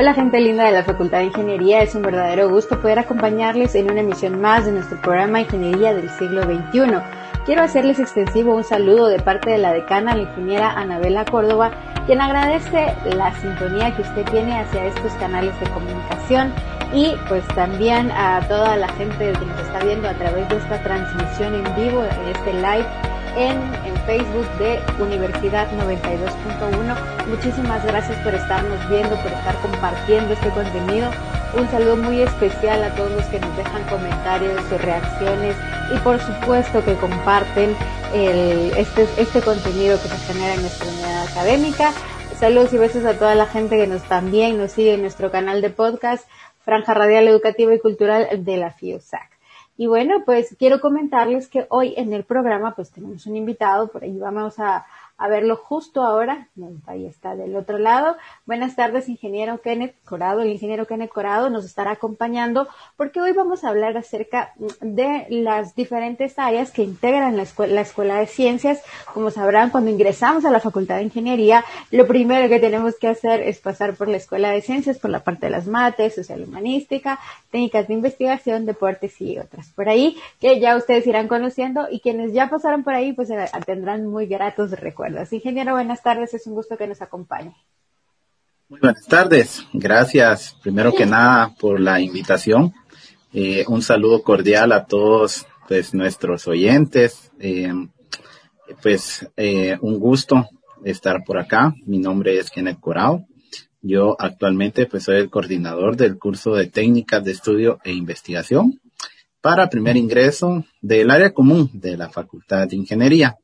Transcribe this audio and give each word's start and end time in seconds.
Hola 0.00 0.14
gente 0.14 0.40
linda 0.40 0.64
de 0.64 0.72
la 0.72 0.82
Facultad 0.82 1.18
de 1.18 1.24
Ingeniería, 1.26 1.82
es 1.82 1.94
un 1.94 2.00
verdadero 2.00 2.48
gusto 2.48 2.80
poder 2.80 2.98
acompañarles 2.98 3.74
en 3.74 3.90
una 3.90 4.00
emisión 4.00 4.40
más 4.40 4.64
de 4.64 4.72
nuestro 4.72 4.98
programa 4.98 5.42
Ingeniería 5.42 5.92
del 5.92 6.08
siglo 6.08 6.44
XXI. 6.44 7.02
Quiero 7.44 7.60
hacerles 7.60 7.98
extensivo 7.98 8.56
un 8.56 8.64
saludo 8.64 9.08
de 9.08 9.18
parte 9.18 9.50
de 9.50 9.58
la 9.58 9.74
decana, 9.74 10.14
la 10.14 10.22
ingeniera 10.22 10.70
Anabela 10.70 11.26
Córdoba, 11.26 11.72
quien 12.06 12.22
agradece 12.22 12.94
la 13.14 13.30
sintonía 13.42 13.94
que 13.94 14.00
usted 14.00 14.24
tiene 14.30 14.58
hacia 14.58 14.86
estos 14.86 15.12
canales 15.16 15.52
de 15.60 15.68
comunicación 15.68 16.50
y 16.94 17.12
pues 17.28 17.46
también 17.48 18.10
a 18.10 18.40
toda 18.48 18.78
la 18.78 18.88
gente 18.94 19.32
que 19.32 19.44
nos 19.44 19.60
está 19.60 19.80
viendo 19.84 20.08
a 20.08 20.14
través 20.14 20.48
de 20.48 20.56
esta 20.56 20.82
transmisión 20.82 21.54
en 21.56 21.76
vivo, 21.76 22.02
en 22.04 22.28
este 22.34 22.54
live 22.54 22.86
en, 23.36 23.89
Facebook 24.06 24.48
de 24.58 24.80
Universidad 24.98 25.70
92.1. 25.72 27.26
Muchísimas 27.26 27.84
gracias 27.84 28.18
por 28.22 28.34
estarnos 28.34 28.88
viendo, 28.88 29.16
por 29.16 29.32
estar 29.32 29.56
compartiendo 29.60 30.32
este 30.32 30.50
contenido. 30.50 31.10
Un 31.56 31.68
saludo 31.70 31.96
muy 31.96 32.22
especial 32.22 32.84
a 32.84 32.94
todos 32.94 33.10
los 33.10 33.24
que 33.26 33.40
nos 33.40 33.56
dejan 33.56 33.82
comentarios, 33.88 34.62
sus 34.68 34.80
reacciones 34.80 35.56
y 35.94 35.98
por 35.98 36.20
supuesto 36.20 36.84
que 36.84 36.94
comparten 36.94 37.74
el, 38.14 38.72
este, 38.76 39.08
este 39.16 39.40
contenido 39.40 40.00
que 40.00 40.08
se 40.08 40.32
genera 40.32 40.54
en 40.54 40.62
nuestra 40.62 40.88
unidad 40.88 41.26
académica. 41.26 41.92
Saludos 42.38 42.72
y 42.72 42.78
besos 42.78 43.04
a 43.04 43.18
toda 43.18 43.34
la 43.34 43.46
gente 43.46 43.76
que 43.76 43.86
nos 43.86 44.02
también 44.04 44.58
nos 44.58 44.72
sigue 44.72 44.94
en 44.94 45.02
nuestro 45.02 45.30
canal 45.30 45.60
de 45.60 45.70
podcast, 45.70 46.26
Franja 46.64 46.94
Radial 46.94 47.28
Educativa 47.28 47.74
y 47.74 47.80
Cultural 47.80 48.28
de 48.44 48.56
la 48.56 48.70
FIUSAC. 48.70 49.39
Y 49.80 49.86
bueno, 49.86 50.24
pues 50.26 50.54
quiero 50.58 50.78
comentarles 50.78 51.48
que 51.48 51.64
hoy 51.70 51.94
en 51.96 52.12
el 52.12 52.24
programa 52.24 52.74
pues 52.74 52.90
tenemos 52.90 53.24
un 53.24 53.34
invitado, 53.34 53.90
por 53.90 54.04
ahí 54.04 54.14
vamos 54.18 54.58
a, 54.58 54.84
a 55.20 55.28
verlo 55.28 55.54
justo 55.54 56.02
ahora. 56.02 56.48
Ahí 56.86 57.04
está 57.04 57.36
del 57.36 57.54
otro 57.54 57.78
lado. 57.78 58.16
Buenas 58.46 58.74
tardes, 58.74 59.06
ingeniero 59.06 59.60
Kenneth 59.60 59.94
Corado. 60.02 60.40
El 60.40 60.48
ingeniero 60.48 60.86
Kenneth 60.86 61.10
Corado 61.10 61.50
nos 61.50 61.66
estará 61.66 61.92
acompañando 61.92 62.68
porque 62.96 63.20
hoy 63.20 63.32
vamos 63.32 63.62
a 63.62 63.68
hablar 63.68 63.98
acerca 63.98 64.54
de 64.80 65.26
las 65.28 65.74
diferentes 65.74 66.38
áreas 66.38 66.70
que 66.70 66.82
integran 66.82 67.36
la 67.36 67.42
escuela, 67.42 67.74
la 67.74 67.80
escuela 67.82 68.18
de 68.18 68.26
ciencias. 68.26 68.82
Como 69.12 69.30
sabrán, 69.30 69.68
cuando 69.68 69.90
ingresamos 69.90 70.46
a 70.46 70.50
la 70.50 70.58
Facultad 70.58 70.96
de 70.96 71.02
Ingeniería, 71.02 71.66
lo 71.90 72.06
primero 72.06 72.48
que 72.48 72.58
tenemos 72.58 72.96
que 72.98 73.08
hacer 73.08 73.42
es 73.42 73.58
pasar 73.58 73.96
por 73.96 74.08
la 74.08 74.16
escuela 74.16 74.50
de 74.50 74.62
ciencias, 74.62 74.98
por 74.98 75.10
la 75.10 75.22
parte 75.22 75.46
de 75.46 75.50
las 75.50 75.66
mates, 75.66 76.14
social 76.14 76.42
humanística, 76.42 77.20
técnicas 77.50 77.88
de 77.88 77.94
investigación, 77.94 78.64
deportes 78.64 79.20
y 79.20 79.38
otras. 79.38 79.68
Por 79.72 79.90
ahí 79.90 80.16
que 80.40 80.60
ya 80.60 80.76
ustedes 80.76 81.06
irán 81.06 81.28
conociendo 81.28 81.88
y 81.90 82.00
quienes 82.00 82.32
ya 82.32 82.48
pasaron 82.48 82.84
por 82.84 82.94
ahí 82.94 83.12
pues 83.12 83.28
tendrán 83.66 84.06
muy 84.06 84.24
gratos 84.24 84.70
recuerdos. 84.70 85.09
Ingeniero, 85.32 85.72
buenas 85.72 86.02
tardes, 86.02 86.34
es 86.34 86.46
un 86.46 86.54
gusto 86.54 86.76
que 86.76 86.86
nos 86.86 87.02
acompañe. 87.02 87.54
Muy 88.68 88.80
buenas 88.80 89.06
tardes, 89.06 89.66
gracias 89.72 90.56
primero 90.62 90.92
que 90.92 91.06
nada 91.06 91.54
por 91.58 91.80
la 91.80 92.00
invitación. 92.00 92.72
Eh, 93.32 93.64
un 93.68 93.82
saludo 93.82 94.22
cordial 94.22 94.72
a 94.72 94.86
todos 94.86 95.46
pues, 95.68 95.94
nuestros 95.94 96.46
oyentes. 96.46 97.30
Eh, 97.38 97.72
pues 98.82 99.28
eh, 99.36 99.76
un 99.80 99.98
gusto 99.98 100.48
estar 100.84 101.24
por 101.24 101.38
acá. 101.38 101.74
Mi 101.86 101.98
nombre 101.98 102.38
es 102.38 102.50
Kenneth 102.50 102.80
Corao. 102.80 103.26
Yo 103.82 104.14
actualmente 104.18 104.86
pues 104.86 105.04
soy 105.04 105.16
el 105.16 105.30
coordinador 105.30 105.96
del 105.96 106.18
curso 106.18 106.54
de 106.54 106.66
técnicas 106.66 107.24
de 107.24 107.32
estudio 107.32 107.78
e 107.82 107.92
investigación 107.92 108.80
para 109.40 109.70
primer 109.70 109.96
ingreso 109.96 110.64
del 110.82 111.10
área 111.10 111.32
común 111.32 111.70
de 111.72 111.96
la 111.96 112.10
Facultad 112.10 112.68
de 112.68 112.76
Ingeniería. 112.76 113.36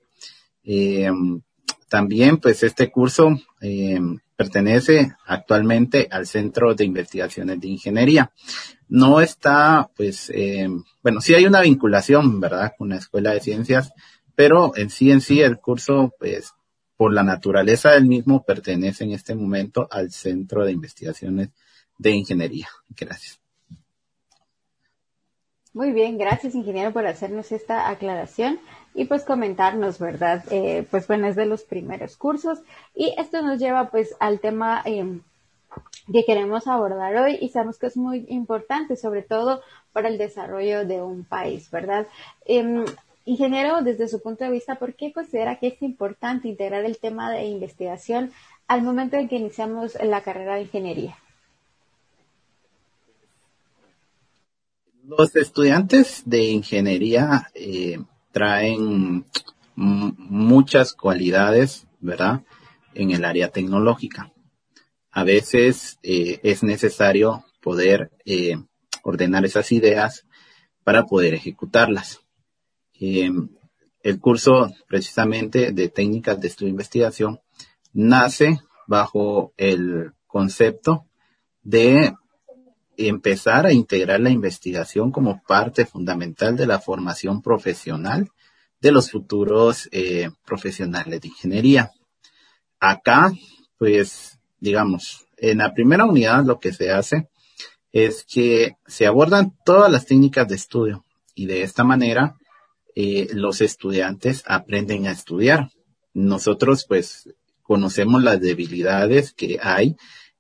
También, 1.89 2.39
pues, 2.39 2.63
este 2.63 2.91
curso 2.91 3.39
eh, 3.61 4.01
pertenece 4.37 5.13
actualmente 5.27 6.09
al 6.11 6.27
Centro 6.27 6.75
de 6.75 6.85
Investigaciones 6.85 7.61
de 7.61 7.69
Ingeniería. 7.69 8.33
No 8.89 9.21
está, 9.21 9.89
pues, 9.97 10.31
eh, 10.31 10.69
bueno, 11.03 11.21
sí 11.21 11.35
hay 11.35 11.47
una 11.47 11.63
vinculación, 11.63 12.41
¿verdad?, 12.41 12.73
con 12.77 12.89
la 12.91 12.97
Escuela 12.97 13.33
de 13.33 13.41
Ciencias, 13.41 13.93
pero 14.35 14.77
en 14.77 14.91
sí, 14.91 15.11
en 15.11 15.21
sí, 15.21 15.41
el 15.41 15.59
curso, 15.59 16.13
pues, 16.19 16.53
por 16.97 17.13
la 17.13 17.23
naturaleza 17.23 17.93
del 17.93 18.07
mismo, 18.07 18.45
pertenece 18.45 19.05
en 19.05 19.13
este 19.13 19.35
momento 19.35 19.89
al 19.91 20.11
Centro 20.11 20.65
de 20.65 20.73
Investigaciones 20.73 21.51
de 21.99 22.11
Ingeniería. 22.11 22.69
Gracias. 22.91 23.41
Muy 25.77 25.93
bien, 25.93 26.17
gracias 26.17 26.55
ingeniero 26.55 26.91
por 26.91 27.07
hacernos 27.07 27.53
esta 27.53 27.91
aclaración 27.91 28.59
y 28.97 29.05
pues 29.05 29.25
comentarnos, 29.25 29.99
¿verdad? 29.99 30.43
Eh, 30.51 30.87
pues 30.91 31.07
bueno, 31.07 31.29
es 31.29 31.37
de 31.37 31.45
los 31.45 31.65
primeros 31.65 32.17
cursos 32.17 32.61
y 32.95 33.15
esto 33.19 33.43
nos 33.43 33.61
lleva 33.61 33.91
pues 33.91 34.17
al 34.21 34.41
tema 34.41 34.83
eh, 34.87 35.21
que 36.11 36.25
queremos 36.25 36.67
abordar 36.67 37.15
hoy 37.15 37.37
y 37.41 37.51
sabemos 37.51 37.79
que 37.79 37.89
es 37.89 37.97
muy 37.99 38.25
importante, 38.29 38.97
sobre 38.97 39.23
todo 39.23 39.61
para 39.93 40.09
el 40.09 40.17
desarrollo 40.17 40.87
de 40.87 41.03
un 41.03 41.25
país, 41.25 41.71
¿verdad? 41.71 42.07
Eh, 42.47 42.87
ingeniero, 43.27 43.83
desde 43.83 44.09
su 44.09 44.23
punto 44.23 44.45
de 44.45 44.51
vista, 44.51 44.77
¿por 44.77 44.95
qué 44.95 45.13
considera 45.13 45.59
que 45.59 45.69
es 45.69 45.83
importante 45.83 46.49
integrar 46.49 46.87
el 46.87 46.97
tema 46.97 47.31
de 47.31 47.45
investigación 47.45 48.33
al 48.67 48.83
momento 48.83 49.17
en 49.17 49.29
que 49.29 49.37
iniciamos 49.37 49.95
la 50.03 50.23
carrera 50.23 50.55
de 50.55 50.63
ingeniería? 50.63 51.19
Los 55.05 55.37
estudiantes 55.37 56.23
de 56.25 56.45
ingeniería 56.45 57.51
eh, 57.55 57.99
traen 58.37 59.25
muchas 59.75 60.93
cualidades, 60.93 61.87
¿verdad? 62.01 62.43
En 62.93 63.11
el 63.11 63.25
área 63.25 63.49
tecnológica. 63.49 64.31
A 65.11 65.25
veces 65.25 65.99
eh, 66.03 66.39
es 66.43 66.63
necesario 66.63 67.47
poder 67.63 68.11
eh, 68.27 68.57
ordenar 69.03 69.47
esas 69.47 69.73
ideas 69.73 70.27
para 70.85 71.07
poder 71.07 71.33
ejecutarlas. 71.33 72.21
el 73.01 74.21
curso 74.21 74.71
precisamente 74.87 75.73
de 75.73 75.89
técnicas 75.89 76.39
de 76.39 76.49
estudio 76.49 76.69
e 76.69 76.77
investigación 76.77 77.41
nace 77.95 78.61
bajo 78.87 79.55
el 79.57 80.13
concepto 80.27 81.07
de 81.63 82.13
empezar 82.97 83.67
a 83.67 83.73
integrar 83.73 84.21
la 84.21 84.31
investigación 84.31 85.11
como 85.11 85.43
parte 85.43 85.87
fundamental 85.87 86.57
de 86.57 86.67
la 86.67 86.81
formación 86.81 87.43
profesional 87.43 88.31
de 88.81 88.93
los 88.93 89.11
futuros 89.11 89.89
eh, 89.93 90.31
profesionales 90.45 91.21
de 91.21 91.29
ingeniería. 91.29 91.91
Acá, 92.79 93.33
pues, 93.79 94.39
digamos, 94.61 95.27
en 95.37 95.59
la 95.59 95.73
primera 95.75 96.05
unidad 96.05 96.45
lo 96.45 96.59
que 96.59 96.73
se 96.73 96.91
hace 96.91 97.29
es 97.93 98.25
que 98.25 98.77
se 98.87 99.07
abordan 99.07 99.55
todas 99.65 99.91
las 99.91 100.07
técnicas 100.07 100.49
de 100.49 100.57
estudio 100.57 101.05
y 101.35 101.47
de 101.47 101.63
esta 101.63 101.85
manera 101.85 102.37
eh, 102.95 103.29
los 103.33 103.61
estudiantes 103.61 104.43
aprenden 104.47 105.07
a 105.07 105.13
estudiar. 105.13 105.71
Nosotros, 106.13 106.85
pues, 106.87 107.29
conocemos 107.63 108.23
las 108.23 108.41
debilidades 108.41 109.33
que 109.33 109.59
hay 109.63 109.97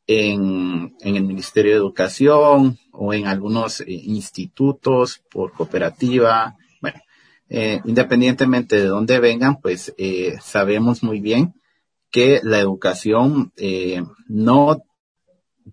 en, 0.06 0.94
en 1.00 1.16
el 1.16 1.24
Ministerio 1.24 1.72
de 1.72 1.78
Educación 1.78 2.78
o 2.92 3.12
en 3.12 3.26
algunos 3.26 3.80
eh, 3.80 3.86
institutos 3.88 5.22
por 5.30 5.52
cooperativa. 5.52 6.56
Bueno, 6.80 7.00
eh, 7.48 7.80
independientemente 7.84 8.76
de 8.76 8.86
dónde 8.86 9.18
vengan, 9.20 9.60
pues 9.60 9.94
eh, 9.98 10.36
sabemos 10.40 11.02
muy 11.02 11.20
bien 11.20 11.54
que 12.10 12.40
la 12.42 12.58
educación 12.58 13.52
eh, 13.56 14.02
no 14.28 14.82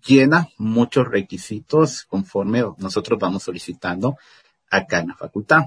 llena 0.06 0.48
muchos 0.58 1.06
requisitos 1.08 2.04
conforme 2.04 2.64
nosotros 2.78 3.18
vamos 3.18 3.44
solicitando 3.44 4.16
acá 4.70 4.98
en 4.98 5.08
la 5.08 5.14
facultad, 5.14 5.62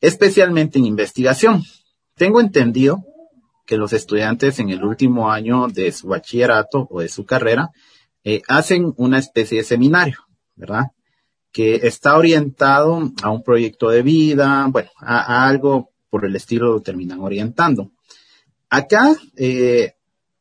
especialmente 0.00 0.78
en 0.78 0.86
investigación. 0.86 1.62
Tengo 2.14 2.40
entendido 2.40 3.04
que 3.64 3.76
los 3.76 3.92
estudiantes 3.92 4.58
en 4.58 4.70
el 4.70 4.82
último 4.82 5.30
año 5.30 5.68
de 5.68 5.92
su 5.92 6.08
bachillerato 6.08 6.88
o 6.90 7.00
de 7.00 7.08
su 7.08 7.24
carrera 7.24 7.70
eh, 8.24 8.42
hacen 8.48 8.92
una 8.96 9.18
especie 9.18 9.58
de 9.58 9.64
seminario, 9.64 10.18
¿verdad? 10.56 10.88
Que 11.52 11.76
está 11.76 12.16
orientado 12.16 13.10
a 13.22 13.30
un 13.30 13.42
proyecto 13.42 13.90
de 13.90 14.02
vida, 14.02 14.66
bueno, 14.70 14.90
a, 15.00 15.46
algo 15.48 15.90
por 16.10 16.24
el 16.24 16.36
estilo 16.36 16.72
lo 16.72 16.82
terminan 16.82 17.20
orientando. 17.20 17.92
Acá, 18.70 19.16
eh, 19.36 19.94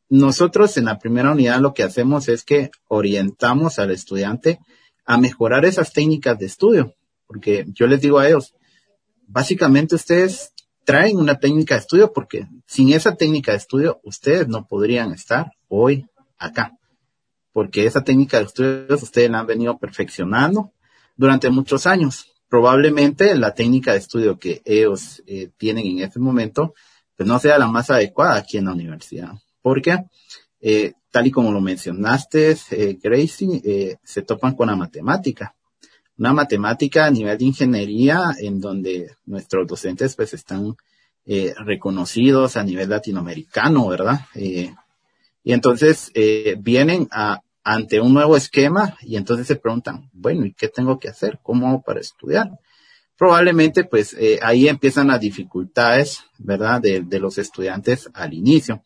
nosotros 0.09 0.77
en 0.77 0.85
la 0.85 0.97
primera 0.97 1.31
unidad 1.31 1.59
lo 1.59 1.73
que 1.73 1.83
hacemos 1.83 2.29
es 2.29 2.43
que 2.43 2.71
orientamos 2.87 3.79
al 3.79 3.91
estudiante 3.91 4.59
a 5.05 5.17
mejorar 5.17 5.65
esas 5.65 5.93
técnicas 5.93 6.37
de 6.39 6.45
estudio, 6.45 6.95
porque 7.25 7.65
yo 7.73 7.87
les 7.87 8.01
digo 8.01 8.19
a 8.19 8.27
ellos, 8.27 8.53
básicamente 9.27 9.95
ustedes 9.95 10.53
traen 10.85 11.17
una 11.17 11.39
técnica 11.39 11.75
de 11.75 11.81
estudio 11.81 12.13
porque 12.13 12.47
sin 12.65 12.93
esa 12.93 13.15
técnica 13.15 13.51
de 13.51 13.57
estudio 13.57 13.99
ustedes 14.03 14.47
no 14.47 14.65
podrían 14.67 15.11
estar 15.11 15.51
hoy 15.67 16.05
acá 16.37 16.76
porque 17.57 17.87
esa 17.87 18.03
técnica 18.03 18.37
de 18.37 18.43
estudios 18.43 19.01
ustedes 19.01 19.31
la 19.31 19.39
han 19.39 19.47
venido 19.47 19.79
perfeccionando 19.79 20.73
durante 21.15 21.49
muchos 21.49 21.87
años. 21.87 22.27
Probablemente 22.47 23.33
la 23.33 23.55
técnica 23.55 23.93
de 23.93 23.97
estudio 23.97 24.37
que 24.37 24.61
ellos 24.63 25.23
eh, 25.25 25.49
tienen 25.57 25.87
en 25.87 26.01
este 26.01 26.19
momento, 26.19 26.75
pues 27.15 27.27
no 27.27 27.39
sea 27.39 27.57
la 27.57 27.65
más 27.65 27.89
adecuada 27.89 28.35
aquí 28.35 28.59
en 28.59 28.65
la 28.65 28.73
universidad. 28.73 29.31
Porque 29.63 30.05
eh, 30.61 30.93
tal 31.09 31.25
y 31.25 31.31
como 31.31 31.51
lo 31.51 31.59
mencionaste, 31.59 32.55
eh, 32.69 32.99
Gracie, 33.01 33.59
eh, 33.65 33.97
se 34.03 34.21
topan 34.21 34.53
con 34.53 34.67
la 34.67 34.75
matemática. 34.75 35.55
Una 36.15 36.33
matemática 36.33 37.07
a 37.07 37.09
nivel 37.09 37.39
de 37.39 37.45
ingeniería 37.45 38.35
en 38.39 38.61
donde 38.61 39.15
nuestros 39.25 39.65
docentes 39.65 40.15
pues 40.15 40.31
están 40.35 40.75
reconocidos 41.25 42.55
a 42.55 42.63
nivel 42.63 42.87
latinoamericano, 42.87 43.87
¿verdad? 43.87 44.21
Y 44.35 45.51
entonces 45.51 46.11
vienen 46.59 47.07
a, 47.11 47.41
ante 47.69 47.99
un 47.99 48.13
nuevo 48.13 48.37
esquema 48.37 48.97
y 49.01 49.17
entonces 49.17 49.45
se 49.45 49.57
preguntan, 49.57 50.09
bueno, 50.13 50.45
¿y 50.45 50.53
qué 50.53 50.69
tengo 50.69 50.99
que 50.99 51.09
hacer? 51.09 51.39
¿Cómo 51.43 51.67
hago 51.67 51.81
para 51.81 51.99
estudiar? 51.99 52.49
Probablemente 53.17 53.83
pues 53.83 54.13
eh, 54.13 54.39
ahí 54.41 54.69
empiezan 54.69 55.09
las 55.09 55.19
dificultades, 55.19 56.23
¿verdad? 56.37 56.79
De, 56.79 57.19
los 57.19 57.37
estudiantes 57.37 58.09
al 58.13 58.33
inicio. 58.33 58.83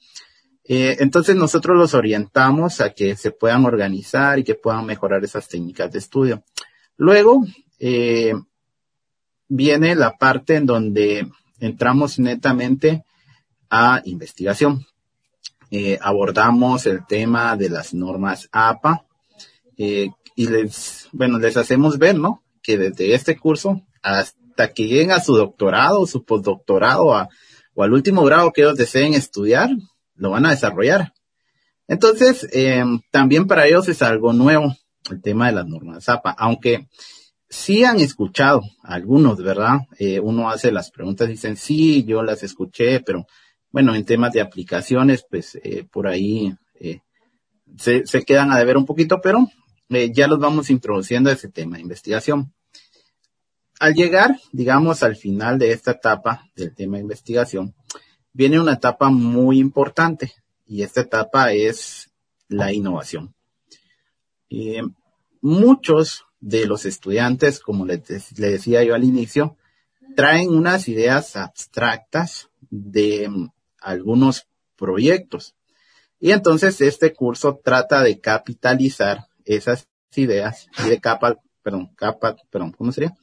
Eh, 0.64 0.98
entonces 1.00 1.36
nosotros 1.36 1.78
los 1.78 1.94
orientamos 1.94 2.82
a 2.82 2.92
que 2.92 3.16
se 3.16 3.30
puedan 3.30 3.66
organizar 3.66 4.40
y 4.40 4.44
que 4.44 4.56
puedan 4.56 4.88
mejorar 4.88 5.24
esas 5.24 5.48
técnicas 5.48 5.92
de 5.92 6.00
estudio. 6.00 6.44
Luego 6.98 7.46
eh, 7.78 8.34
viene 9.48 9.94
la 9.94 10.18
parte 10.18 10.56
en 10.56 10.66
donde 10.66 11.28
entramos 11.60 12.18
netamente 12.18 13.04
a 13.70 14.02
investigación. 14.06 14.88
Eh, 15.72 15.98
abordamos 16.02 16.86
el 16.86 17.06
tema 17.08 17.56
de 17.56 17.70
las 17.70 17.94
normas 17.94 18.50
APA 18.52 19.06
eh, 19.78 20.10
y 20.36 20.48
les, 20.48 21.08
bueno, 21.14 21.40
les 21.40 21.56
hacemos 21.56 21.98
ver, 21.98 22.20
¿no? 22.20 22.44
Que 22.62 22.78
desde 22.78 23.14
este 23.14 23.38
curso 23.38 23.82
hasta 24.04 24.74
que 24.74 24.88
lleguen 24.88 25.12
a 25.12 25.22
su 25.22 25.36
doctorado, 25.36 26.06
su 26.06 26.26
postdoctorado 26.26 27.16
a, 27.16 27.30
o 27.74 27.84
al 27.84 27.94
último 27.94 28.24
grado 28.26 28.52
que 28.52 28.62
ellos 28.62 28.78
deseen 28.78 29.14
estudiar, 29.14 29.70
lo 30.16 30.32
van 30.32 30.46
a 30.46 30.52
desarrollar. 30.52 31.14
Entonces, 31.88 32.48
eh, 32.54 32.84
también 33.10 33.48
para 33.48 33.66
ellos 33.66 33.88
es 33.88 34.02
algo 34.02 34.34
nuevo 34.34 34.76
el 35.10 35.22
tema 35.22 35.48
de 35.48 35.54
las 35.54 35.68
normas 35.68 36.08
APA, 36.10 36.32
aunque 36.38 36.88
sí 37.50 37.84
han 37.84 38.00
escuchado 38.00 38.62
algunos, 38.84 39.42
¿verdad? 39.42 39.80
Eh, 40.00 40.20
uno 40.20 40.50
hace 40.50 40.72
las 40.72 40.92
preguntas 40.92 41.28
dicen, 41.28 41.58
sí, 41.58 42.04
yo 42.04 42.24
las 42.24 42.44
escuché, 42.44 43.02
pero 43.02 43.26
bueno, 43.72 43.96
en 43.96 44.06
temas 44.06 44.34
de 44.34 44.42
aplicaciones, 44.42 45.26
pues 45.30 45.56
eh, 45.64 45.86
por 45.90 46.08
ahí 46.08 46.54
eh, 46.80 47.00
se, 47.78 48.04
quedan 48.26 48.52
a 48.52 48.58
deber 48.60 48.78
un 48.78 48.86
poquito, 48.86 49.22
pero 49.22 49.48
eh, 49.90 50.12
ya 50.14 50.28
los 50.28 50.40
vamos 50.40 50.70
introduciendo 50.70 51.30
a 51.30 51.34
ese 51.34 51.50
tema 51.50 51.78
de 51.78 51.84
investigación. 51.84 52.54
Al 53.80 53.94
llegar, 53.94 54.38
digamos, 54.52 55.04
al 55.04 55.16
final 55.16 55.58
de 55.58 55.72
esta 55.72 55.92
etapa 55.92 56.50
del 56.56 56.76
tema 56.76 56.98
de 56.98 57.04
investigación, 57.04 57.74
viene 58.34 58.60
una 58.60 58.74
etapa 58.74 59.10
muy 59.10 59.60
importante 59.60 60.34
y 60.68 60.84
esta 60.84 61.02
etapa 61.02 61.54
es 61.54 62.12
la 62.48 62.72
innovación. 62.74 63.34
Muchos 65.42 66.26
de 66.40 66.68
los 66.68 66.86
estudiantes, 66.86 67.60
como 67.60 67.86
les, 67.86 68.08
les, 68.10 68.36
decía 68.36 68.84
yo 68.84 68.94
al 68.94 69.04
inicio, 69.04 69.58
traen 70.16 70.50
unas 70.50 70.88
ideas 70.88 71.36
abstractas 71.36 72.50
de 72.70 73.30
algunos 73.82 74.48
proyectos. 74.78 75.56
Y 76.20 76.32
entonces 76.32 76.80
este 76.82 77.14
curso 77.14 77.60
trata 77.64 78.04
de 78.04 78.20
capitalizar 78.20 79.26
esas 79.44 79.88
ideas 80.16 80.68
y 80.86 80.90
de 80.90 81.00
capa, 81.00 81.38
perdón, 81.64 81.92
capa, 81.96 82.36
perdón, 82.50 82.72
¿cómo 82.72 82.92
sería? 82.92 83.16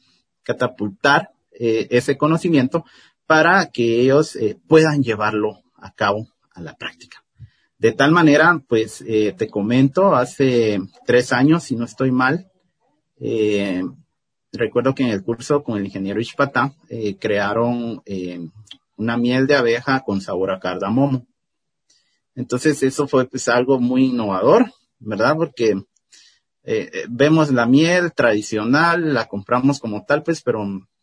Catapultar 0.43 1.31
eh, 1.51 1.87
ese 1.91 2.17
conocimiento 2.17 2.85
para 3.25 3.67
que 3.67 4.01
ellos 4.01 4.35
eh, 4.35 4.57
puedan 4.67 5.03
llevarlo 5.03 5.61
a 5.75 5.91
cabo 5.93 6.27
a 6.53 6.61
la 6.61 6.75
práctica. 6.75 7.23
De 7.77 7.93
tal 7.93 8.11
manera, 8.11 8.61
pues 8.67 9.03
eh, 9.07 9.33
te 9.37 9.47
comento, 9.47 10.15
hace 10.15 10.79
tres 11.05 11.31
años, 11.31 11.63
si 11.63 11.75
no 11.75 11.85
estoy 11.85 12.11
mal, 12.11 12.47
recuerdo 14.51 14.95
que 14.95 15.03
en 15.03 15.09
el 15.09 15.23
curso 15.23 15.63
con 15.63 15.77
el 15.77 15.85
ingeniero 15.85 16.21
Ishpata 16.21 16.73
crearon 17.19 18.01
una 18.99 19.17
miel 19.17 19.47
de 19.47 19.55
abeja 19.55 20.01
con 20.01 20.21
sabor 20.21 20.51
a 20.51 20.59
cardamomo. 20.59 21.25
Entonces 22.35 22.83
eso 22.83 23.07
fue 23.07 23.25
pues 23.25 23.47
algo 23.47 23.79
muy 23.79 24.05
innovador, 24.05 24.71
¿verdad? 24.99 25.35
Porque 25.35 25.81
eh, 26.63 27.05
vemos 27.09 27.51
la 27.51 27.65
miel 27.65 28.13
tradicional, 28.13 29.13
la 29.13 29.27
compramos 29.27 29.79
como 29.79 30.05
tal, 30.05 30.21
pues, 30.21 30.41
pero, 30.41 30.61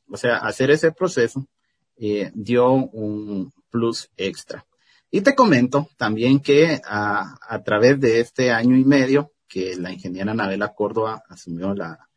o 0.08 0.16
sea, 0.16 0.36
hacer 0.36 0.70
ese 0.70 0.92
proceso 0.92 1.46
eh, 1.96 2.30
dio 2.34 2.70
un 2.72 3.52
plus 3.70 4.10
extra. 4.16 4.66
Y 5.10 5.22
te 5.22 5.34
comento 5.34 5.88
también 5.96 6.40
que 6.40 6.80
a, 6.84 7.62
través 7.64 7.98
de 7.98 8.20
este 8.20 8.52
año 8.52 8.76
y 8.76 8.84
medio 8.84 9.32
que 9.48 9.76
la 9.76 9.92
ingeniera 9.92 10.32
Anabela 10.32 10.74
Córdoba 10.74 11.22
asumió 11.28 11.74
la, 11.74 12.08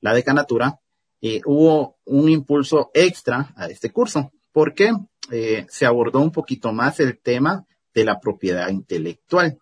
la 0.00 0.12
decanatura, 0.12 0.78
eh, 1.22 1.40
hubo 1.46 1.96
un 2.04 2.28
impulso 2.28 2.90
extra 2.92 3.54
a 3.56 3.66
este 3.66 3.90
curso, 3.90 4.32
porque 4.50 4.92
eh, 5.30 5.66
se 5.68 5.86
abordó 5.86 6.20
un 6.20 6.32
poquito 6.32 6.72
más 6.72 6.98
el 7.00 7.18
tema 7.18 7.64
de 7.94 8.04
la 8.04 8.18
propiedad 8.18 8.68
intelectual. 8.68 9.58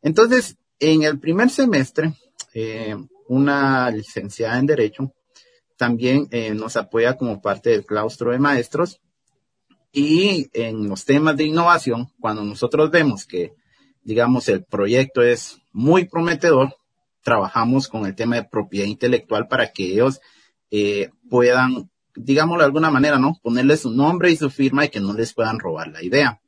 Entonces, 0.00 0.56
en 0.78 1.02
el 1.02 1.18
primer 1.18 1.50
semestre, 1.50 2.14
eh, 2.54 2.96
una 3.28 3.90
licenciada 3.90 4.58
en 4.58 4.66
Derecho 4.66 5.12
también 5.76 6.28
eh, 6.30 6.54
nos 6.54 6.76
apoya 6.76 7.16
como 7.16 7.40
parte 7.40 7.70
del 7.70 7.84
claustro 7.84 8.30
de 8.30 8.38
maestros 8.38 9.00
y 9.92 10.48
en 10.52 10.88
los 10.88 11.04
temas 11.04 11.36
de 11.36 11.44
innovación, 11.44 12.08
cuando 12.20 12.44
nosotros 12.44 12.90
vemos 12.90 13.26
que, 13.26 13.52
digamos, 14.02 14.48
el 14.48 14.64
proyecto 14.64 15.22
es 15.22 15.58
muy 15.72 16.06
prometedor, 16.06 16.74
trabajamos 17.22 17.88
con 17.88 18.06
el 18.06 18.14
tema 18.14 18.36
de 18.36 18.44
propiedad 18.44 18.86
intelectual 18.86 19.48
para 19.48 19.72
que 19.72 19.92
ellos 19.92 20.20
puedan, 21.28 21.90
digámoslo 22.16 22.62
de 22.62 22.66
alguna 22.66 22.90
manera, 22.90 23.18
¿no? 23.18 23.38
Ponerle 23.42 23.76
su 23.76 23.90
nombre 23.90 24.30
y 24.30 24.36
su 24.36 24.50
firma 24.50 24.84
y 24.84 24.88
que 24.88 25.00
no 25.00 25.12
les 25.12 25.32
puedan 25.32 25.58
robar 25.58 25.88
la 25.88 26.02
idea. 26.02 26.40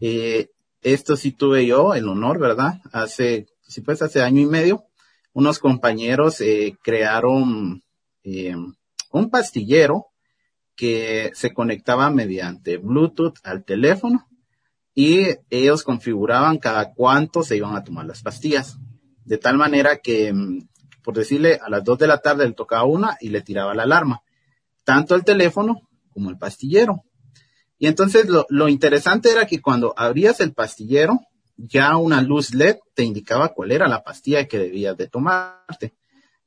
Eh, 0.00 0.50
esto 0.82 1.16
sí 1.16 1.32
tuve 1.32 1.66
yo 1.66 1.94
el 1.94 2.08
honor, 2.08 2.38
¿verdad? 2.38 2.80
Hace, 2.92 3.46
sí 3.66 3.80
pues 3.80 4.02
hace 4.02 4.22
año 4.22 4.40
y 4.40 4.46
medio, 4.46 4.84
unos 5.32 5.58
compañeros 5.58 6.40
eh, 6.40 6.76
crearon 6.82 7.82
eh, 8.22 8.54
un 9.10 9.30
pastillero 9.30 10.06
que 10.76 11.30
se 11.34 11.52
conectaba 11.52 12.10
mediante 12.10 12.76
Bluetooth 12.78 13.38
al 13.44 13.64
teléfono 13.64 14.26
y 14.94 15.26
ellos 15.50 15.82
configuraban 15.82 16.58
cada 16.58 16.92
cuánto 16.92 17.42
se 17.42 17.56
iban 17.56 17.76
a 17.76 17.84
tomar 17.84 18.06
las 18.06 18.22
pastillas. 18.22 18.78
De 19.24 19.38
tal 19.38 19.56
manera 19.56 19.98
que, 19.98 20.32
mm, 20.32 20.68
por 21.02 21.14
decirle, 21.14 21.58
a 21.62 21.68
las 21.68 21.82
dos 21.82 21.98
de 21.98 22.06
la 22.06 22.18
tarde 22.18 22.46
le 22.46 22.52
tocaba 22.52 22.84
una 22.84 23.16
y 23.20 23.30
le 23.30 23.40
tiraba 23.40 23.74
la 23.74 23.84
alarma. 23.84 24.22
Tanto 24.84 25.14
el 25.14 25.24
teléfono 25.24 25.80
como 26.10 26.30
el 26.30 26.38
pastillero. 26.38 27.02
Y 27.78 27.86
entonces 27.86 28.28
lo, 28.28 28.46
lo 28.48 28.68
interesante 28.68 29.30
era 29.30 29.46
que 29.46 29.60
cuando 29.60 29.94
abrías 29.96 30.40
el 30.40 30.52
pastillero, 30.52 31.20
ya 31.56 31.96
una 31.96 32.22
luz 32.22 32.54
LED 32.54 32.76
te 32.94 33.04
indicaba 33.04 33.52
cuál 33.52 33.72
era 33.72 33.88
la 33.88 34.02
pastilla 34.02 34.46
que 34.46 34.58
debías 34.58 34.96
de 34.96 35.08
tomarte. 35.08 35.94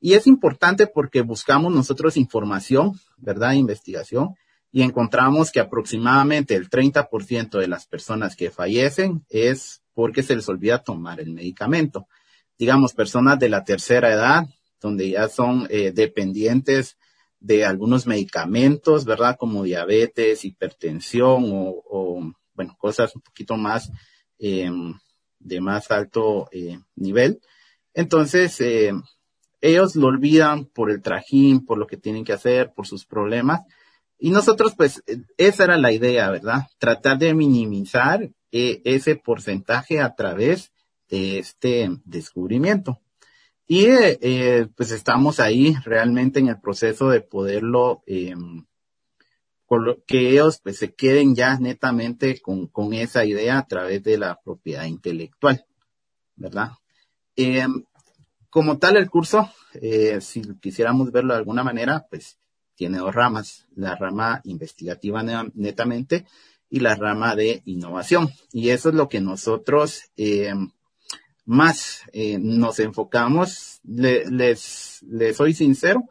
Y 0.00 0.14
es 0.14 0.26
importante 0.26 0.86
porque 0.86 1.22
buscamos 1.22 1.74
nosotros 1.74 2.16
información, 2.16 2.98
¿verdad? 3.16 3.52
Investigación. 3.52 4.34
Y 4.70 4.82
encontramos 4.82 5.50
que 5.50 5.60
aproximadamente 5.60 6.54
el 6.54 6.70
30% 6.70 7.58
de 7.58 7.68
las 7.68 7.86
personas 7.86 8.36
que 8.36 8.50
fallecen 8.50 9.24
es 9.28 9.82
porque 9.94 10.22
se 10.22 10.36
les 10.36 10.48
olvida 10.48 10.78
tomar 10.78 11.20
el 11.20 11.32
medicamento 11.32 12.06
digamos, 12.58 12.92
personas 12.92 13.38
de 13.38 13.48
la 13.48 13.64
tercera 13.64 14.12
edad, 14.12 14.46
donde 14.80 15.10
ya 15.10 15.28
son 15.28 15.66
eh, 15.70 15.92
dependientes 15.92 16.96
de 17.40 17.64
algunos 17.64 18.06
medicamentos, 18.06 19.04
¿verdad? 19.04 19.36
Como 19.38 19.62
diabetes, 19.62 20.44
hipertensión 20.44 21.44
o, 21.52 21.82
o 21.88 22.32
bueno, 22.54 22.76
cosas 22.78 23.14
un 23.14 23.22
poquito 23.22 23.56
más 23.56 23.90
eh, 24.38 24.70
de 25.38 25.60
más 25.60 25.90
alto 25.90 26.48
eh, 26.52 26.78
nivel. 26.96 27.40
Entonces, 27.94 28.60
eh, 28.60 28.92
ellos 29.60 29.96
lo 29.96 30.08
olvidan 30.08 30.66
por 30.66 30.90
el 30.90 31.02
trajín, 31.02 31.64
por 31.64 31.78
lo 31.78 31.86
que 31.86 31.96
tienen 31.96 32.24
que 32.24 32.32
hacer, 32.32 32.72
por 32.74 32.86
sus 32.86 33.04
problemas. 33.04 33.60
Y 34.18 34.30
nosotros, 34.30 34.74
pues, 34.76 35.02
esa 35.36 35.64
era 35.64 35.78
la 35.78 35.92
idea, 35.92 36.30
¿verdad? 36.30 36.66
Tratar 36.78 37.18
de 37.18 37.34
minimizar 37.34 38.30
eh, 38.50 38.82
ese 38.84 39.16
porcentaje 39.16 40.00
a 40.00 40.14
través 40.14 40.72
de 41.08 41.38
este 41.38 41.88
descubrimiento. 42.04 43.00
Y 43.70 43.84
eh, 43.86 44.66
pues 44.74 44.90
estamos 44.90 45.40
ahí 45.40 45.76
realmente 45.84 46.40
en 46.40 46.48
el 46.48 46.58
proceso 46.58 47.10
de 47.10 47.20
poderlo, 47.20 48.02
eh, 48.06 48.34
que 50.06 50.30
ellos 50.30 50.60
pues 50.62 50.78
se 50.78 50.94
queden 50.94 51.34
ya 51.34 51.58
netamente 51.58 52.40
con, 52.40 52.68
con 52.68 52.94
esa 52.94 53.26
idea 53.26 53.58
a 53.58 53.66
través 53.66 54.02
de 54.02 54.16
la 54.16 54.40
propiedad 54.42 54.84
intelectual, 54.84 55.66
¿verdad? 56.34 56.70
Eh, 57.36 57.66
como 58.50 58.78
tal 58.78 58.96
el 58.96 59.10
curso, 59.10 59.50
eh, 59.74 60.20
si 60.22 60.40
quisiéramos 60.60 61.12
verlo 61.12 61.34
de 61.34 61.40
alguna 61.40 61.62
manera, 61.62 62.06
pues 62.08 62.38
tiene 62.74 62.98
dos 62.98 63.14
ramas, 63.14 63.66
la 63.74 63.94
rama 63.96 64.40
investigativa 64.44 65.22
netamente 65.54 66.26
y 66.70 66.80
la 66.80 66.94
rama 66.94 67.36
de 67.36 67.62
innovación. 67.66 68.30
Y 68.52 68.70
eso 68.70 68.88
es 68.88 68.94
lo 68.94 69.08
que 69.08 69.20
nosotros 69.20 70.04
eh, 70.16 70.54
más 71.48 72.02
eh, 72.12 72.38
nos 72.38 72.78
enfocamos, 72.78 73.80
les, 73.82 75.02
les 75.02 75.34
soy 75.34 75.54
sincero, 75.54 76.04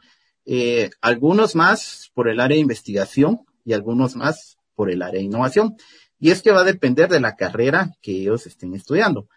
eh, 0.46 0.89
algunos 1.00 1.56
más 1.56 2.10
por 2.15 2.27
el 2.27 2.39
área 2.39 2.56
de 2.56 2.62
investigación 2.62 3.41
y 3.63 3.74
algunos 3.74 4.15
más 4.15 4.58
por 4.74 4.89
el 4.89 5.03
área 5.03 5.20
de 5.20 5.25
innovación. 5.25 5.75
Y 6.20 6.32
es 6.32 6.41
que 6.41 6.51
va 6.51 6.62
a 6.62 6.63
depender 6.63 7.08
de 7.08 7.20
la 7.20 7.36
carrera 7.36 7.94
que 8.01 8.13
ellos 8.13 8.48
estén 8.48 8.74
estudiando. 8.74 9.29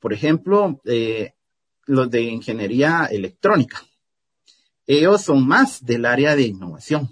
Por 0.00 0.14
ejemplo, 0.14 0.80
eh, 0.86 1.34
los 1.84 2.10
de 2.10 2.22
ingeniería 2.22 3.04
electrónica. 3.10 3.82
Ellos 4.86 5.20
son 5.20 5.46
más 5.46 5.84
del 5.84 6.06
área 6.06 6.34
de 6.34 6.44
innovación. 6.44 7.10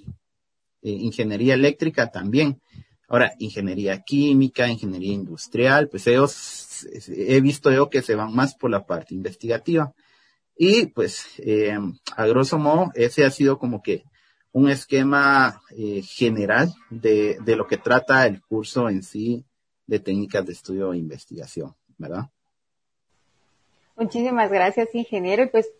Ingeniería 0.81 1.53
eléctrica 1.53 2.11
también. 2.11 2.63
Ahora, 3.07 3.35
ingeniería 3.39 4.01
química, 4.01 4.67
ingeniería 4.67 5.13
industrial, 5.13 5.89
pues 5.91 6.07
ellos, 6.07 6.31
he 7.09 7.41
visto 7.41 7.71
yo 7.71 7.91
que 7.91 8.03
se 8.03 8.15
van 8.15 8.35
más 8.35 8.55
por 8.55 8.71
la 8.71 8.87
parte 8.87 9.15
investigativa. 9.15 9.93
Y 10.57 10.87
pues, 10.87 11.27
eh, 11.39 11.79
a 12.17 12.27
grosso 12.27 12.59
modo, 12.59 12.91
ese 12.95 13.25
ha 13.25 13.31
sido 13.31 13.59
como 13.59 13.83
que 13.83 14.05
un 14.53 14.69
esquema 14.69 15.63
eh, 15.77 16.03
general 16.03 16.73
de, 16.91 17.39
de 17.45 17.57
lo 17.57 17.67
que 17.67 17.77
trata 17.77 18.27
el 18.27 18.41
curso 18.43 18.89
en 18.89 19.03
sí 19.03 19.45
de 19.87 20.01
técnicas 20.01 20.45
de 20.47 20.53
estudio 20.53 20.93
e 20.93 20.99
investigación, 20.99 21.75
¿verdad? 21.99 22.29
Muchísimas 23.97 24.51
gracias, 24.51 24.95
ingeniero. 24.95 25.51
Pues 25.51 25.71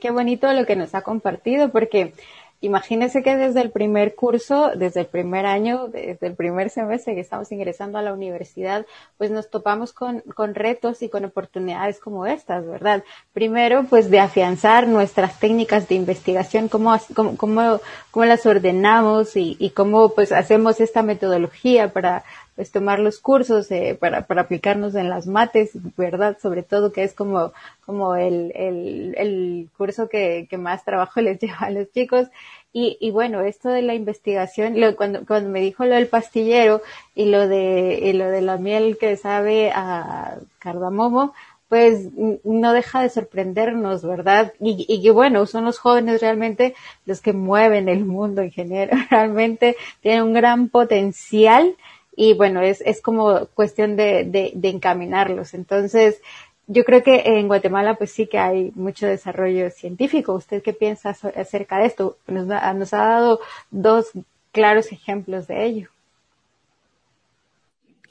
qué 0.00 0.10
bonito 0.10 0.50
lo 0.52 0.64
que 0.64 0.76
nos 0.76 0.94
ha 0.94 1.02
compartido, 1.02 1.70
porque 1.70 2.14
Imagínese 2.60 3.22
que 3.22 3.36
desde 3.36 3.60
el 3.60 3.70
primer 3.70 4.14
curso, 4.14 4.70
desde 4.74 5.00
el 5.00 5.06
primer 5.06 5.44
año, 5.44 5.88
desde 5.88 6.26
el 6.26 6.34
primer 6.34 6.70
semestre 6.70 7.14
que 7.14 7.20
estamos 7.20 7.52
ingresando 7.52 7.98
a 7.98 8.02
la 8.02 8.14
universidad, 8.14 8.86
pues 9.18 9.30
nos 9.30 9.50
topamos 9.50 9.92
con, 9.92 10.20
con 10.34 10.54
retos 10.54 11.02
y 11.02 11.10
con 11.10 11.24
oportunidades 11.24 12.00
como 12.00 12.26
estas, 12.26 12.66
¿verdad? 12.66 13.04
Primero, 13.34 13.84
pues 13.84 14.10
de 14.10 14.20
afianzar 14.20 14.88
nuestras 14.88 15.38
técnicas 15.38 15.86
de 15.88 15.96
investigación, 15.96 16.68
cómo, 16.68 16.98
cómo, 17.14 17.36
cómo, 17.36 18.24
las 18.24 18.46
ordenamos 18.46 19.36
y, 19.36 19.56
y 19.58 19.70
cómo 19.70 20.10
pues 20.10 20.32
hacemos 20.32 20.80
esta 20.80 21.02
metodología 21.02 21.92
para 21.92 22.24
pues 22.56 22.72
tomar 22.72 22.98
los 22.98 23.20
cursos 23.20 23.70
eh, 23.70 23.96
para, 24.00 24.22
para 24.26 24.42
aplicarnos 24.42 24.94
en 24.94 25.10
las 25.10 25.26
mates, 25.26 25.72
¿verdad? 25.96 26.38
Sobre 26.40 26.62
todo 26.62 26.90
que 26.90 27.04
es 27.04 27.12
como, 27.12 27.52
como 27.84 28.16
el, 28.16 28.50
el, 28.56 29.14
el 29.18 29.68
curso 29.76 30.08
que, 30.08 30.46
que 30.48 30.56
más 30.56 30.84
trabajo 30.84 31.20
les 31.20 31.38
lleva 31.38 31.58
a 31.60 31.70
los 31.70 31.92
chicos. 31.92 32.28
Y, 32.72 32.96
y 33.00 33.10
bueno, 33.10 33.40
esto 33.42 33.68
de 33.68 33.82
la 33.82 33.94
investigación, 33.94 34.80
lo, 34.80 34.96
cuando, 34.96 35.24
cuando 35.26 35.50
me 35.50 35.60
dijo 35.60 35.84
lo 35.84 35.94
del 35.94 36.08
pastillero 36.08 36.82
y 37.14 37.26
lo 37.26 37.46
de, 37.46 38.00
y 38.02 38.12
lo 38.14 38.28
de 38.28 38.42
la 38.42 38.56
miel 38.56 38.98
que 38.98 39.16
sabe 39.16 39.70
a 39.74 40.38
cardamomo, 40.58 41.32
pues 41.68 42.08
no 42.44 42.72
deja 42.72 43.02
de 43.02 43.08
sorprendernos, 43.08 44.04
¿verdad? 44.04 44.52
Y, 44.60 44.86
y 44.88 45.02
que 45.02 45.10
bueno, 45.10 45.46
son 45.46 45.64
los 45.64 45.78
jóvenes 45.78 46.20
realmente 46.20 46.74
los 47.06 47.20
que 47.20 47.32
mueven 47.32 47.88
el 47.88 48.04
mundo 48.04 48.42
en 48.42 48.50
general, 48.50 49.06
realmente 49.10 49.76
tienen 50.00 50.22
un 50.22 50.34
gran 50.34 50.68
potencial 50.68 51.76
y 52.16 52.32
bueno, 52.32 52.62
es, 52.62 52.80
es 52.80 53.02
como 53.02 53.46
cuestión 53.54 53.94
de, 53.94 54.24
de, 54.24 54.68
encaminarlos. 54.68 55.52
Entonces, 55.52 56.20
yo 56.66 56.82
creo 56.84 57.02
que 57.02 57.22
en 57.26 57.46
Guatemala 57.46 57.94
pues 57.94 58.10
sí 58.10 58.26
que 58.26 58.38
hay 58.38 58.72
mucho 58.74 59.06
desarrollo 59.06 59.70
científico. 59.70 60.32
¿Usted 60.32 60.62
qué 60.62 60.72
piensa 60.72 61.10
acerca 61.10 61.78
de 61.78 61.86
esto? 61.86 62.16
Nos, 62.26 62.46
nos 62.46 62.94
ha 62.94 63.06
dado 63.06 63.40
dos 63.70 64.10
claros 64.50 64.90
ejemplos 64.90 65.46
de 65.46 65.66
ello. 65.66 65.90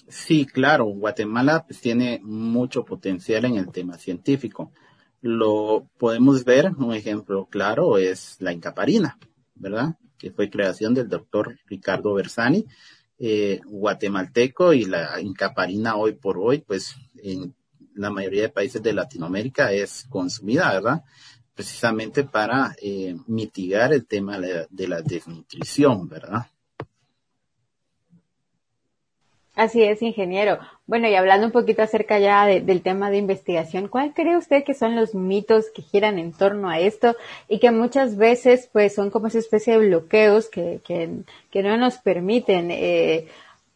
Sí, 0.08 0.46
claro, 0.46 0.86
Guatemala 0.86 1.66
pues, 1.68 1.82
tiene 1.82 2.20
mucho 2.24 2.86
potencial 2.86 3.46
en 3.46 3.56
el 3.56 3.72
tema 3.72 3.98
científico. 3.98 4.72
Lo 5.22 5.88
podemos 5.98 6.46
ver, 6.46 6.72
un 6.78 6.94
ejemplo 6.94 7.48
claro 7.48 7.98
es 7.98 8.38
la 8.40 8.54
incaparina, 8.54 9.18
¿verdad? 9.56 9.96
Que 10.20 10.30
fue 10.30 10.52
creación 10.52 10.94
del 10.94 11.10
doctor 11.10 11.58
Ricardo 11.66 12.14
Bersani, 12.14 12.68
eh, 13.18 13.62
guatemalteco 13.66 14.74
y 14.74 14.86
la 14.86 15.20
incaparina 15.22 15.96
hoy 15.96 16.14
por 16.14 16.38
hoy, 16.38 16.60
pues 16.60 16.96
en 17.24 17.56
la 17.96 18.10
mayoría 18.10 18.44
de 18.44 18.50
países 18.50 18.84
de 18.84 18.94
Latinoamérica 18.94 19.72
es 19.72 20.06
consumida, 20.10 20.74
¿verdad? 20.74 21.04
Precisamente 21.54 22.26
para 22.26 22.76
eh, 22.82 23.16
mitigar 23.28 23.94
el 23.94 24.06
tema 24.06 24.38
de 24.40 24.88
la 24.88 25.02
desnutrición, 25.02 26.10
¿verdad? 26.10 26.48
Así 29.56 29.84
es, 29.84 30.02
ingeniero. 30.02 30.60
Bueno, 30.86 31.08
y 31.08 31.16
hablando 31.16 31.46
un 31.48 31.54
poquito 31.54 31.82
acerca 31.82 32.20
ya 32.20 32.46
del 32.46 32.82
tema 32.82 33.10
de 33.10 33.18
investigación, 33.18 33.88
¿cuál 33.88 34.14
cree 34.14 34.36
usted 34.36 34.66
que 34.66 34.74
son 34.74 34.98
los 34.98 35.16
mitos 35.16 35.68
que 35.74 35.82
giran 35.82 36.20
en 36.20 36.34
torno 36.34 36.70
a 36.70 36.80
esto 36.80 37.16
y 37.48 37.60
que 37.60 37.72
muchas 37.72 38.18
veces 38.18 38.70
pues 38.74 38.94
son 38.94 39.10
como 39.10 39.28
esa 39.28 39.40
especie 39.40 39.74
de 39.74 39.88
bloqueos 39.88 40.50
que, 40.50 40.82
que, 40.86 41.10
que 41.52 41.64
no 41.64 41.78
nos 41.78 41.98
permiten 42.00 42.70
eh, 42.70 43.28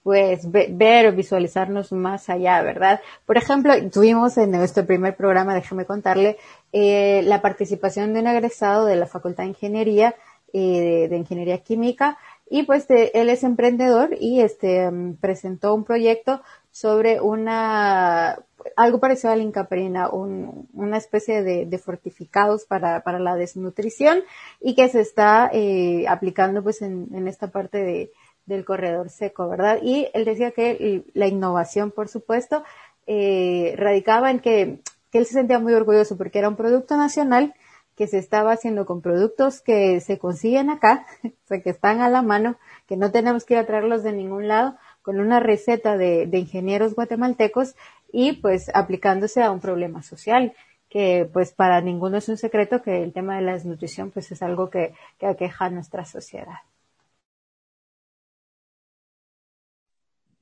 pues 0.04 0.52
ver 0.52 1.08
o 1.08 1.14
visualizarnos 1.14 1.94
más 1.94 2.30
allá, 2.30 2.62
¿verdad? 2.62 3.00
Por 3.26 3.38
ejemplo, 3.38 3.74
tuvimos 3.90 4.38
en 4.38 4.52
nuestro 4.52 4.86
primer 4.86 5.16
programa, 5.16 5.54
déjeme 5.54 5.86
contarle, 5.86 6.38
eh, 6.74 7.22
la 7.24 7.42
participación 7.42 8.14
de 8.14 8.20
un 8.20 8.28
egresado 8.28 8.86
de 8.86 8.98
la 8.98 9.08
Facultad 9.08 9.44
de 9.44 9.50
Ingeniería, 9.50 10.16
eh, 10.52 11.08
de 11.10 11.18
Ingeniería 11.18 11.60
Química, 11.60 12.18
y 12.50 12.64
pues 12.64 12.86
él 12.90 13.30
es 13.30 13.44
emprendedor 13.44 14.16
y 14.20 14.42
este 14.42 14.90
mm, 14.90 15.16
presentó 15.18 15.74
un 15.74 15.84
proyecto 15.84 16.42
sobre 16.72 17.22
una 17.22 18.40
algo 18.76 19.00
parecido 19.00 19.32
a 19.32 19.36
la 19.36 19.44
incaprina, 19.44 20.10
un, 20.10 20.68
una 20.74 20.98
especie 20.98 21.44
de, 21.44 21.66
de 21.66 21.78
fortificados 21.78 22.66
para, 22.66 23.02
para, 23.04 23.20
la 23.20 23.36
desnutrición 23.36 24.24
y 24.60 24.76
que 24.76 24.90
se 24.90 25.00
está 25.00 25.50
eh, 25.54 26.06
aplicando 26.08 26.62
pues 26.62 26.82
en, 26.82 27.08
en 27.14 27.28
esta 27.28 27.48
parte 27.52 27.78
de, 27.78 28.12
del 28.46 28.66
corredor 28.66 29.10
seco, 29.10 29.48
¿verdad? 29.48 29.80
Y 29.82 30.10
él 30.14 30.26
decía 30.26 30.52
que 30.52 31.06
la 31.14 31.28
innovación, 31.28 31.92
por 31.92 32.10
supuesto, 32.10 32.64
eh, 33.08 33.76
radicaba 33.78 34.32
en 34.32 34.40
que, 34.40 34.82
que 35.12 35.20
él 35.20 35.26
se 35.26 35.34
sentía 35.34 35.60
muy 35.60 35.74
orgulloso 35.74 36.18
porque 36.18 36.40
era 36.40 36.50
un 36.50 36.56
producto 36.56 36.98
nacional 36.98 37.54
que 38.00 38.08
se 38.08 38.18
estaba 38.18 38.54
haciendo 38.54 38.86
con 38.86 39.02
productos 39.02 39.60
que 39.60 40.00
se 40.00 40.18
consiguen 40.18 40.70
acá, 40.70 41.06
o 41.26 41.48
sea, 41.50 41.62
que 41.62 41.70
están 41.70 42.00
a 42.00 42.08
la 42.08 42.22
mano, 42.22 42.58
que 42.88 42.96
no 42.96 43.12
tenemos 43.12 43.44
que 43.44 43.56
ir 43.56 43.60
a 43.60 43.66
traerlos 43.66 44.04
de 44.04 44.14
ningún 44.14 44.48
lado, 44.48 44.78
con 45.02 45.20
una 45.20 45.42
receta 45.42 45.98
de, 45.98 46.30
ingenieros 46.32 46.96
guatemaltecos 46.96 47.76
y 48.14 48.38
pues 48.38 48.72
aplicándose 48.74 49.44
a 49.44 49.52
un 49.52 49.60
problema 49.60 50.02
social 50.02 50.54
que 50.88 51.30
pues 51.34 51.52
para 51.52 51.82
ninguno 51.82 52.16
es 52.16 52.30
un 52.30 52.38
secreto 52.38 52.82
que 52.82 53.04
el 53.04 53.12
tema 53.12 53.36
de 53.36 53.42
la 53.42 53.52
desnutrición 53.52 54.12
pues 54.12 54.32
es 54.32 54.42
algo 54.44 54.70
que, 54.70 54.94
que 55.20 55.28
aqueja 55.28 55.66
a 55.66 55.70
nuestra 55.70 56.06
sociedad. 56.06 56.60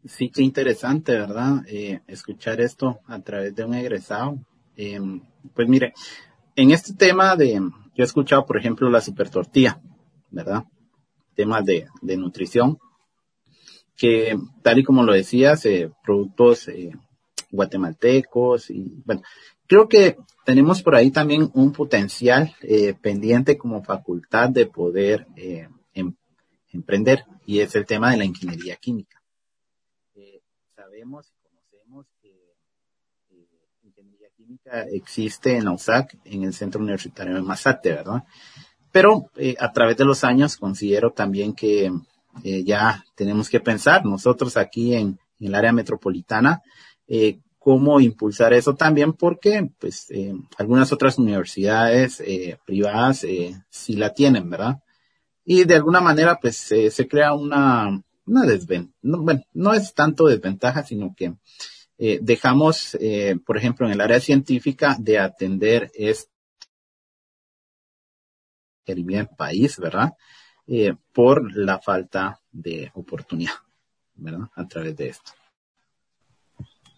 Sí, 0.06 0.30
qué 0.30 0.44
interesante, 0.44 1.14
¿verdad? 1.14 1.64
Eh, 1.68 2.02
escuchar 2.06 2.62
esto 2.62 3.00
a 3.08 3.20
través 3.20 3.56
de 3.56 3.66
un 3.66 3.74
egresado. 3.74 4.38
Eh, 4.76 5.00
pues 5.56 5.68
mire, 5.68 5.94
en 6.58 6.72
este 6.72 6.94
tema 6.94 7.36
de, 7.36 7.54
yo 7.54 7.72
he 7.96 8.04
escuchado, 8.04 8.46
por 8.46 8.58
ejemplo, 8.58 8.90
la 8.90 9.00
super 9.00 9.30
tortilla, 9.30 9.80
¿verdad? 10.32 10.64
Temas 11.36 11.64
de, 11.64 11.88
de 12.02 12.18
nutrición, 12.18 12.80
que 13.96 14.36
tal 14.64 14.80
y 14.80 14.84
como 14.84 15.04
lo 15.04 15.14
decías, 15.14 15.66
eh, 15.68 15.92
productos 16.04 16.68
eh, 16.68 16.92
guatemaltecos 17.52 18.72
y 18.72 18.92
bueno, 19.06 19.22
creo 19.68 19.88
que 19.88 20.18
tenemos 20.46 20.82
por 20.82 20.96
ahí 20.96 21.12
también 21.12 21.50
un 21.54 21.72
potencial 21.72 22.56
eh, 22.62 22.96
pendiente 23.00 23.56
como 23.58 23.84
facultad 23.84 24.50
de 24.50 24.66
poder 24.66 25.28
em, 25.36 26.16
emprender 26.72 27.24
y 27.46 27.60
es 27.60 27.76
el 27.76 27.86
tema 27.86 28.12
de 28.12 28.18
la 28.18 28.26
ingeniería 28.26 28.78
química. 28.78 29.22
Eh, 30.16 30.42
existe 34.92 35.58
en 35.58 35.66
la 35.66 35.72
USAC, 35.72 36.18
en 36.26 36.44
el 36.44 36.54
Centro 36.54 36.82
Universitario 36.82 37.36
de 37.36 37.42
Masate, 37.42 37.94
¿verdad? 37.94 38.24
Pero 38.92 39.30
eh, 39.36 39.56
a 39.60 39.72
través 39.72 39.98
de 39.98 40.06
los 40.06 40.24
años 40.24 40.58
considero 40.58 41.12
también 41.12 41.54
que 41.54 41.92
eh, 42.44 42.64
ya 42.64 43.04
tenemos 43.16 43.50
que 43.50 43.60
pensar 43.60 44.06
nosotros 44.06 44.58
aquí 44.58 44.96
en, 44.96 45.20
el 45.40 45.54
área 45.54 45.72
metropolitana 45.72 46.64
eh, 47.08 47.38
cómo 47.60 48.00
impulsar 48.00 48.54
eso 48.54 48.74
también 48.74 49.14
porque 49.14 49.70
pues 49.78 50.08
algunas 50.58 50.92
otras 50.92 51.20
universidades 51.20 52.24
privadas 52.66 53.24
sí 53.70 53.96
la 53.96 54.14
tienen, 54.14 54.50
¿verdad? 54.50 54.80
Y 55.46 55.66
de 55.66 55.76
alguna 55.76 56.02
manera 56.02 56.40
pues 56.42 56.58
se 56.58 57.08
crea 57.08 57.34
una, 57.34 58.02
una 58.26 58.42
desventaja, 58.44 58.98
no, 59.04 59.22
bueno, 59.22 59.44
no 59.54 59.74
es 59.74 59.94
tanto 59.94 60.26
desventaja, 60.26 60.84
sino 60.84 61.14
que 61.16 61.36
eh, 61.98 62.20
dejamos, 62.22 62.96
eh, 63.00 63.38
por 63.46 63.58
ejemplo, 63.58 63.88
en 63.88 63.94
el 63.94 64.02
área 64.02 64.20
científica 64.20 64.96
de 65.00 65.20
atender 65.20 65.92
este 65.94 66.32
el 68.86 69.28
país, 69.28 69.78
¿verdad? 69.80 70.14
Eh, 70.66 70.94
por 71.14 71.56
la 71.56 71.80
falta 71.80 72.40
de 72.52 72.92
oportunidad, 72.94 73.54
¿verdad? 74.16 74.48
A 74.56 74.68
través 74.68 74.96
de 74.96 75.10
esto. 75.10 75.32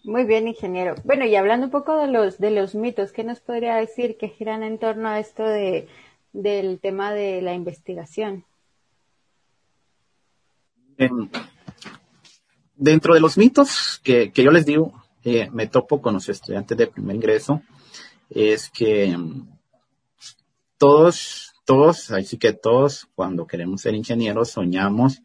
Muy 0.04 0.24
bien, 0.24 0.48
ingeniero. 0.48 0.94
Bueno, 1.04 1.24
y 1.26 1.36
hablando 1.36 1.66
un 1.66 1.72
poco 1.72 1.96
de 1.96 2.06
los 2.06 2.38
de 2.38 2.50
los 2.50 2.74
mitos, 2.74 3.12
¿qué 3.12 3.22
nos 3.22 3.40
podría 3.40 3.76
decir 3.76 4.16
que 4.16 4.28
giran 4.28 4.62
en 4.62 4.78
torno 4.78 5.08
a 5.08 5.18
esto 5.18 5.44
de 5.44 5.88
del 6.32 6.78
tema 6.80 7.12
de 7.12 7.42
la 7.42 7.54
investigación? 7.54 8.44
Dentro 12.80 13.14
de 13.14 13.20
los 13.20 13.36
mitos 13.36 14.00
que, 14.02 14.32
que 14.32 14.42
yo 14.42 14.50
les 14.50 14.66
digo, 14.66 14.92
eh, 15.22 15.48
me 15.52 15.66
topo 15.66 16.00
con 16.00 16.14
los 16.14 16.28
estudiantes 16.28 16.76
de 16.76 16.86
primer 16.86 17.14
ingreso, 17.14 17.62
es 18.30 18.70
que 18.70 19.16
mm, 19.16 19.48
todos, 20.78 21.52
todos, 21.66 22.10
así 22.10 22.38
que 22.38 22.54
todos, 22.54 23.06
cuando 23.14 23.46
queremos 23.46 23.82
ser 23.82 23.94
ingenieros, 23.94 24.50
soñamos 24.50 25.20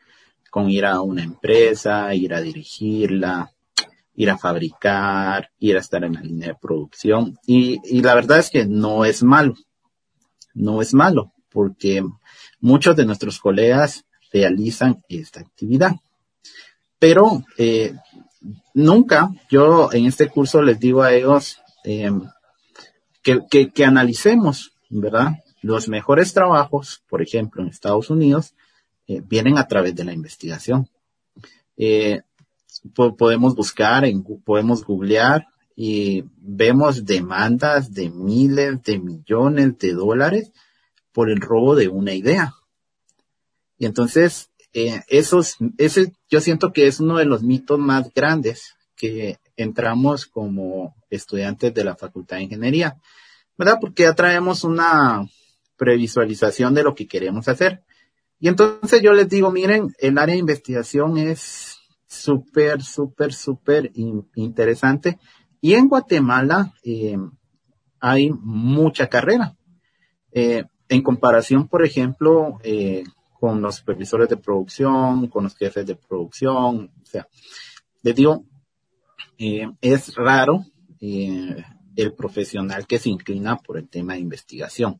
con 0.51 0.69
ir 0.69 0.85
a 0.85 1.01
una 1.01 1.23
empresa, 1.23 2.13
ir 2.13 2.33
a 2.33 2.41
dirigirla, 2.41 3.51
ir 4.15 4.29
a 4.29 4.37
fabricar, 4.37 5.49
ir 5.59 5.77
a 5.77 5.79
estar 5.79 6.03
en 6.03 6.13
la 6.13 6.21
línea 6.21 6.49
de 6.49 6.55
producción. 6.55 7.37
Y, 7.45 7.79
y 7.85 8.01
la 8.01 8.15
verdad 8.15 8.39
es 8.39 8.49
que 8.49 8.65
no 8.65 9.05
es 9.05 9.23
malo, 9.23 9.55
no 10.53 10.81
es 10.81 10.93
malo, 10.93 11.31
porque 11.49 12.03
muchos 12.59 12.95
de 12.97 13.05
nuestros 13.05 13.39
colegas 13.39 14.05
realizan 14.31 15.03
esta 15.07 15.39
actividad. 15.39 15.95
Pero 17.07 17.43
eh, 17.59 17.93
nunca, 18.73 19.29
yo 19.47 19.93
en 19.93 20.07
este 20.07 20.27
curso 20.27 20.63
les 20.63 20.79
digo 20.79 21.03
a 21.03 21.13
ellos 21.13 21.59
eh, 21.83 22.09
que, 23.21 23.69
que, 23.69 23.85
analicemos, 23.85 24.73
¿verdad? 24.89 25.33
Los 25.61 25.87
mejores 25.87 26.33
trabajos, 26.33 27.03
por 27.07 27.21
ejemplo, 27.21 27.61
en 27.61 27.69
Estados 27.69 28.09
Unidos, 28.09 28.55
eh, 29.05 29.21
vienen 29.23 29.59
a 29.59 29.67
través 29.67 29.93
de 29.93 30.03
la 30.03 30.13
investigación. 30.13 30.89
Podemos 32.95 33.53
buscar, 33.53 34.03
podemos 34.43 34.83
googlear 34.83 35.45
y 35.75 36.23
vemos 36.37 37.05
demandas 37.05 37.93
de 37.93 38.09
miles 38.09 38.81
de 38.81 38.97
millones 38.97 39.77
de 39.77 39.93
dólares 39.93 40.51
por 41.11 41.29
el 41.29 41.39
robo 41.39 41.75
de 41.75 41.87
una 41.87 42.15
idea. 42.15 42.55
Y 43.77 43.85
entonces, 43.85 44.49
esos, 44.75 45.55
ese 45.77 46.11
yo 46.29 46.41
siento 46.41 46.73
que 46.73 46.87
es 46.87 46.99
uno 46.99 47.17
de 47.17 47.25
los 47.25 47.43
mitos 47.43 47.79
más 47.79 48.13
grandes 48.13 48.75
que 48.95 49.37
entramos 49.55 50.25
como 50.25 50.95
estudiantes 51.09 51.73
de 51.73 51.83
la 51.83 51.95
Facultad 51.95 52.37
de 52.37 52.43
Ingeniería, 52.43 52.97
¿verdad? 53.57 53.77
Porque 53.79 54.03
ya 54.03 54.13
traemos 54.13 54.63
una 54.63 55.25
previsualización 55.77 56.73
de 56.73 56.83
lo 56.83 56.95
que 56.95 57.07
queremos 57.07 57.47
hacer. 57.47 57.83
Y 58.39 58.47
entonces 58.47 59.01
yo 59.01 59.13
les 59.13 59.29
digo, 59.29 59.51
miren, 59.51 59.93
el 59.99 60.17
área 60.17 60.33
de 60.33 60.39
investigación 60.39 61.17
es 61.17 61.77
súper, 62.07 62.81
súper, 62.81 63.33
súper 63.33 63.91
interesante. 64.35 65.19
Y 65.61 65.73
en 65.73 65.87
Guatemala 65.87 66.73
eh, 66.83 67.17
hay 67.99 68.29
mucha 68.29 69.07
carrera. 69.07 69.55
Eh, 70.31 70.65
en 70.89 71.01
comparación, 71.01 71.67
por 71.67 71.85
ejemplo, 71.85 72.59
eh, 72.63 73.03
con 73.39 73.61
los 73.61 73.75
supervisores 73.75 74.29
de 74.29 74.37
producción, 74.37 75.27
con 75.27 75.43
los 75.45 75.55
jefes 75.55 75.85
de 75.85 75.95
producción, 75.95 76.91
o 77.01 77.05
sea, 77.05 77.27
les 78.01 78.15
digo, 78.15 78.45
es 79.37 80.15
raro 80.15 80.65
el 80.99 82.13
profesional 82.15 82.87
que 82.87 82.99
se 82.99 83.09
inclina 83.09 83.57
por 83.57 83.77
el 83.77 83.89
tema 83.89 84.13
de 84.13 84.19
investigación. 84.19 84.99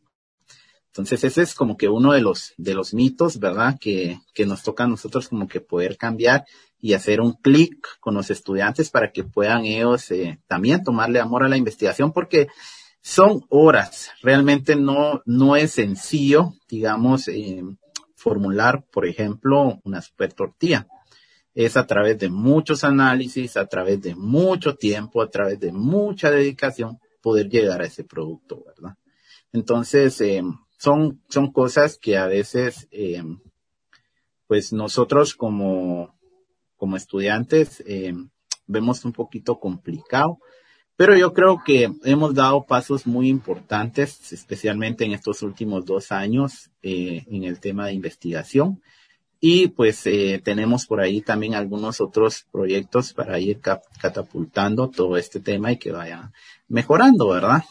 Entonces 0.87 1.25
ese 1.25 1.41
es 1.41 1.53
como 1.53 1.75
que 1.75 1.89
uno 1.89 2.13
de 2.13 2.21
los, 2.21 2.53
de 2.57 2.73
los 2.73 2.93
mitos, 2.93 3.37
¿verdad? 3.37 3.77
Que, 3.79 4.19
que 4.33 4.45
nos 4.45 4.63
toca 4.63 4.85
a 4.85 4.87
nosotros 4.87 5.27
como 5.27 5.45
que 5.45 5.59
poder 5.59 5.97
cambiar 5.97 6.45
y 6.79 6.93
hacer 6.93 7.19
un 7.19 7.33
clic 7.33 7.85
con 7.99 8.13
los 8.13 8.31
estudiantes 8.31 8.91
para 8.91 9.11
que 9.11 9.25
puedan 9.25 9.65
ellos 9.65 10.09
eh, 10.11 10.39
también 10.47 10.83
tomarle 10.83 11.19
amor 11.19 11.43
a 11.43 11.49
la 11.49 11.57
investigación 11.57 12.13
porque 12.13 12.47
son 13.01 13.45
horas. 13.49 14.11
Realmente 14.21 14.77
no, 14.77 15.21
no 15.25 15.57
es 15.57 15.73
sencillo, 15.73 16.53
digamos, 16.69 17.27
eh, 17.27 17.61
formular, 18.25 18.83
por 18.91 19.05
ejemplo, 19.05 19.79
una 19.83 20.01
super 20.01 20.33
tortilla. 20.33 20.87
Es 21.53 21.77
a 21.77 21.85
través 21.85 22.17
de 22.17 22.29
muchos 22.29 22.83
análisis, 22.83 23.55
a 23.55 23.67
través 23.67 24.01
de 24.01 24.15
mucho 24.15 24.73
tiempo, 24.73 25.21
a 25.21 25.29
través 25.29 25.59
de 25.59 25.71
mucha 25.71 26.31
dedicación 26.31 26.97
poder 27.21 27.49
llegar 27.49 27.83
a 27.83 27.85
ese 27.85 28.03
producto, 28.03 28.63
¿verdad? 28.65 28.95
Entonces, 29.53 30.19
eh, 30.21 30.41
son, 30.79 31.21
son 31.29 31.51
cosas 31.51 31.99
que 31.99 32.17
a 32.17 32.25
veces, 32.25 32.87
eh, 32.89 33.21
pues 34.47 34.73
nosotros 34.73 35.35
como, 35.35 36.17
como 36.77 36.97
estudiantes 36.97 37.83
eh, 37.85 38.15
vemos 38.65 39.05
un 39.05 39.13
poquito 39.13 39.59
complicado, 39.59 40.39
pero 40.95 41.15
yo 41.15 41.33
creo 41.33 41.61
que 41.65 41.91
hemos 42.03 42.33
dado 42.33 42.63
pasos 42.63 43.05
muy 43.05 43.29
importantes, 43.29 44.31
especialmente 44.31 45.05
en 45.05 45.13
estos 45.13 45.41
últimos 45.41 45.85
dos 45.85 46.11
años 46.11 46.69
eh, 46.81 47.23
en 47.29 47.43
el 47.43 47.59
tema 47.59 47.87
de 47.87 47.93
investigación. 47.93 48.81
Y 49.39 49.67
pues 49.67 50.03
tenemos 50.43 50.87
por 50.87 51.01
ahí 51.01 51.21
también 51.21 51.53
algunos 51.53 52.01
otros 52.01 52.47
proyectos 52.51 53.13
para 53.13 53.37
ir 53.37 53.59
catapultando 53.59 54.89
todo 54.89 55.17
este 55.17 55.39
tema 55.39 55.71
y 55.71 55.77
que 55.77 55.91
vaya 55.91 56.31
mejorando, 56.67 57.27
¿verdad? 57.27 57.61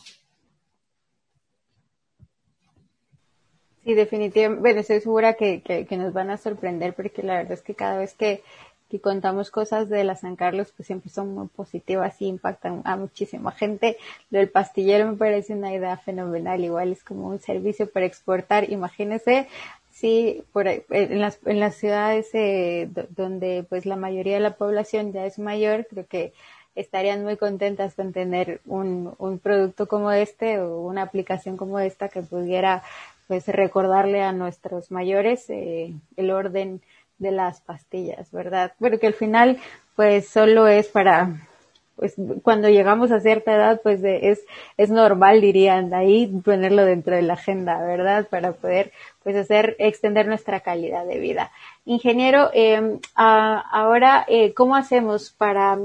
Sí, 3.84 3.92
definitivamente. 3.92 4.80
Estoy 4.80 5.00
segura 5.00 5.34
que, 5.34 5.86
nos 5.90 6.12
van 6.14 6.30
a 6.30 6.38
sorprender 6.38 6.94
porque 6.94 7.22
la 7.22 7.36
verdad 7.36 7.52
es 7.52 7.62
que 7.62 7.74
cada 7.74 7.98
vez 7.98 8.14
que, 8.14 8.42
que 8.90 9.00
contamos 9.00 9.50
cosas 9.50 9.88
de 9.88 10.04
la 10.04 10.16
San 10.16 10.36
Carlos, 10.36 10.72
pues 10.76 10.86
siempre 10.86 11.10
son 11.10 11.34
muy 11.34 11.48
positivas 11.48 12.20
y 12.20 12.26
impactan 12.26 12.82
a 12.84 12.96
muchísima 12.96 13.50
gente. 13.52 13.96
Lo 14.30 14.38
del 14.38 14.50
pastillero 14.50 15.06
me 15.06 15.16
parece 15.16 15.54
una 15.54 15.72
idea 15.72 15.96
fenomenal. 15.96 16.62
Igual 16.62 16.92
es 16.92 17.02
como 17.02 17.28
un 17.28 17.40
servicio 17.40 17.90
para 17.90 18.06
exportar. 18.06 18.70
Imagínese 18.70 19.48
si 19.90 20.42
por 20.52 20.66
en 20.68 21.20
las, 21.20 21.38
en 21.46 21.60
las 21.60 21.76
ciudades 21.76 22.28
eh, 22.34 22.88
donde 23.10 23.64
pues 23.68 23.86
la 23.86 23.96
mayoría 23.96 24.34
de 24.34 24.40
la 24.40 24.56
población 24.56 25.12
ya 25.12 25.24
es 25.24 25.38
mayor, 25.38 25.86
creo 25.88 26.06
que 26.06 26.32
estarían 26.74 27.22
muy 27.22 27.36
contentas 27.36 27.94
con 27.94 28.12
tener 28.12 28.60
un, 28.66 29.14
un 29.18 29.38
producto 29.38 29.86
como 29.86 30.10
este 30.10 30.58
o 30.58 30.80
una 30.80 31.02
aplicación 31.02 31.56
como 31.56 31.78
esta 31.78 32.08
que 32.08 32.22
pudiera 32.22 32.82
pues 33.28 33.46
recordarle 33.46 34.22
a 34.22 34.32
nuestros 34.32 34.90
mayores 34.90 35.48
eh, 35.48 35.94
el 36.16 36.30
orden 36.30 36.82
de 37.18 37.30
las 37.30 37.60
pastillas, 37.60 38.30
¿verdad? 38.30 38.72
Bueno, 38.78 38.98
que 38.98 39.06
al 39.06 39.14
final 39.14 39.58
pues 39.96 40.28
solo 40.28 40.66
es 40.66 40.88
para 40.88 41.48
pues 41.96 42.16
cuando 42.42 42.68
llegamos 42.68 43.12
a 43.12 43.20
cierta 43.20 43.54
edad 43.54 43.80
pues 43.82 44.00
es 44.02 44.44
es 44.76 44.90
normal 44.90 45.40
dirían 45.40 45.94
ahí 45.94 46.26
ponerlo 46.44 46.84
dentro 46.84 47.14
de 47.14 47.22
la 47.22 47.34
agenda, 47.34 47.80
¿verdad? 47.84 48.26
Para 48.28 48.52
poder 48.52 48.92
pues 49.22 49.36
hacer 49.36 49.76
extender 49.78 50.26
nuestra 50.26 50.60
calidad 50.60 51.06
de 51.06 51.18
vida. 51.20 51.52
Ingeniero, 51.84 52.50
eh, 52.52 52.98
ahora 53.14 54.24
eh, 54.28 54.52
cómo 54.54 54.74
hacemos 54.74 55.30
para 55.30 55.78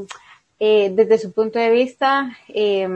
eh, 0.60 0.92
desde 0.94 1.20
su 1.20 1.32
punto 1.32 1.60
de 1.60 1.70
vista 1.70 2.36
eh, 2.50 2.88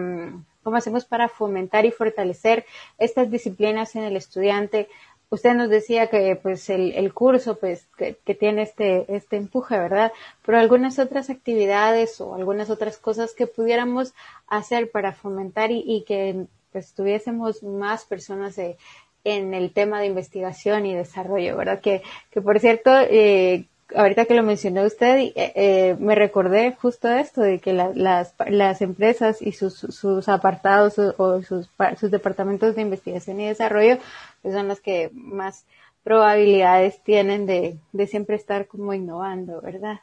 ¿Cómo 0.64 0.78
hacemos 0.78 1.04
para 1.04 1.28
fomentar 1.28 1.86
y 1.86 1.92
fortalecer 1.92 2.66
estas 2.98 3.30
disciplinas 3.30 3.96
en 3.96 4.04
el 4.04 4.16
estudiante? 4.16 4.88
Usted 5.34 5.56
nos 5.56 5.68
decía 5.68 6.12
que 6.12 6.36
pues 6.36 6.70
el, 6.70 7.12
curso 7.12 7.56
pues 7.56 7.88
que, 7.98 8.14
tiene 8.36 8.62
este, 8.62 9.12
este 9.16 9.36
empuje, 9.38 9.76
¿verdad? 9.80 10.12
Pero 10.46 10.60
algunas 10.60 11.00
otras 11.00 11.32
actividades 11.32 12.22
o 12.22 12.36
algunas 12.36 12.70
otras 12.70 13.00
cosas 13.00 13.34
que 13.34 13.48
pudiéramos 13.48 14.14
hacer 14.46 14.92
para 14.92 15.12
fomentar 15.12 15.72
y, 15.72 16.04
que 16.08 16.46
pues 16.72 16.94
tuviésemos 16.94 17.64
más 17.64 18.06
personas 18.06 18.60
en 18.60 19.54
el 19.56 19.74
tema 19.74 20.00
de 20.00 20.06
investigación 20.06 20.86
y 20.86 20.94
desarrollo, 20.94 21.58
¿verdad? 21.58 21.82
Que, 21.82 22.04
que 22.30 22.40
por 22.40 22.60
cierto, 22.60 22.92
eh, 23.00 23.66
ahorita 23.96 24.26
que 24.26 24.34
lo 24.34 24.44
mencionó 24.44 24.84
usted, 24.84 25.18
eh, 25.20 25.34
eh, 25.36 25.96
me 26.00 26.16
recordé 26.16 26.76
justo 26.80 27.10
esto, 27.10 27.42
de 27.42 27.60
que 27.60 27.74
las, 27.74 28.34
las 28.48 28.82
empresas 28.82 29.42
y 29.42 29.52
sus, 29.52 29.76
sus 29.76 30.30
apartados 30.30 30.98
o, 31.00 31.42
sus, 31.44 31.70
sus 32.00 32.12
departamentos 32.12 32.76
de 32.76 32.82
investigación 32.82 33.40
y 33.40 33.48
desarrollo 33.48 33.98
pues 34.42 34.54
son 34.54 34.68
los 34.68 34.80
que 34.80 35.10
más 35.14 35.66
probabilidades 36.04 37.02
tienen 37.04 37.46
de, 37.46 37.78
de 37.92 38.08
siempre 38.08 38.36
estar 38.36 38.68
como 38.68 38.94
innovando, 38.94 39.62
¿verdad? 39.62 40.02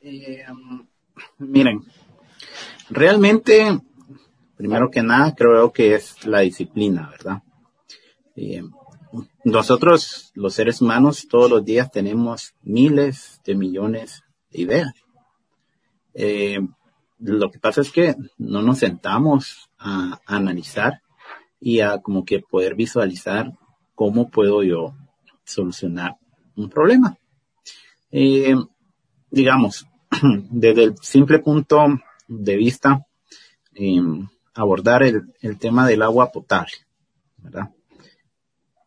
Eh, 0.00 0.44
um, 0.50 0.86
miren, 1.38 1.82
realmente, 2.90 3.80
primero 4.56 4.90
que 4.90 5.02
nada, 5.02 5.34
creo 5.34 5.72
que 5.72 5.94
es 5.94 6.26
la 6.26 6.40
disciplina, 6.40 7.10
¿verdad? 7.10 7.42
Nosotros, 9.44 10.32
los 10.34 10.54
seres 10.54 10.80
humanos, 10.80 11.28
todos 11.28 11.50
los 11.50 11.64
días 11.64 11.90
tenemos 11.90 12.54
miles 12.62 13.42
de 13.44 13.54
millones 13.54 14.22
de 14.50 14.62
ideas. 14.62 14.94
Eh, 16.14 16.60
lo 17.18 17.50
que 17.50 17.58
pasa 17.58 17.82
es 17.82 17.90
que 17.90 18.16
no 18.38 18.62
nos 18.62 18.78
sentamos 18.78 19.68
a, 19.78 20.18
analizar 20.26 21.02
y 21.60 21.80
a 21.80 21.98
como 21.98 22.24
que 22.24 22.40
poder 22.40 22.74
visualizar 22.74 23.52
cómo 23.94 24.30
puedo 24.30 24.62
yo 24.62 24.94
solucionar 25.44 26.16
un 26.56 26.70
problema. 26.70 27.18
Eh, 28.10 28.54
digamos, 29.30 29.86
desde 30.50 30.84
el 30.84 30.94
simple 31.02 31.40
punto 31.40 31.86
de 32.28 32.56
vista, 32.56 33.06
em, 33.74 34.26
abordar 34.54 35.02
el, 35.02 35.34
el, 35.42 35.58
tema 35.58 35.86
del 35.86 36.00
agua 36.00 36.32
potable, 36.32 36.72
¿verdad? 37.36 37.73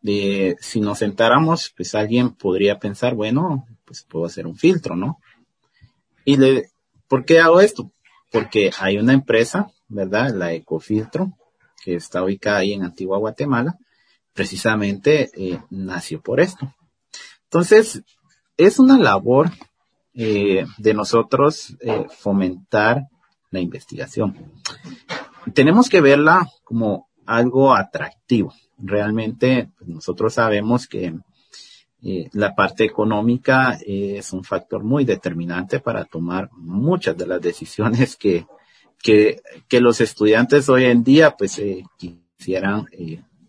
De, 0.02 0.56
si 0.60 0.80
nos 0.80 1.00
sentáramos, 1.00 1.74
pues 1.76 1.96
alguien 1.96 2.32
podría 2.32 2.80
pensar, 2.80 3.16
bueno, 3.16 3.66
pues 3.86 4.04
puedo 4.04 4.26
hacer 4.26 4.48
un 4.48 4.56
filtro, 4.56 4.96
¿no? 4.96 5.20
Y 6.24 6.38
le, 6.38 6.70
¿por 7.08 7.26
qué 7.26 7.40
hago 7.40 7.62
esto? 7.62 7.92
Porque 8.32 8.72
hay 8.80 8.98
una 8.98 9.14
empresa, 9.14 9.72
¿verdad? 9.88 10.34
La 10.34 10.54
Ecofiltro, 10.54 11.34
que 11.84 11.96
está 11.96 12.24
ubicada 12.24 12.60
ahí 12.60 12.74
en 12.74 12.84
Antigua 12.84 13.18
Guatemala, 13.18 13.78
precisamente 14.34 15.30
eh, 15.36 15.60
nació 15.70 16.22
por 16.22 16.40
esto. 16.40 16.74
Entonces, 17.46 18.04
es 18.58 18.78
una 18.80 18.98
labor 18.98 19.52
eh, 20.14 20.66
de 20.78 20.94
nosotros 20.94 21.78
eh, 21.80 22.06
fomentar 22.10 23.04
la 23.52 23.60
investigación. 23.60 24.52
Tenemos 25.54 25.90
que 25.90 26.02
verla 26.02 26.48
como 26.64 27.08
algo 27.26 27.74
atractivo. 27.74 28.54
Realmente 28.78 29.70
pues, 29.78 29.90
nosotros 29.90 30.34
sabemos 30.34 30.88
que 30.88 31.16
eh, 32.04 32.30
la 32.34 32.54
parte 32.56 32.84
económica 32.84 33.78
es 33.86 34.32
un 34.34 34.44
factor 34.44 34.84
muy 34.84 35.04
determinante 35.04 35.80
para 35.80 36.06
tomar 36.06 36.50
muchas 36.54 37.18
de 37.18 37.28
las 37.28 37.42
decisiones 37.42 38.16
que, 38.16 38.46
que, 39.02 39.42
los 39.82 40.00
estudiantes 40.02 40.70
hoy 40.70 40.86
en 40.86 41.04
día 41.04 41.36
pues 41.38 41.60
quisieran 41.98 42.86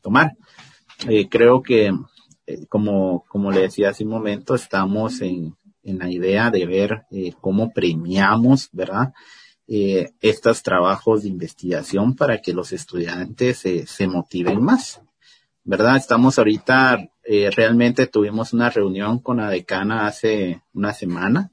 tomar. 0.01 0.33
creo 1.31 1.63
que 1.63 1.93
eh, 2.49 2.65
como, 2.67 3.27
como 3.29 3.51
le 3.51 3.61
decía 3.61 3.91
hace 3.91 4.05
un 4.05 4.11
momento, 4.11 4.55
estamos 4.55 5.21
en, 5.21 5.55
en 5.83 5.99
la 5.99 6.11
idea 6.11 6.51
de 6.51 6.65
ver 6.65 7.03
eh, 7.11 7.35
cómo 7.43 7.73
premiamos, 7.75 8.71
¿verdad? 8.73 9.13
Eh, 9.67 10.13
estos 10.23 10.63
trabajos 10.63 11.23
de 11.23 11.29
investigación 11.29 12.17
para 12.17 12.41
que 12.41 12.55
los 12.55 12.73
estudiantes 12.73 13.59
se 13.59 14.07
motiven 14.07 14.63
más, 14.63 15.03
¿verdad? 15.69 15.99
Estamos 15.99 16.39
ahorita, 16.39 17.11
eh, 17.25 17.51
realmente 17.55 18.07
tuvimos 18.07 18.55
una 18.55 18.71
reunión 18.71 19.19
con 19.19 19.37
la 19.37 19.51
decana 19.51 20.07
hace 20.07 20.63
una 20.73 20.95
semana, 20.95 21.51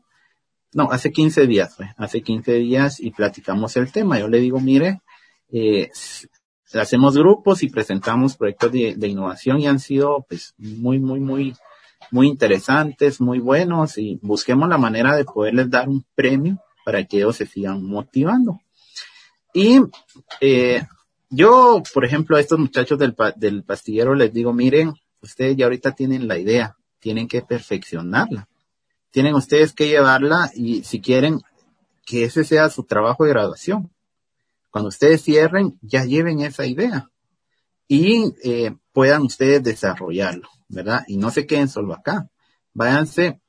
no, 0.74 0.90
hace 0.90 1.12
15 1.12 1.46
días, 1.48 1.76
fue, 1.76 1.94
hace 1.98 2.22
15 2.22 2.54
días 2.54 3.02
y 3.02 3.12
platicamos 3.12 3.76
el 3.76 3.92
tema. 3.92 4.18
Yo 4.18 4.30
le 4.30 4.40
digo, 4.40 4.62
mire, 4.62 5.02
eh, 5.52 5.90
hacemos 6.74 7.18
grupos 7.18 7.62
y 7.62 7.70
presentamos 7.70 8.38
proyectos 8.38 8.72
de, 8.72 8.96
de, 8.96 9.08
innovación 9.10 9.60
y 9.60 9.68
han 9.68 9.80
sido 9.80 10.26
pues 10.30 10.54
muy, 10.58 10.98
muy, 10.98 11.20
muy, 11.20 11.54
muy 12.10 12.28
interesantes, 12.30 13.20
muy 13.20 13.40
buenos 13.40 13.98
y 13.98 14.18
busquemos 14.22 14.70
la 14.70 14.78
manera 14.78 15.14
de 15.18 15.26
poderles 15.26 15.70
dar 15.70 15.90
un 15.90 16.06
premio 16.16 16.58
para 16.86 17.04
que 17.04 17.18
ellos 17.18 17.36
se 17.36 17.46
sigan 17.46 17.84
motivando. 17.84 18.62
Y 19.54 19.82
eh, 20.40 20.84
yo, 21.30 21.82
por 21.94 22.06
ejemplo, 22.06 22.38
a 22.38 22.40
estos 22.40 22.60
muchachos 22.60 22.98
del, 23.00 23.16
del 23.36 23.64
pastillero 23.64 24.16
les 24.16 24.34
digo, 24.34 24.54
miren, 24.54 24.94
ustedes 25.22 25.58
ya 25.58 25.66
ahorita 25.66 25.94
tienen 25.94 26.28
la 26.28 26.38
idea, 26.38 26.76
tienen 27.00 27.28
que 27.28 27.42
perfeccionarla. 27.42 28.48
Tienen 29.12 29.36
ustedes 29.36 29.74
que 29.74 29.88
llevarla 29.88 30.52
y 30.54 30.84
si 30.84 31.02
quieren 31.02 31.42
que 32.06 32.26
ese 32.26 32.44
sea 32.44 32.70
su 32.70 32.84
trabajo 32.84 33.24
de 33.24 33.32
graduación 33.32 33.92
cuando 34.76 34.90
ustedes 34.90 35.24
cierren, 35.24 35.80
ya 35.82 36.04
lleven 36.04 36.42
esa 36.42 36.66
idea 36.66 37.10
y 37.88 38.34
eh, 38.44 38.76
puedan 38.92 39.22
ustedes 39.22 39.64
desarrollarlo, 39.64 40.50
¿verdad? 40.68 41.06
Y 41.08 41.16
no 41.16 41.32
se 41.32 41.48
queden 41.48 41.70
solo 41.70 41.94
acá. 41.94 42.30
Váyanse 42.74 43.40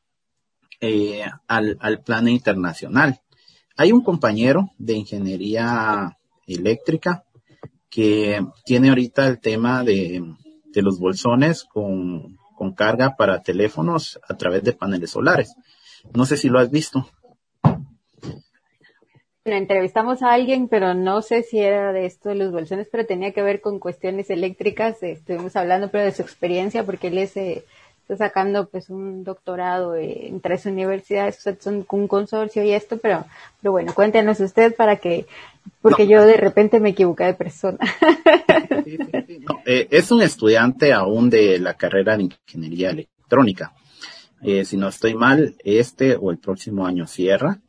eh, 0.80 1.24
al, 1.48 1.78
al 1.80 2.00
plano 2.04 2.28
internacional. 2.28 3.20
Hay 3.76 3.90
un 3.90 4.04
compañero 4.04 4.70
de 4.78 4.94
ingeniería 4.94 6.16
eléctrica 6.46 7.24
que 7.96 8.44
tiene 8.66 8.90
ahorita 8.90 9.26
el 9.26 9.40
tema 9.40 9.82
de, 9.82 10.22
de 10.66 10.82
los 10.82 10.98
bolsones 10.98 11.64
con, 11.64 12.36
con 12.54 12.74
carga 12.74 13.16
para 13.16 13.40
teléfonos 13.40 14.20
a 14.28 14.36
través 14.36 14.62
de 14.64 14.74
paneles 14.74 15.12
solares. 15.12 15.54
No 16.12 16.26
sé 16.26 16.36
si 16.36 16.50
lo 16.50 16.58
has 16.58 16.70
visto 16.70 17.08
entrevistamos 19.54 20.22
a 20.22 20.32
alguien, 20.32 20.68
pero 20.68 20.94
no 20.94 21.22
sé 21.22 21.42
si 21.42 21.60
era 21.60 21.92
de 21.92 22.06
esto 22.06 22.30
de 22.30 22.34
los 22.34 22.50
bolsones, 22.50 22.88
pero 22.90 23.06
tenía 23.06 23.32
que 23.32 23.42
ver 23.42 23.60
con 23.60 23.78
cuestiones 23.78 24.28
eléctricas. 24.30 25.02
Estuvimos 25.02 25.54
hablando, 25.54 25.90
pero 25.90 26.04
de 26.04 26.12
su 26.12 26.22
experiencia, 26.22 26.84
porque 26.84 27.08
él 27.08 27.18
es, 27.18 27.36
eh, 27.36 27.64
está 28.08 28.28
sacando 28.28 28.68
pues 28.68 28.88
un 28.88 29.24
doctorado 29.24 29.96
en 29.96 30.40
tres 30.40 30.64
universidades, 30.64 31.42
son 31.58 31.84
un 31.90 32.06
consorcio 32.06 32.62
y 32.62 32.70
esto, 32.70 32.98
pero, 32.98 33.24
pero 33.60 33.72
bueno, 33.72 33.92
cuéntenos 33.94 34.38
usted 34.38 34.76
para 34.76 34.96
que, 34.96 35.26
porque 35.82 36.06
yo 36.06 36.24
de 36.24 36.36
repente 36.36 36.78
me 36.78 36.90
equivoqué 36.90 37.24
de 37.24 37.34
persona. 37.34 37.78
Eh, 39.68 39.88
es 39.90 40.12
un 40.12 40.22
estudiante 40.22 40.92
aún 40.92 41.28
de 41.28 41.58
la 41.58 41.74
carrera 41.74 42.16
de 42.16 42.24
ingeniería 42.24 42.90
electrónica. 42.90 43.72
Eh, 44.40 44.64
si 44.64 44.76
no 44.76 44.88
estoy 44.88 45.14
mal, 45.14 45.56
este 45.64 46.14
o 46.14 46.30
el 46.30 46.38
próximo 46.38 46.86
año 46.86 47.08
cierra 47.08 47.60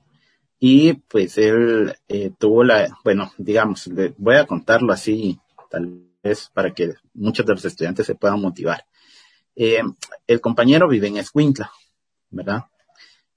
y 0.59 0.93
pues 0.93 1.39
él 1.39 1.95
eh, 2.07 2.31
tuvo 2.37 2.63
la, 2.63 2.87
bueno, 3.03 3.31
digamos, 3.39 3.87
le 3.87 4.13
voy 4.17 4.35
a 4.35 4.45
contarlo 4.45 4.93
así, 4.93 5.39
tal 5.71 6.03
vez 6.23 6.51
para 6.53 6.71
que 6.71 6.93
muchos 7.15 7.45
de 7.47 7.53
los 7.53 7.65
estudiantes 7.65 8.05
se 8.05 8.15
puedan 8.15 8.39
motivar. 8.39 8.85
Eh, 9.59 9.81
el 10.27 10.39
compañero 10.39 10.87
vive 10.87 11.07
en 11.07 11.17
Escuintla, 11.17 11.71
¿verdad? 12.29 12.65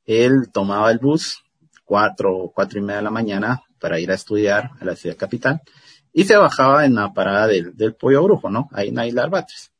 Él 0.04 0.50
tomaba 0.52 0.90
el 0.90 0.98
bus 0.98 1.42
cuatro, 1.86 2.52
cuatro 2.54 2.78
y 2.78 2.82
media 2.82 2.98
de 2.98 3.04
la 3.04 3.10
mañana 3.10 3.62
para 3.80 3.98
ir 3.98 4.10
a 4.10 4.14
estudiar 4.16 4.72
a 4.78 4.84
la 4.84 4.94
ciudad 4.94 5.16
capital 5.16 5.62
y 6.12 6.24
se 6.24 6.36
bajaba 6.36 6.84
en 6.84 6.96
la 6.96 7.14
parada 7.14 7.46
del, 7.46 7.74
del 7.74 7.94
pollo 7.94 8.22
brujo, 8.22 8.50
¿no? 8.50 8.68
Ahí 8.72 8.88
en 8.88 9.14
Batres, 9.30 9.72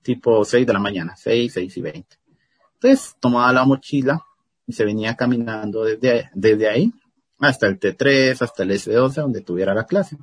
tipo 0.00 0.44
seis 0.44 0.64
de 0.64 0.72
la 0.72 0.78
mañana, 0.78 1.16
seis, 1.16 1.52
seis 1.52 1.76
y 1.76 1.80
veinte. 1.80 2.18
Entonces 2.74 3.16
tomaba 3.18 3.52
la 3.52 3.64
mochila 3.64 4.24
y 4.68 4.74
se 4.74 4.84
venía 4.84 5.16
caminando 5.16 5.82
desde, 5.82 6.30
desde 6.34 6.68
ahí 6.68 6.92
hasta 7.40 7.66
el 7.66 7.80
T3, 7.80 8.40
hasta 8.40 8.62
el 8.62 8.70
S12, 8.70 9.14
donde 9.14 9.40
tuviera 9.40 9.74
la 9.74 9.86
clase. 9.86 10.16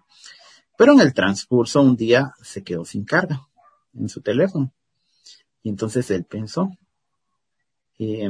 Pero 0.78 0.94
en 0.94 1.02
el 1.02 1.14
transcurso 1.14 1.82
un 1.82 1.98
día 1.98 2.34
se 2.42 2.64
quedó 2.64 2.86
sin 2.86 3.04
carga 3.04 3.48
en 3.94 4.08
su 4.08 4.22
teléfono. 4.22 4.72
Y 5.64 5.70
entonces 5.70 6.10
él 6.12 6.26
pensó, 6.26 6.72
eh, 8.00 8.30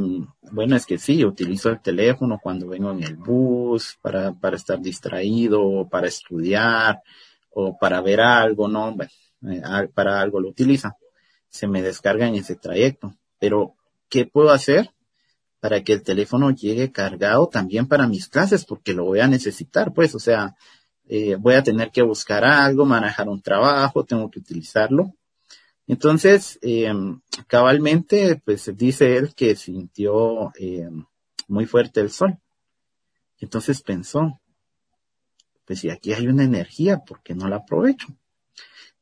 bueno, 0.52 0.76
es 0.76 0.86
que 0.86 0.98
sí, 0.98 1.24
utilizo 1.24 1.70
el 1.70 1.82
teléfono 1.82 2.39
cuando 2.41 2.67
vengo 2.67 2.91
en 2.91 3.04
el 3.04 3.15
bus 3.15 3.98
para, 4.02 4.34
para 4.34 4.58
estar 4.58 4.80
distraído 4.82 5.88
para 5.89 6.08
estudiar 6.08 7.02
o 7.52 7.78
para 7.78 8.02
ver 8.02 8.22
algo, 8.22 8.67
¿no? 8.67 8.96
Bueno, 8.96 9.12
eh, 9.50 9.88
para 9.94 10.20
algo 10.20 10.39
lo 10.39 10.50
utiliza. 10.50 10.98
Se 11.50 11.67
me 11.67 11.82
descarga 11.82 12.28
en 12.28 12.36
ese 12.36 12.56
trayecto. 12.56 13.13
Pero, 13.39 13.76
¿qué 14.10 14.26
puedo 14.26 14.52
hacer? 14.52 14.91
para 15.62 15.84
que 15.84 15.94
el 15.94 16.02
teléfono 16.02 16.50
llegue 16.50 16.91
cargado 16.91 17.48
también 17.48 17.88
para 17.88 18.08
mis 18.08 18.28
clases, 18.28 18.65
porque 18.65 18.94
lo 18.94 19.06
voy 19.06 19.20
a 19.20 19.28
necesitar, 19.28 19.94
pues, 19.94 20.15
o 20.15 20.20
sea, 20.20 20.56
eh, 21.08 21.36
voy 21.36 21.54
a 21.54 21.62
tener 21.62 21.91
que 21.91 22.02
buscar 22.02 22.44
algo, 22.44 22.84
manejar 22.84 23.30
un 23.30 23.41
trabajo, 23.41 24.04
tengo 24.04 24.30
que 24.32 24.39
utilizarlo. 24.39 25.13
Entonces, 25.91 26.58
eh, 26.62 26.89
cabalmente, 27.47 28.41
pues 28.45 28.71
dice 28.77 29.17
él 29.17 29.36
que 29.36 29.58
sintió 29.58 30.54
eh, 30.58 30.89
muy 31.49 31.65
fuerte 31.65 31.99
el 31.99 32.10
sol. 32.10 32.38
Entonces 33.39 33.82
pensó, 33.82 34.39
pues 35.65 35.80
si 35.80 35.89
aquí 35.89 36.13
hay 36.13 36.30
una 36.30 36.45
energía, 36.45 36.99
¿por 36.99 37.21
qué 37.21 37.36
no 37.36 37.49
la 37.49 37.58
aprovecho? 37.58 38.08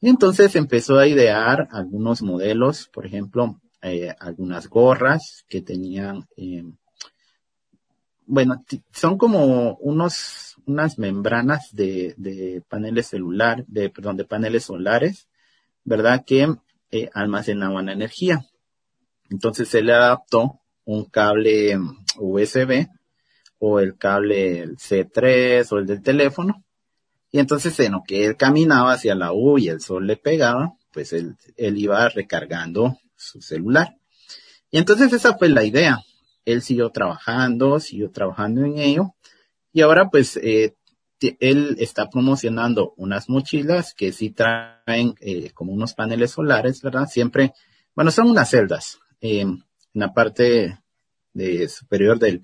Y 0.01 0.09
entonces 0.09 0.55
empezó 0.55 0.97
a 0.97 1.05
idear 1.05 1.67
algunos 1.69 2.23
modelos, 2.23 2.87
por 2.87 3.05
ejemplo, 3.05 3.61
eh, 3.83 4.15
algunas 4.19 4.67
gorras 4.67 5.45
que 5.47 5.61
tenían, 5.61 6.27
eh, 6.37 6.63
bueno, 8.25 8.65
son 8.93 9.19
como 9.19 9.75
unos, 9.75 10.55
unas 10.65 10.97
membranas 10.97 11.69
de, 11.71 12.15
de 12.17 12.63
paneles 12.67 13.05
celular, 13.05 13.63
de, 13.67 13.91
perdón, 13.91 14.17
de 14.17 14.25
paneles 14.25 14.63
solares, 14.63 15.27
¿verdad? 15.83 16.23
Que 16.25 16.47
eh, 16.91 17.09
almacenaban 17.13 17.89
energía. 17.89 18.45
Entonces 19.29 19.69
se 19.69 19.81
le 19.81 19.93
adaptó 19.93 20.59
un 20.85 21.05
cable 21.05 21.77
USB 22.17 22.87
o 23.59 23.79
el 23.79 23.97
cable 23.97 24.67
C3 24.69 25.71
o 25.71 25.77
el 25.77 25.85
del 25.85 26.01
teléfono. 26.01 26.63
Y 27.31 27.39
entonces 27.39 27.79
en 27.79 27.91
lo 27.91 28.01
que 28.07 28.25
él 28.25 28.37
caminaba 28.37 28.93
hacia 28.93 29.13
la 29.13 29.33
U 29.33 29.59
y 29.59 29.69
el 29.69 29.81
sol 29.81 30.07
le 30.07 30.17
pegaba, 30.17 30.73
pues 30.91 31.13
él, 31.13 31.35
él 31.57 31.77
iba 31.77 32.09
recargando 32.09 32.97
su 33.15 33.41
celular. 33.41 33.95
Y 34.71 34.79
entonces 34.79 35.13
esa 35.13 35.37
fue 35.37 35.49
la 35.49 35.63
idea. 35.63 35.99
Él 36.45 36.61
siguió 36.61 36.89
trabajando, 36.89 37.79
siguió 37.79 38.09
trabajando 38.09 38.65
en 38.65 38.79
ello. 38.79 39.13
Y 39.71 39.81
ahora 39.81 40.09
pues 40.09 40.37
eh, 40.37 40.75
él 41.39 41.75
está 41.79 42.09
promocionando 42.09 42.93
unas 42.97 43.29
mochilas 43.29 43.93
que 43.93 44.11
sí 44.11 44.31
traen 44.31 45.15
eh, 45.19 45.51
como 45.53 45.73
unos 45.73 45.93
paneles 45.93 46.31
solares, 46.31 46.81
¿verdad? 46.81 47.07
Siempre, 47.07 47.53
bueno, 47.95 48.11
son 48.11 48.29
unas 48.29 48.49
celdas 48.49 48.99
eh, 49.21 49.41
en 49.41 49.63
la 49.93 50.13
parte 50.13 50.79
de 51.33 51.69
superior 51.69 52.19
del, 52.19 52.41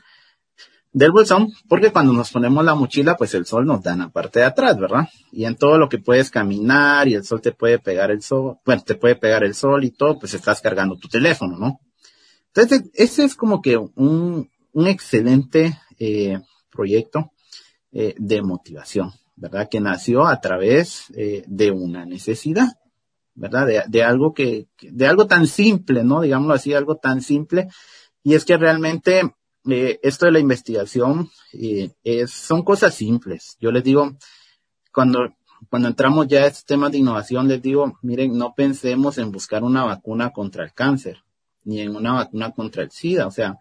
del 0.91 1.11
bolsón, 1.11 1.51
porque 1.67 1.91
cuando 1.91 2.13
nos 2.13 2.31
ponemos 2.31 2.63
la 2.63 2.75
mochila, 2.75 3.15
pues 3.17 3.33
el 3.33 3.45
sol 3.45 3.65
nos 3.65 3.81
da 3.81 3.93
en 3.93 3.99
la 3.99 4.09
parte 4.09 4.39
de 4.39 4.45
atrás, 4.45 4.77
¿verdad? 4.77 5.07
Y 5.31 5.45
en 5.45 5.55
todo 5.55 5.77
lo 5.77 5.89
que 5.89 5.97
puedes 5.97 6.29
caminar 6.29 7.07
y 7.07 7.15
el 7.15 7.23
sol 7.23 7.41
te 7.41 7.51
puede 7.51 7.79
pegar 7.79 8.11
el 8.11 8.21
sol, 8.21 8.57
bueno, 8.65 8.83
te 8.83 8.95
puede 8.95 9.15
pegar 9.15 9.43
el 9.43 9.55
sol 9.55 9.83
y 9.83 9.91
todo, 9.91 10.19
pues 10.19 10.33
estás 10.33 10.61
cargando 10.61 10.97
tu 10.97 11.07
teléfono, 11.07 11.57
¿no? 11.57 11.79
Entonces, 12.53 12.89
ese 12.93 13.25
es 13.25 13.35
como 13.35 13.61
que 13.61 13.75
un, 13.77 14.49
un 14.71 14.88
excelente 14.88 15.77
eh, 15.99 16.39
proyecto 16.71 17.31
eh, 17.97 18.13
de 18.17 18.41
motivación, 18.41 19.13
¿verdad? 19.38 19.69
Que 19.71 19.79
nació 19.79 20.27
a 20.27 20.41
través 20.41 21.05
eh, 21.15 21.45
de 21.47 21.71
una 21.71 22.05
necesidad, 22.05 22.67
¿verdad? 23.36 23.86
De, 23.88 24.03
algo 24.03 24.34
que, 24.34 24.67
de 24.81 25.08
algo 25.08 25.27
tan 25.27 25.47
simple, 25.47 26.03
¿no? 26.03 26.19
Digámoslo 26.19 26.55
así, 26.55 26.73
algo 26.73 26.97
tan 26.97 27.21
simple. 27.21 27.69
Y 28.21 28.34
es 28.34 28.43
que 28.43 28.58
realmente 28.58 29.21
eh, 29.69 29.97
esto 30.03 30.25
de 30.25 30.34
la 30.34 30.39
investigación 30.39 31.29
es, 31.53 32.31
son 32.31 32.63
cosas 32.63 32.93
simples. 32.93 33.55
Yo 33.62 33.71
les 33.71 33.86
digo, 33.86 34.12
cuando, 34.91 35.19
cuando 35.69 35.88
entramos 35.88 36.27
ya 36.27 36.39
a 36.39 36.47
este 36.47 36.63
tema 36.67 36.89
de 36.89 36.97
innovación, 36.97 37.47
les 37.47 37.62
digo, 37.62 37.97
miren, 38.01 38.38
no 38.38 38.55
pensemos 38.55 39.17
en 39.19 39.31
buscar 39.31 39.63
una 39.63 39.86
vacuna 39.86 40.31
contra 40.31 40.65
el 40.65 40.73
cáncer, 40.73 41.23
ni 41.63 41.79
en 41.79 41.95
una 41.95 42.12
vacuna 42.12 42.51
contra 42.51 42.84
el 42.84 42.91
SIDA. 42.91 43.25
O 43.25 43.31
sea, 43.31 43.58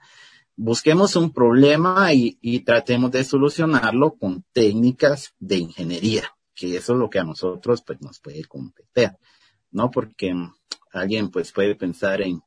busquemos 0.56 1.16
un 1.16 1.32
problema 1.32 2.12
y, 2.12 2.60
tratemos 2.60 3.10
de 3.10 3.24
solucionarlo 3.24 4.14
con 4.14 4.44
técnicas 4.52 5.34
de 5.38 5.58
ingeniería, 5.58 6.24
que 6.54 6.76
eso 6.76 6.92
es 6.92 6.98
lo 6.98 7.10
que 7.10 7.18
a 7.18 7.24
nosotros 7.24 7.82
pues 7.86 8.00
nos 8.00 8.20
puede 8.20 8.44
competir, 8.44 9.12
¿no? 9.70 9.90
Porque 9.90 10.34
alguien 10.92 11.30
pues 11.30 11.52
puede 11.52 11.74
pensar 11.74 12.22
en 12.22 12.40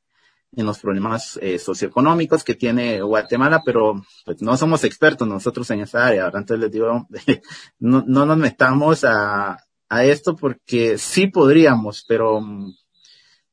en 0.55 0.65
los 0.65 0.79
problemas 0.79 1.37
eh, 1.41 1.59
socioeconómicos 1.59 2.43
que 2.43 2.55
tiene 2.55 3.01
Guatemala, 3.01 3.61
pero 3.65 4.01
pues 4.25 4.41
no 4.41 4.55
somos 4.57 4.83
expertos 4.83 5.27
nosotros 5.27 5.69
en 5.71 5.81
esa 5.81 6.07
área. 6.07 6.23
Ahora 6.23 6.39
entonces 6.39 6.63
les 6.63 6.71
digo, 6.71 7.07
no, 7.79 8.03
no 8.07 8.25
nos 8.25 8.37
metamos 8.37 9.03
a, 9.03 9.59
a 9.89 10.03
esto 10.03 10.35
porque 10.35 10.97
sí 10.97 11.27
podríamos, 11.27 12.05
pero 12.07 12.41
mm, 12.41 12.73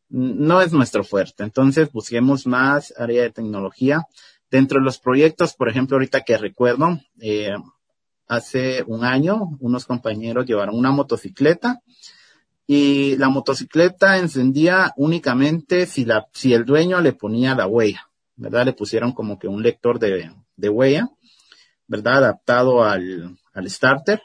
no 0.08 0.62
es 0.62 0.72
nuestro 0.72 1.04
fuerte. 1.04 1.42
Entonces 1.42 1.90
busquemos 1.92 2.46
más 2.46 2.94
área 2.96 3.22
de 3.22 3.30
tecnología. 3.30 4.06
Dentro 4.54 4.78
de 4.78 4.84
los 4.84 5.00
proyectos, 5.00 5.54
por 5.54 5.68
ejemplo, 5.68 5.96
ahorita 5.96 6.20
que 6.20 6.38
recuerdo, 6.38 7.00
eh, 7.20 7.56
hace 8.28 8.84
un 8.86 9.04
año 9.04 9.58
unos 9.58 9.84
compañeros 9.84 10.46
llevaron 10.46 10.78
una 10.78 10.92
motocicleta 10.92 11.80
y 12.64 13.16
la 13.16 13.30
motocicleta 13.30 14.16
encendía 14.16 14.92
únicamente 14.96 15.86
si 15.86 16.04
la, 16.04 16.28
si 16.32 16.52
el 16.52 16.64
dueño 16.64 17.00
le 17.00 17.14
ponía 17.14 17.56
la 17.56 17.66
huella, 17.66 18.08
¿verdad? 18.36 18.66
Le 18.66 18.74
pusieron 18.74 19.10
como 19.10 19.40
que 19.40 19.48
un 19.48 19.60
lector 19.60 19.98
de, 19.98 20.30
de 20.54 20.68
huella, 20.68 21.08
¿verdad? 21.88 22.18
Adaptado 22.18 22.84
al, 22.84 23.36
al 23.54 23.68
starter. 23.68 24.22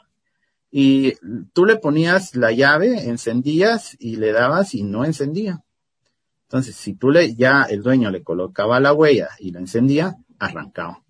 Y 0.70 1.14
tú 1.52 1.66
le 1.66 1.74
ponías 1.74 2.36
la 2.36 2.52
llave, 2.52 3.08
encendías 3.08 3.96
y 3.98 4.14
le 4.14 4.30
dabas 4.30 4.76
y 4.76 4.84
no 4.84 5.04
encendía. 5.04 5.64
Entonces, 6.50 6.74
si 6.74 6.94
tú 6.94 7.12
le, 7.12 7.36
ya 7.36 7.62
el 7.62 7.80
dueño 7.80 8.10
le 8.10 8.24
colocaba 8.24 8.80
la 8.80 8.92
huella 8.92 9.28
y 9.38 9.52
la 9.52 9.60
encendía, 9.60 10.16
arrancaba. 10.40 11.04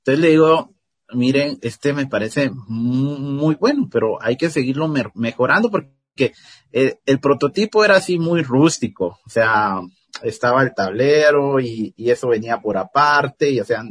Entonces 0.00 0.20
le 0.20 0.28
digo, 0.28 0.74
miren, 1.14 1.58
este 1.62 1.94
me 1.94 2.06
parece 2.06 2.50
muy 2.68 3.54
bueno, 3.54 3.88
pero 3.90 4.22
hay 4.22 4.36
que 4.36 4.50
seguirlo 4.50 4.86
mejorando 5.14 5.70
porque 5.70 6.34
eh, 6.72 6.98
el 7.06 7.20
prototipo 7.20 7.86
era 7.86 7.96
así 7.96 8.18
muy 8.18 8.42
rústico, 8.42 9.18
o 9.24 9.30
sea, 9.30 9.80
estaba 10.22 10.62
el 10.62 10.74
tablero 10.74 11.58
y, 11.58 11.94
eso 11.96 12.28
venía 12.28 12.60
por 12.60 12.76
aparte, 12.76 13.48
y 13.50 13.60
o 13.60 13.64
sea, 13.64 13.82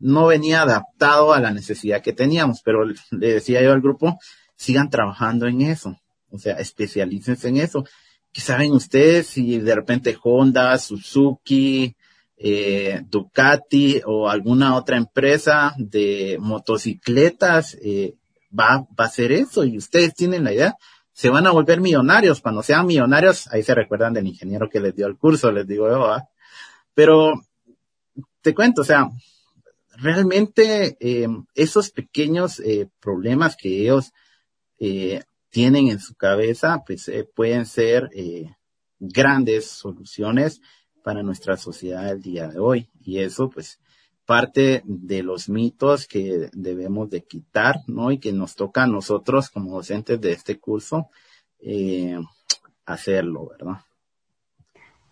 no 0.00 0.26
venía 0.26 0.62
adaptado 0.62 1.32
a 1.32 1.38
la 1.38 1.52
necesidad 1.52 2.02
que 2.02 2.12
teníamos, 2.12 2.60
pero 2.64 2.84
le 2.84 3.34
decía 3.34 3.62
yo 3.62 3.72
al 3.72 3.82
grupo, 3.82 4.18
sigan 4.56 4.90
trabajando 4.90 5.46
en 5.46 5.60
eso, 5.60 5.96
o 6.28 6.38
sea, 6.38 6.54
especialícense 6.54 7.46
en 7.46 7.58
eso. 7.58 7.84
¿Qué 8.32 8.40
saben 8.40 8.72
ustedes 8.72 9.26
si 9.26 9.58
de 9.58 9.74
repente 9.74 10.16
Honda, 10.22 10.78
Suzuki, 10.78 11.96
eh, 12.36 13.02
Ducati 13.08 14.00
o 14.06 14.28
alguna 14.28 14.76
otra 14.76 14.96
empresa 14.96 15.74
de 15.76 16.36
motocicletas 16.40 17.76
eh, 17.82 18.14
va, 18.58 18.86
va 18.98 19.04
a 19.04 19.08
hacer 19.08 19.32
eso 19.32 19.64
y 19.64 19.76
ustedes 19.76 20.14
tienen 20.14 20.44
la 20.44 20.52
idea, 20.52 20.76
se 21.12 21.28
van 21.28 21.46
a 21.46 21.50
volver 21.50 21.80
millonarios. 21.80 22.40
Cuando 22.40 22.62
sean 22.62 22.86
millonarios, 22.86 23.46
ahí 23.48 23.62
se 23.62 23.74
recuerdan 23.74 24.14
del 24.14 24.26
ingeniero 24.26 24.70
que 24.70 24.80
les 24.80 24.94
dio 24.94 25.06
el 25.06 25.18
curso, 25.18 25.52
les 25.52 25.66
digo 25.66 25.88
yo, 25.88 26.16
pero 26.94 27.34
te 28.40 28.54
cuento, 28.54 28.82
o 28.82 28.84
sea, 28.84 29.10
realmente 29.96 30.96
eh, 31.00 31.28
esos 31.54 31.90
pequeños 31.90 32.60
eh, 32.60 32.88
problemas 33.00 33.56
que 33.56 33.82
ellos 33.82 34.12
eh, 34.78 35.22
tienen 35.50 35.88
en 35.88 36.00
su 36.00 36.14
cabeza, 36.14 36.82
pues 36.86 37.08
eh, 37.08 37.24
pueden 37.24 37.66
ser 37.66 38.08
eh, 38.14 38.54
grandes 38.98 39.66
soluciones 39.66 40.60
para 41.02 41.22
nuestra 41.22 41.56
sociedad 41.56 42.10
el 42.10 42.22
día 42.22 42.48
de 42.48 42.58
hoy. 42.58 42.88
Y 43.00 43.18
eso, 43.18 43.50
pues, 43.50 43.80
parte 44.24 44.82
de 44.84 45.22
los 45.22 45.48
mitos 45.48 46.06
que 46.06 46.50
debemos 46.52 47.10
de 47.10 47.24
quitar, 47.24 47.80
¿no? 47.88 48.12
Y 48.12 48.18
que 48.18 48.32
nos 48.32 48.54
toca 48.54 48.84
a 48.84 48.86
nosotros 48.86 49.50
como 49.50 49.74
docentes 49.74 50.20
de 50.20 50.32
este 50.32 50.58
curso 50.58 51.10
eh, 51.58 52.16
hacerlo, 52.86 53.48
¿verdad? 53.48 53.80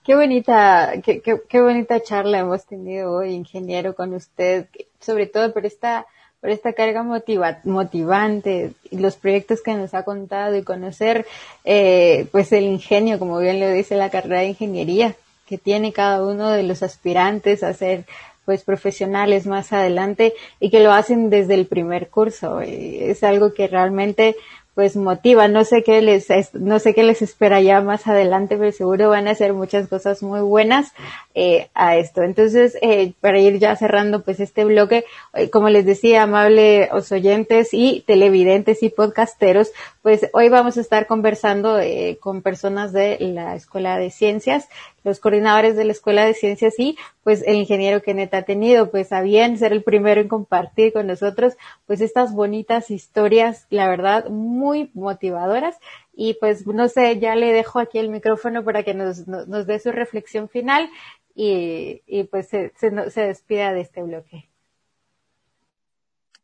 Qué 0.05 0.15
bonita, 0.15 1.03
qué, 1.05 1.21
qué, 1.21 1.43
qué, 1.49 1.61
bonita 1.61 2.01
charla 2.01 2.39
hemos 2.39 2.65
tenido 2.65 3.13
hoy, 3.13 3.33
ingeniero, 3.33 3.95
con 3.95 4.15
usted, 4.15 4.69
sobre 5.01 5.27
todo 5.27 5.53
por 5.53 5.67
esta, 5.67 6.07
por 6.41 6.51
esta 6.51 6.73
carga 6.73 7.03
motiva, 7.03 7.59
motivante 7.65 8.73
los 8.91 9.17
proyectos 9.17 9.61
que 9.61 9.75
nos 9.75 9.95
ha 9.95 10.05
contado 10.05 10.57
y 10.57 10.63
conocer, 10.63 11.27
eh, 11.65 12.27
pues 12.31 12.53
el 12.53 12.65
ingenio, 12.65 13.19
como 13.19 13.39
bien 13.39 13.61
lo 13.61 13.71
dice 13.71 13.97
la 13.97 14.11
carrera 14.11 14.41
de 14.41 14.49
ingeniería, 14.49 15.17
que 15.47 15.59
tiene 15.59 15.93
cada 15.93 16.25
uno 16.25 16.51
de 16.51 16.63
los 16.63 16.83
aspirantes 16.83 17.63
a 17.63 17.73
ser 17.73 18.05
pues 18.45 18.63
profesionales 18.63 19.47
más 19.47 19.75
adelante 19.75 20.33
y 20.59 20.71
que 20.71 20.81
lo 20.81 20.93
hacen 20.93 21.29
desde 21.29 21.53
el 21.53 21.67
primer 21.67 22.09
curso. 22.09 22.63
Es 22.63 23.23
algo 23.23 23.53
que 23.53 23.67
realmente 23.67 24.37
pues 24.79 24.95
motiva. 24.95 25.49
No 25.49 25.65
sé 25.65 25.83
qué 25.83 26.01
les, 26.03 26.29
no 26.55 26.79
sé 26.79 26.95
qué 26.95 27.03
les 27.03 27.21
espera 27.21 27.61
ya 27.61 27.81
más 27.81 28.07
adelante, 28.07 28.57
pero 28.57 28.71
seguro 28.71 29.09
van 29.09 29.27
a 29.27 29.33
hacer 29.33 29.53
muchas 29.53 29.89
cosas 29.89 30.23
muy 30.23 30.41
buenas 30.41 30.93
eh, 31.35 31.69
a 31.75 31.97
esto. 31.97 32.23
Entonces, 32.23 32.79
eh, 32.81 33.13
para 33.21 33.41
ir 33.41 33.59
ya 33.59 33.75
cerrando 33.75 34.23
pues 34.23 34.39
este 34.39 34.65
bloque, 34.65 35.05
eh, 35.35 35.51
como 35.51 35.69
les 35.69 35.85
decía, 35.85 36.23
amables 36.23 36.91
oyentes 37.11 37.71
y 37.73 38.05
televidentes 38.07 38.85
y 38.85 38.91
podcasteros, 38.91 39.73
pues 40.09 40.27
hoy 40.33 40.49
vamos 40.49 40.79
a 40.79 40.81
estar 40.81 41.07
conversando 41.07 41.79
eh, 41.79 42.17
con 42.19 42.41
personas 42.41 42.95
de 42.95 43.19
la 43.21 43.55
Escuela 43.55 43.99
de 43.99 44.09
Ciencias 44.09 44.67
los 45.05 45.21
coordinadores 45.21 45.77
de 45.77 45.85
la 45.85 45.93
Escuela 45.93 46.25
de 46.25 46.33
Ciencias 46.33 46.79
y 46.79 46.97
pues 47.23 47.43
el 47.47 47.57
ingeniero 47.57 48.01
Kenneth 48.01 48.33
ha 48.33 48.41
tenido 48.45 48.91
pues 48.91 49.13
a 49.13 49.21
bien 49.21 49.59
ser 49.59 49.75
el 49.75 49.83
primero 49.83 50.23
en 50.23 50.29
compartir 50.29 50.95
con 50.95 51.09
nosotros 51.09 51.59
pues 51.85 52.01
estas 52.01 52.33
bonitas 52.33 52.91
historias, 52.91 53.67
la 53.69 53.87
verdad, 53.87 54.31
muy 54.31 54.91
motivadoras. 54.95 55.77
Y 56.15 56.39
pues 56.41 56.67
no 56.67 56.89
sé, 56.89 57.19
ya 57.19 57.37
le 57.37 57.53
dejo 57.53 57.79
aquí 57.79 57.99
el 57.99 58.09
micrófono 58.09 58.65
para 58.65 58.85
que 58.85 58.95
nos, 58.95 59.29
nos, 59.29 59.67
dé 59.67 59.79
su 59.79 59.93
reflexión 59.93 60.49
final 60.49 60.89
y, 61.35 62.01
pues 62.31 62.49
se, 62.49 62.73
se, 62.79 63.11
se 63.11 63.21
despida 63.27 63.75
de 63.75 63.83
este 63.83 64.03
bloque. 64.03 64.49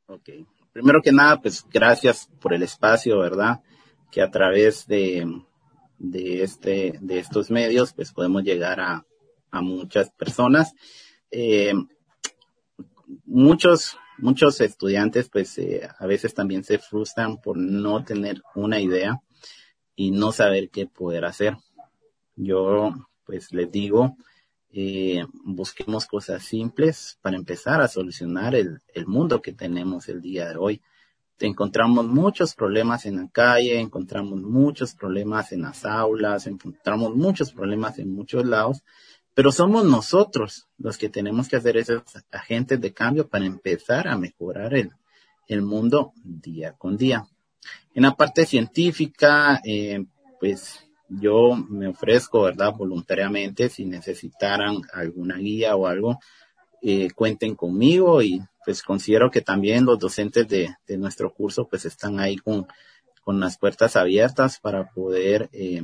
Ok. 0.07 0.29
Primero 0.75 1.01
que 1.03 1.13
nada, 1.13 1.41
pues 1.41 1.65
gracias 1.73 2.29
por 2.41 2.53
el 2.53 2.65
espacio, 2.65 3.21
¿verdad? 3.21 3.61
Que 4.11 4.21
a 4.21 4.31
través 4.33 4.89
de, 4.89 5.25
de 5.99 6.43
este, 6.43 6.99
de 7.01 7.21
estos 7.21 7.49
medios, 7.49 7.93
pues 7.93 8.13
podemos 8.13 8.43
llegar 8.43 8.81
a, 8.81 9.07
a 9.53 9.61
muchas 9.63 10.11
personas. 10.11 10.75
Eh, 11.31 11.75
muchos, 13.25 13.97
muchos 14.19 14.61
estudiantes, 14.61 15.29
pues 15.31 15.57
eh, 15.59 15.89
a 15.97 16.07
veces 16.09 16.35
también 16.35 16.65
se 16.65 16.81
frustran 16.81 17.41
por 17.41 17.57
no 17.57 18.03
tener 18.03 18.43
una 18.57 18.81
idea 18.81 19.21
y 19.95 20.11
no 20.11 20.33
saber 20.33 20.71
qué 20.71 20.87
poder 20.87 21.25
hacer. 21.25 21.57
Yo, 22.35 22.93
pues 23.25 23.53
les 23.53 23.71
digo, 23.71 24.17
eh, 24.75 25.25
busquemos 25.45 26.07
cosas 26.07 26.43
simples 26.43 27.19
para 27.23 27.37
empezar 27.37 27.81
a 27.81 27.89
solucionar 27.89 28.55
el, 28.55 28.81
mundo 29.07 29.41
que 29.41 29.53
tenemos 29.53 30.09
el 30.09 30.21
día 30.21 30.49
de 30.49 30.57
hoy 30.57 30.83
encontramos 31.41 32.07
muchos 32.07 32.55
problemas 32.55 33.07
en 33.07 33.17
la 33.17 33.29
calle, 33.29 33.81
encontramos 33.81 34.41
muchos 34.41 34.95
problemas 34.95 35.53
en 35.53 35.63
las 35.63 35.85
aulas, 35.85 36.47
encontramos 36.47 37.15
muchos 37.15 37.53
problemas 37.53 37.99
en 37.99 38.15
muchos 38.15 38.45
lados, 38.45 38.83
pero 39.35 39.51
somos 39.51 39.85
nosotros 39.85 40.69
los 40.79 40.97
que 40.97 41.09
tenemos 41.09 41.49
que 41.49 41.57
hacer 41.57 41.77
esos 41.77 42.03
agentes 42.31 42.81
de 42.81 42.93
cambio 42.93 43.29
para 43.29 43.47
empezar 43.47 44.07
a 44.07 44.17
mejorar 44.17 44.75
el, 44.75 44.93
el 45.49 45.63
mundo 45.63 46.13
día 46.23 46.75
con 46.75 46.97
día. 46.97 47.27
En 47.95 48.05
la 48.05 48.15
parte 48.15 48.47
científica, 48.47 49.61
eh, 49.65 50.05
pues 50.39 50.84
yo 51.09 51.55
me 51.69 51.89
ofrezco, 51.89 52.43
¿verdad? 52.43 52.75
Voluntariamente, 52.77 53.69
si 53.69 53.85
necesitaran 53.85 54.83
alguna 54.93 55.37
guía 55.37 55.77
o 55.77 55.87
algo, 55.87 56.19
eh, 56.83 57.11
cuenten 57.15 57.55
conmigo 57.55 58.23
y 58.23 58.41
pues 58.65 58.83
considero 58.83 59.31
que 59.31 59.41
también 59.41 59.85
los 59.85 59.99
docentes 59.99 60.49
de, 60.49 60.75
de 60.87 60.97
nuestro 60.97 61.33
curso 61.33 61.69
pues 61.69 61.85
están 61.85 62.19
ahí 62.19 62.37
con, 62.37 62.67
con 63.23 63.41
las 63.41 63.59
puertas 63.59 63.97
abiertas 63.97 64.59
para 64.61 64.91
poder 64.91 65.49
eh, 65.53 65.83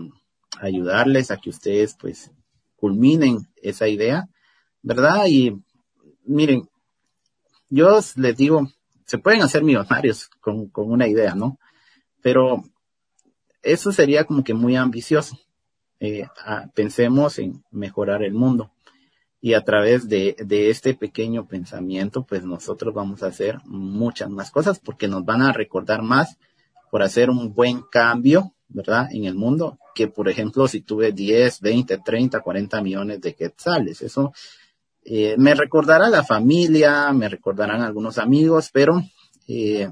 ayudarles 0.61 1.31
a 1.31 1.39
que 1.39 1.51
ustedes 1.51 1.97
pues 1.99 2.31
culminen 2.77 3.49
esa 3.63 3.89
idea, 3.89 4.29
¿verdad? 4.83 5.27
Y 5.29 5.55
miren, 6.25 6.69
yo 7.69 8.01
les 8.17 8.37
digo, 8.37 8.71
se 9.07 9.19
pueden 9.19 9.43
hacer 9.43 9.63
millonarios 9.63 10.29
con, 10.41 10.69
con 10.69 10.91
una 10.91 11.09
idea, 11.09 11.35
¿no? 11.35 11.59
Pero 12.23 12.63
eso 13.63 13.93
sería 13.93 14.25
como 14.25 14.45
que 14.45 14.55
muy 14.55 14.77
ambicioso. 14.77 15.39
Eh, 16.01 16.27
pensemos 16.75 17.39
en 17.39 17.63
mejorar 17.71 18.23
el 18.23 18.33
mundo. 18.33 18.71
Y 19.43 19.55
a 19.55 19.63
través 19.63 20.09
de, 20.09 20.37
de, 20.39 20.71
este 20.71 20.95
pequeño 20.95 21.47
pensamiento, 21.47 22.25
pues 22.25 22.45
nosotros 22.45 22.93
vamos 22.95 23.23
a 23.23 23.29
hacer 23.29 23.59
muchas 23.65 24.29
más 24.29 24.51
cosas 24.51 24.79
porque 24.79 25.09
nos 25.09 25.25
van 25.25 25.43
a 25.43 25.53
recordar 25.53 26.03
más 26.03 26.37
por 26.91 27.03
hacer 27.03 27.31
un 27.31 27.55
buen 27.55 27.83
cambio, 27.91 28.53
¿verdad? 28.69 29.09
En 29.13 29.25
el 29.25 29.35
mundo, 29.35 29.79
que 29.95 30.09
por 30.09 30.29
ejemplo, 30.29 30.69
si 30.69 30.83
tuve 30.83 31.13
10, 31.13 31.61
20, 31.61 31.99
30, 31.99 32.41
40 32.41 32.83
millones 32.83 33.21
de 33.21 33.35
quetzales, 33.35 34.03
eso 34.03 34.33
eh, 35.03 35.37
me 35.39 35.55
recordará 35.55 36.09
la 36.09 36.23
familia, 36.23 37.13
me 37.13 37.29
recordarán 37.29 37.83
algunos 37.83 38.19
amigos, 38.19 38.71
pero 38.73 39.03
eh, 39.49 39.91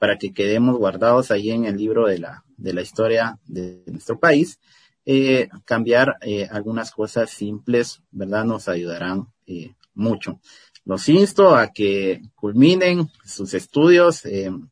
para 0.00 0.16
que 0.16 0.32
quedemos 0.32 0.78
guardados 0.78 1.30
ahí 1.30 1.50
en 1.50 1.66
el 1.66 1.76
libro 1.76 2.06
de 2.08 2.18
la, 2.18 2.42
de 2.56 2.72
la 2.72 2.80
historia 2.80 3.38
de 3.44 3.82
nuestro 3.86 4.18
país, 4.18 4.58
eh, 5.04 5.50
cambiar 5.66 6.16
eh, 6.22 6.48
algunas 6.50 6.90
cosas 6.90 7.28
simples, 7.28 8.00
¿verdad? 8.10 8.46
Nos 8.46 8.66
ayudarán 8.66 9.28
eh, 9.46 9.74
mucho. 9.92 10.40
Los 10.86 11.06
insto 11.10 11.54
a 11.54 11.68
que 11.68 12.22
culminen 12.34 13.10
sus 13.26 13.52
estudios, 13.52 14.22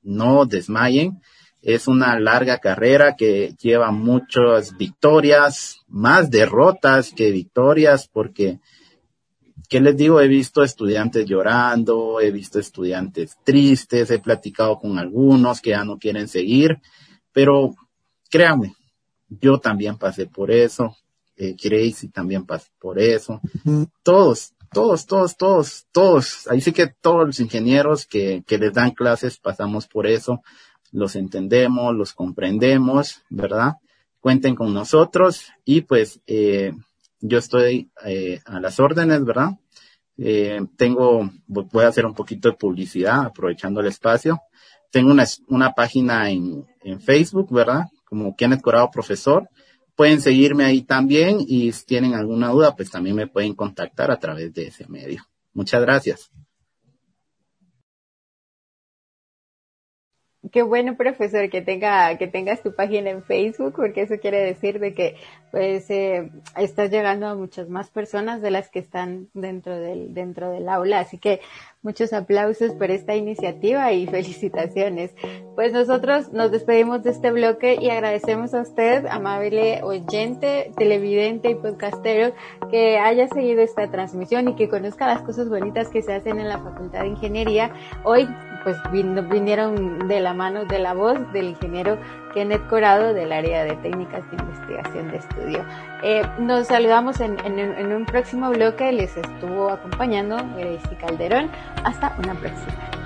no 0.03 0.47
desmayen. 0.47 1.21
Es 1.61 1.89
una 1.89 2.19
larga 2.19 2.57
carrera 2.57 3.15
que 3.15 3.55
lleva 3.61 3.91
muchas 3.91 4.79
victorias, 4.79 5.83
más 5.89 6.31
derrotas 6.31 7.13
que 7.15 7.31
victorias, 7.31 8.09
porque, 8.11 8.61
¿qué 9.69 9.81
les 9.81 9.97
digo? 9.97 10.21
He 10.21 10.29
visto 10.29 10.63
estudiantes 10.63 11.27
llorando, 11.27 12.21
he 12.21 12.31
visto 12.31 12.59
estudiantes 12.59 13.37
tristes, 13.45 14.11
he 14.11 14.19
platicado 14.19 14.79
con 14.79 14.99
algunos 14.99 15.61
que 15.61 15.71
ya 15.71 15.85
no 15.85 15.99
quieren 15.99 16.29
seguir, 16.29 16.81
pero 17.33 17.75
créanme, 18.31 18.75
yo 19.29 19.59
también 19.59 19.99
pasé 19.99 20.27
por 20.27 20.51
eso, 20.51 20.97
eh, 21.37 21.55
Gracie 21.63 22.11
también 22.11 22.47
pasó 22.47 22.69
por 22.81 22.99
eso, 22.99 23.41
todos, 24.03 24.55
todos, 24.73 25.07
todos, 25.07 25.37
todos, 25.37 25.87
todos, 25.93 26.49
ahí 26.49 26.61
sí 26.61 26.73
que 26.73 26.89
todos 26.89 27.27
los 27.27 27.41
ingenieros 27.41 28.07
que, 28.07 28.43
que 28.47 28.59
les 28.59 28.73
dan 28.73 28.93
clases 28.93 29.39
pasamos 29.39 29.87
por 29.87 30.07
eso, 30.07 30.43
los 30.91 31.17
entendemos, 31.17 31.95
los 31.95 32.15
comprendemos, 32.15 33.23
¿verdad? 33.29 33.75
Cuenten 34.21 34.55
con 34.55 34.73
nosotros 34.73 35.47
y 35.65 35.83
pues 35.83 36.21
eh, 36.27 36.73
yo 37.21 37.39
estoy 37.39 37.91
eh, 38.05 38.41
a 38.45 38.61
las 38.61 38.81
órdenes, 38.81 39.25
¿verdad? 39.25 39.51
Eh, 40.17 40.61
tengo, 40.77 41.31
voy 41.47 41.85
a 41.85 41.89
hacer 41.89 42.07
un 42.07 42.15
poquito 42.15 42.51
de 42.51 42.57
publicidad 42.57 43.27
aprovechando 43.27 43.81
el 43.81 43.87
espacio. 43.87 44.41
Tengo 44.91 45.11
una, 45.11 45.25
una 45.49 45.73
página 45.73 46.31
en, 46.31 46.67
en 46.83 47.01
Facebook, 47.01 47.53
¿verdad? 47.53 47.85
como 48.09 48.35
Kenneth 48.37 48.63
Corado 48.63 48.91
Profesor. 48.91 49.49
Pueden 49.95 50.21
seguirme 50.21 50.65
ahí 50.65 50.83
también 50.83 51.39
y 51.47 51.73
si 51.73 51.85
tienen 51.85 52.15
alguna 52.15 52.49
duda, 52.49 52.75
pues 52.75 52.91
también 52.91 53.17
me 53.17 53.27
pueden 53.27 53.55
contactar 53.55 54.11
a 54.11 54.19
través 54.19 54.55
de 54.55 54.69
ese 54.69 54.87
medio. 54.89 55.25
Muchas 55.53 55.83
gracias. 55.83 56.31
Qué 60.53 60.63
bueno, 60.63 60.97
profesor, 60.97 61.51
que 61.51 61.63
tenga, 61.63 62.17
que 62.17 62.27
tengas 62.27 62.63
tu 62.63 62.75
página 62.75 63.11
en 63.11 63.23
Facebook, 63.23 63.75
porque 63.77 64.03
eso 64.03 64.19
quiere 64.21 64.39
decir 64.39 64.79
de 64.79 64.95
que, 64.95 65.17
pues, 65.51 65.91
eh, 65.91 66.31
estás 66.57 66.91
llegando 66.91 67.27
a 67.27 67.35
muchas 67.35 67.69
más 67.69 67.91
personas 67.91 68.41
de 68.41 68.51
las 68.51 68.69
que 68.71 68.79
están 68.79 69.29
dentro 69.35 69.79
del, 69.79 70.15
dentro 70.15 70.51
del 70.51 70.69
aula. 70.69 71.01
Así 71.01 71.19
que 71.19 71.41
muchos 71.83 72.13
aplausos 72.13 72.73
por 72.73 72.91
esta 72.91 73.15
iniciativa 73.15 73.93
y 73.93 74.07
felicitaciones. 74.19 75.15
Pues 75.55 75.73
nosotros 75.73 76.33
nos 76.33 76.51
despedimos 76.51 77.03
de 77.03 77.11
este 77.11 77.31
bloque 77.31 77.79
y 77.81 77.91
agradecemos 77.91 78.55
a 78.55 78.61
usted, 78.63 79.07
amable 79.07 79.83
oyente, 79.83 80.73
televidente 80.77 81.51
y 81.51 81.55
podcastero, 81.55 82.33
que 82.71 82.99
haya 82.99 83.29
seguido 83.29 83.63
esta 83.63 83.91
transmisión 83.91 84.49
y 84.49 84.55
que 84.55 84.69
conozca 84.69 85.07
las 85.07 85.23
cosas 85.23 85.49
bonitas 85.49 85.89
que 85.89 86.03
se 86.03 86.15
hacen 86.15 86.39
en 86.39 86.49
la 86.49 86.59
Facultad 86.59 87.01
de 87.01 87.09
Ingeniería. 87.09 87.73
Hoy 88.05 88.29
pues 88.69 89.31
vinieron 89.31 90.09
de 90.09 90.21
la 90.21 90.35
mano 90.35 90.67
de 90.67 90.79
la 90.79 90.93
voz 90.93 91.17
del 91.33 91.49
ingeniero 91.49 91.97
Kenneth 92.35 92.67
Corado 92.67 93.15
del 93.15 93.33
área 93.33 93.65
de 93.65 93.77
técnicas 93.77 94.23
de 94.31 94.37
investigación 94.37 95.11
de 95.11 95.17
estudio. 95.17 95.65
Eh, 96.03 96.23
nos 96.39 96.67
saludamos 96.67 97.19
en, 97.21 97.39
en, 97.47 97.93
un 97.95 98.05
próximo 98.05 98.51
bloque, 98.51 98.93
les 98.93 99.17
estuvo 99.17 99.71
acompañando 99.71 100.37
Gracie 100.55 100.99
Calderón. 100.99 101.51
Hasta 101.83 102.15
una 102.19 102.35
próxima. 102.35 102.98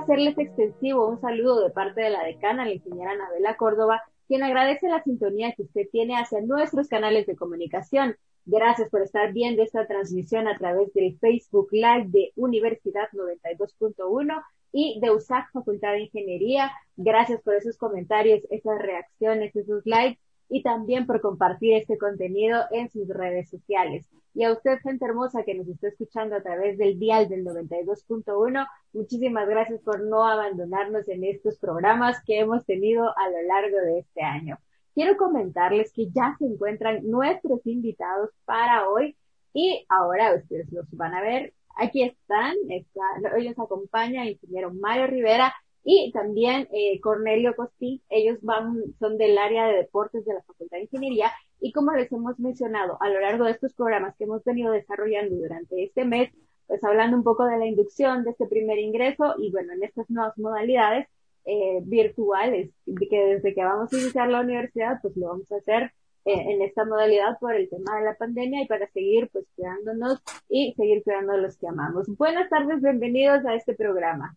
Hacerles 0.00 0.38
extensivo 0.38 1.08
un 1.08 1.20
saludo 1.20 1.62
de 1.62 1.70
parte 1.70 2.00
de 2.00 2.10
la 2.10 2.24
decana, 2.24 2.64
la 2.64 2.74
ingeniera 2.74 3.12
Anabela 3.12 3.56
Córdoba, 3.56 4.02
quien 4.28 4.42
agradece 4.42 4.88
la 4.88 5.02
sintonía 5.02 5.52
que 5.52 5.62
usted 5.62 5.88
tiene 5.90 6.16
hacia 6.16 6.40
nuestros 6.40 6.88
canales 6.88 7.26
de 7.26 7.36
comunicación. 7.36 8.16
Gracias 8.46 8.88
por 8.88 9.02
estar 9.02 9.32
viendo 9.32 9.62
esta 9.62 9.86
transmisión 9.86 10.48
a 10.48 10.56
través 10.56 10.92
del 10.94 11.18
Facebook 11.18 11.68
Live 11.72 12.06
de 12.08 12.32
Universidad 12.36 13.08
92.1 13.12 14.42
y 14.72 14.98
de 15.00 15.10
USAC 15.10 15.52
Facultad 15.52 15.92
de 15.92 16.02
Ingeniería. 16.02 16.72
Gracias 16.96 17.42
por 17.42 17.54
esos 17.54 17.76
comentarios, 17.76 18.40
esas 18.50 18.78
reacciones, 18.78 19.54
esos 19.54 19.84
likes 19.84 20.20
y 20.50 20.62
también 20.62 21.06
por 21.06 21.20
compartir 21.20 21.74
este 21.74 21.96
contenido 21.96 22.64
en 22.72 22.90
sus 22.90 23.08
redes 23.08 23.48
sociales. 23.48 24.10
Y 24.34 24.44
a 24.44 24.52
usted, 24.52 24.78
gente 24.80 25.04
hermosa 25.04 25.44
que 25.44 25.54
nos 25.54 25.68
está 25.68 25.88
escuchando 25.88 26.36
a 26.36 26.42
través 26.42 26.76
del 26.76 26.98
dial 26.98 27.28
del 27.28 27.44
92.1, 27.44 28.66
muchísimas 28.92 29.48
gracias 29.48 29.80
por 29.80 30.00
no 30.00 30.26
abandonarnos 30.26 31.08
en 31.08 31.24
estos 31.24 31.56
programas 31.58 32.22
que 32.24 32.40
hemos 32.40 32.66
tenido 32.66 33.04
a 33.16 33.28
lo 33.30 33.42
largo 33.42 33.76
de 33.78 34.00
este 34.00 34.22
año. 34.22 34.58
Quiero 34.92 35.16
comentarles 35.16 35.92
que 35.92 36.10
ya 36.10 36.34
se 36.38 36.46
encuentran 36.46 37.08
nuestros 37.08 37.64
invitados 37.64 38.30
para 38.44 38.88
hoy 38.88 39.16
y 39.52 39.86
ahora 39.88 40.34
ustedes 40.34 40.70
los 40.72 40.86
van 40.90 41.14
a 41.14 41.22
ver. 41.22 41.54
Aquí 41.76 42.02
están, 42.02 42.56
está, 42.68 43.02
hoy 43.34 43.48
nos 43.48 43.58
acompaña 43.58 44.24
el 44.24 44.30
ingeniero 44.30 44.74
Mario 44.74 45.06
Rivera, 45.06 45.54
y 45.84 46.12
también 46.12 46.68
eh, 46.72 47.00
Cornelio 47.00 47.54
Costín, 47.56 48.02
ellos 48.10 48.38
van, 48.42 48.94
son 48.98 49.16
del 49.16 49.38
área 49.38 49.66
de 49.66 49.76
deportes 49.76 50.24
de 50.24 50.34
la 50.34 50.42
Facultad 50.42 50.76
de 50.76 50.84
Ingeniería 50.84 51.32
y 51.60 51.72
como 51.72 51.92
les 51.92 52.10
hemos 52.12 52.38
mencionado 52.38 52.98
a 53.00 53.08
lo 53.08 53.20
largo 53.20 53.44
de 53.44 53.52
estos 53.52 53.72
programas 53.74 54.14
que 54.16 54.24
hemos 54.24 54.44
venido 54.44 54.72
desarrollando 54.72 55.36
durante 55.36 55.82
este 55.82 56.04
mes, 56.04 56.30
pues 56.66 56.84
hablando 56.84 57.16
un 57.16 57.24
poco 57.24 57.44
de 57.46 57.58
la 57.58 57.66
inducción 57.66 58.24
de 58.24 58.30
este 58.30 58.46
primer 58.46 58.78
ingreso 58.78 59.34
y 59.38 59.50
bueno, 59.50 59.72
en 59.72 59.82
estas 59.82 60.08
nuevas 60.10 60.36
modalidades 60.38 61.08
eh, 61.46 61.80
virtuales, 61.82 62.70
que 62.84 63.18
desde 63.18 63.54
que 63.54 63.64
vamos 63.64 63.92
a 63.92 63.96
iniciar 63.96 64.28
la 64.28 64.40
universidad, 64.40 64.98
pues 65.00 65.16
lo 65.16 65.28
vamos 65.28 65.50
a 65.50 65.56
hacer 65.56 65.92
eh, 66.26 66.52
en 66.52 66.62
esta 66.62 66.84
modalidad 66.84 67.38
por 67.40 67.54
el 67.54 67.68
tema 67.70 67.96
de 67.98 68.04
la 68.04 68.14
pandemia 68.14 68.62
y 68.62 68.66
para 68.66 68.86
seguir 68.88 69.30
pues 69.32 69.46
cuidándonos 69.56 70.22
y 70.50 70.74
seguir 70.74 71.02
cuidando 71.02 71.32
a 71.32 71.38
los 71.38 71.56
que 71.56 71.66
amamos. 71.66 72.06
Buenas 72.18 72.50
tardes, 72.50 72.82
bienvenidos 72.82 73.44
a 73.46 73.54
este 73.54 73.74
programa. 73.74 74.36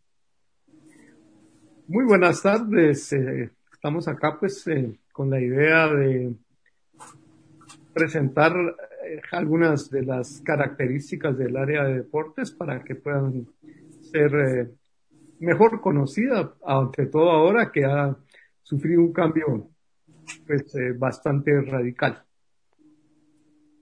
Muy 1.87 2.05
buenas 2.05 2.41
tardes. 2.41 3.11
Eh, 3.13 3.49
estamos 3.71 4.07
acá 4.07 4.37
pues 4.39 4.65
eh, 4.67 4.99
con 5.11 5.29
la 5.29 5.41
idea 5.41 5.87
de 5.87 6.33
presentar 7.93 8.53
algunas 9.31 9.89
de 9.89 10.03
las 10.03 10.41
características 10.41 11.37
del 11.37 11.57
área 11.57 11.83
de 11.83 11.95
deportes 11.95 12.51
para 12.51 12.83
que 12.83 12.95
puedan 12.95 13.47
ser 14.11 14.71
mejor 15.39 15.81
conocida, 15.81 16.55
ante 16.65 17.05
todo 17.07 17.29
ahora 17.29 17.71
que 17.71 17.85
ha 17.85 18.17
sufrido 18.63 19.01
un 19.01 19.13
cambio 19.13 19.69
pues 20.47 20.73
eh, 20.75 20.93
bastante 20.97 21.61
radical. 21.61 22.23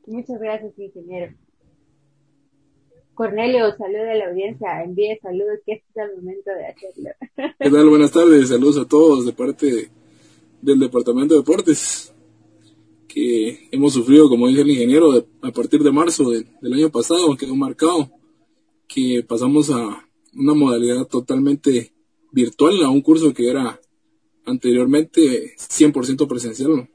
Muchas 0.07 0.39
gracias, 0.39 0.77
ingeniero. 0.77 1.33
Cornelio, 3.13 3.75
saludos 3.77 4.07
a 4.09 4.15
la 4.15 4.29
audiencia, 4.29 4.83
envíe 4.83 5.19
saludos, 5.21 5.59
que 5.65 5.73
este 5.73 5.85
es 5.95 6.09
el 6.09 6.15
momento 6.17 6.51
de 6.51 6.65
hacerlo. 6.65 7.09
¿Qué 7.59 7.69
tal? 7.69 7.89
Buenas 7.89 8.11
tardes, 8.11 8.49
saludos 8.49 8.77
a 8.77 8.87
todos 8.87 9.25
de 9.25 9.33
parte 9.33 9.89
del 10.61 10.79
Departamento 10.79 11.33
de 11.33 11.41
Deportes, 11.41 12.13
que 13.07 13.67
hemos 13.71 13.93
sufrido, 13.93 14.29
como 14.29 14.47
dice 14.47 14.61
el 14.61 14.71
ingeniero, 14.71 15.25
a 15.41 15.51
partir 15.51 15.83
de 15.83 15.91
marzo 15.91 16.29
del 16.29 16.73
año 16.73 16.89
pasado, 16.89 17.35
quedó 17.35 17.55
marcado, 17.55 18.09
que 18.87 19.23
pasamos 19.27 19.69
a 19.69 20.07
una 20.33 20.53
modalidad 20.53 21.05
totalmente 21.05 21.91
virtual 22.31 22.81
a 22.83 22.89
un 22.89 23.01
curso 23.01 23.33
que 23.33 23.49
era 23.49 23.79
anteriormente 24.45 25.53
100% 25.57 26.27
presencial. 26.27 26.89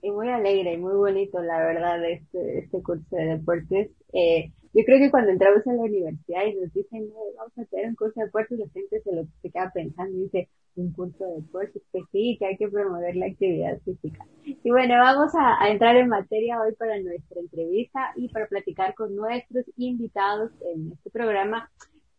Y 0.00 0.10
muy 0.12 0.28
alegre 0.28 0.74
y 0.74 0.76
muy 0.76 0.94
bonito, 0.94 1.42
la 1.42 1.58
verdad, 1.58 2.08
este, 2.08 2.60
este 2.60 2.82
curso 2.82 3.04
de 3.10 3.24
deportes. 3.24 3.90
Eh, 4.12 4.52
yo 4.74 4.84
creo 4.84 4.98
que 4.98 5.10
cuando 5.10 5.30
entramos 5.30 5.66
a 5.66 5.72
la 5.72 5.82
universidad 5.82 6.46
y 6.46 6.54
nos 6.54 6.72
dicen, 6.72 7.10
vamos 7.36 7.58
a 7.58 7.64
tener 7.64 7.88
un 7.88 7.94
curso 7.94 8.20
de 8.20 8.26
deportes, 8.26 8.58
la 8.58 8.68
gente 8.68 9.00
se 9.00 9.14
lo 9.14 9.24
se 9.42 9.50
queda 9.50 9.70
pensando 9.72 10.16
y 10.16 10.22
dice, 10.22 10.48
un 10.76 10.92
curso 10.92 11.24
de 11.24 11.34
deportes, 11.36 11.82
que 11.92 12.00
sí, 12.12 12.36
que 12.38 12.46
hay 12.46 12.56
que 12.56 12.68
promover 12.68 13.16
la 13.16 13.26
actividad 13.26 13.80
física. 13.80 14.24
Y 14.44 14.70
bueno, 14.70 14.94
vamos 14.94 15.32
a, 15.34 15.68
entrar 15.68 15.96
en 15.96 16.08
materia 16.08 16.60
hoy 16.60 16.74
para 16.74 16.98
nuestra 17.00 17.40
entrevista 17.40 18.12
y 18.16 18.28
para 18.28 18.46
platicar 18.46 18.94
con 18.94 19.14
nuestros 19.14 19.64
invitados 19.76 20.52
en 20.72 20.92
este 20.92 21.10
programa. 21.10 21.70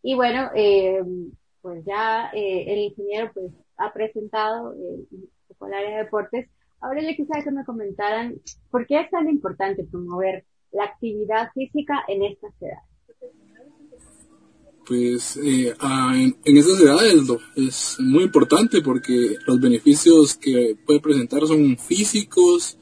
Y 0.02 0.14
bueno, 0.14 0.50
eh, 0.54 1.02
pues 1.62 1.84
ya 1.84 2.30
eh, 2.32 2.64
el 2.68 2.78
ingeniero 2.78 3.30
pues 3.32 3.52
ha 3.76 3.92
presentado 3.92 4.74
eh, 4.74 5.04
el 5.60 5.74
área 5.74 5.90
de 5.90 6.04
deportes. 6.04 6.48
Ahora 6.80 7.02
yo 7.02 7.08
quisiera 7.08 7.42
que 7.42 7.50
me 7.50 7.64
comentaran 7.64 8.34
por 8.70 8.86
qué 8.86 9.00
es 9.00 9.10
tan 9.10 9.28
importante 9.28 9.84
promover 9.84 10.44
la 10.72 10.84
actividad 10.84 11.50
física 11.54 12.02
en 12.08 12.24
estas 12.24 12.52
edades. 12.60 12.84
Pues 14.86 15.36
eh, 15.36 15.72
en, 15.80 16.36
en, 16.44 16.56
esas 16.56 16.80
edades 16.80 17.14
es 17.54 17.96
muy 18.00 18.24
importante 18.24 18.80
porque 18.82 19.36
los 19.46 19.60
beneficios 19.60 20.34
que 20.34 20.76
puede 20.84 21.00
presentar 21.00 21.46
son 21.46 21.78
físicos, 21.78 22.76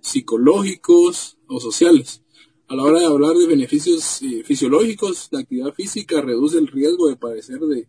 psicológicos 0.00 1.38
o 1.48 1.58
sociales. 1.58 2.22
A 2.68 2.74
la 2.74 2.82
hora 2.82 3.00
de 3.00 3.06
hablar 3.06 3.34
de 3.36 3.46
beneficios 3.46 4.20
eh, 4.22 4.42
fisiológicos, 4.44 5.28
la 5.30 5.40
actividad 5.40 5.72
física 5.72 6.20
reduce 6.20 6.58
el 6.58 6.66
riesgo 6.66 7.08
de 7.08 7.16
padecer 7.16 7.60
de 7.60 7.88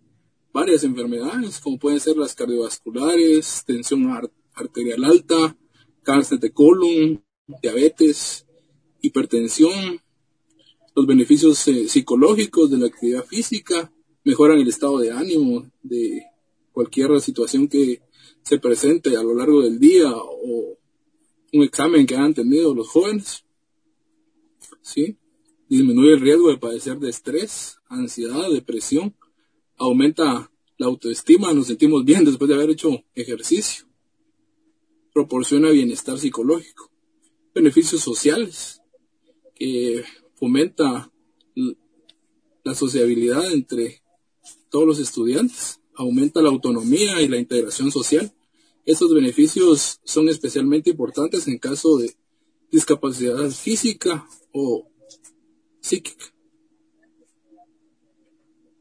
varias 0.53 0.83
enfermedades, 0.83 1.59
como 1.59 1.77
pueden 1.77 1.99
ser 1.99 2.15
las 2.15 2.35
cardiovasculares, 2.35 3.63
tensión 3.65 4.07
arterial 4.53 5.03
alta, 5.03 5.57
cáncer 6.03 6.39
de 6.39 6.51
colon, 6.51 7.23
diabetes, 7.61 8.46
hipertensión, 9.01 10.01
los 10.95 11.05
beneficios 11.05 11.67
eh, 11.67 11.87
psicológicos 11.87 12.71
de 12.71 12.77
la 12.77 12.87
actividad 12.87 13.25
física, 13.25 13.91
mejoran 14.23 14.59
el 14.59 14.67
estado 14.67 14.97
de 14.99 15.11
ánimo 15.11 15.69
de 15.83 16.23
cualquier 16.71 17.19
situación 17.21 17.67
que 17.67 18.01
se 18.43 18.59
presente 18.59 19.15
a 19.15 19.23
lo 19.23 19.33
largo 19.33 19.61
del 19.61 19.79
día 19.79 20.11
o 20.13 20.77
un 21.53 21.63
examen 21.63 22.05
que 22.05 22.15
han 22.15 22.33
tenido 22.33 22.73
los 22.73 22.87
jóvenes. 22.87 23.43
¿sí? 24.81 25.17
Disminuye 25.69 26.13
el 26.13 26.21
riesgo 26.21 26.49
de 26.49 26.57
padecer 26.57 26.99
de 26.99 27.09
estrés, 27.09 27.77
ansiedad, 27.87 28.49
depresión, 28.51 29.15
aumenta 29.77 30.51
la 30.77 30.87
autoestima, 30.87 31.53
nos 31.53 31.67
sentimos 31.67 32.05
bien 32.05 32.23
después 32.23 32.47
de 32.47 32.55
haber 32.55 32.69
hecho 32.69 33.03
ejercicio, 33.15 33.85
proporciona 35.13 35.69
bienestar 35.71 36.19
psicológico, 36.19 36.91
beneficios 37.53 38.01
sociales, 38.01 38.76
que 39.57 40.03
fomenta 40.35 41.11
la 42.63 42.75
sociabilidad 42.75 43.51
entre 43.51 44.01
todos 44.69 44.85
los 44.85 44.99
estudiantes, 44.99 45.79
aumenta 45.95 46.41
la 46.41 46.49
autonomía 46.49 47.21
y 47.21 47.27
la 47.27 47.37
integración 47.37 47.91
social. 47.91 48.31
Estos 48.85 49.13
beneficios 49.13 49.99
son 50.03 50.29
especialmente 50.29 50.91
importantes 50.91 51.47
en 51.47 51.57
caso 51.57 51.97
de 51.97 52.13
discapacidad 52.71 53.49
física 53.49 54.27
o 54.51 54.87
psíquica. 55.79 56.25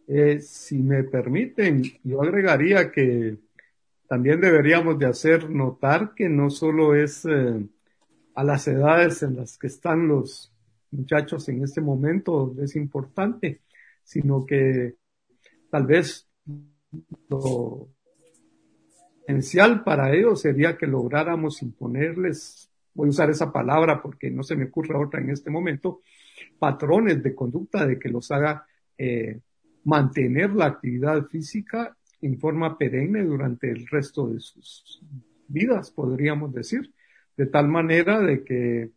Eh, 0.08 0.40
si 0.40 0.78
me 0.78 1.02
permiten, 1.02 1.82
yo 2.04 2.22
agregaría 2.22 2.92
que 2.92 3.38
también 4.08 4.40
deberíamos 4.40 4.98
de 4.98 5.06
hacer 5.06 5.50
notar 5.50 6.14
que 6.14 6.28
no 6.28 6.50
solo 6.50 6.94
es 6.94 7.24
eh, 7.24 7.66
a 8.34 8.44
las 8.44 8.68
edades 8.68 9.22
en 9.22 9.36
las 9.36 9.58
que 9.58 9.66
están 9.66 10.06
los 10.06 10.52
muchachos 10.96 11.48
en 11.48 11.62
este 11.62 11.80
momento 11.80 12.54
es 12.60 12.74
importante, 12.76 13.60
sino 14.02 14.44
que 14.44 14.94
tal 15.70 15.86
vez 15.86 16.28
lo 17.28 17.88
esencial 19.26 19.82
para 19.82 20.14
ellos 20.14 20.40
sería 20.40 20.76
que 20.76 20.86
lográramos 20.86 21.62
imponerles, 21.62 22.70
voy 22.94 23.08
a 23.08 23.10
usar 23.10 23.30
esa 23.30 23.52
palabra 23.52 24.00
porque 24.00 24.30
no 24.30 24.42
se 24.42 24.56
me 24.56 24.66
ocurre 24.66 24.96
otra 24.96 25.20
en 25.20 25.30
este 25.30 25.50
momento, 25.50 26.00
patrones 26.58 27.22
de 27.22 27.34
conducta 27.34 27.86
de 27.86 27.98
que 27.98 28.08
los 28.08 28.30
haga 28.30 28.66
eh, 28.96 29.40
mantener 29.84 30.50
la 30.50 30.66
actividad 30.66 31.26
física 31.26 31.96
en 32.20 32.38
forma 32.38 32.78
perenne 32.78 33.24
durante 33.24 33.70
el 33.70 33.86
resto 33.86 34.28
de 34.28 34.40
sus 34.40 35.02
vidas, 35.48 35.90
podríamos 35.90 36.52
decir, 36.52 36.92
de 37.36 37.46
tal 37.46 37.68
manera 37.68 38.20
de 38.20 38.42
que 38.42 38.90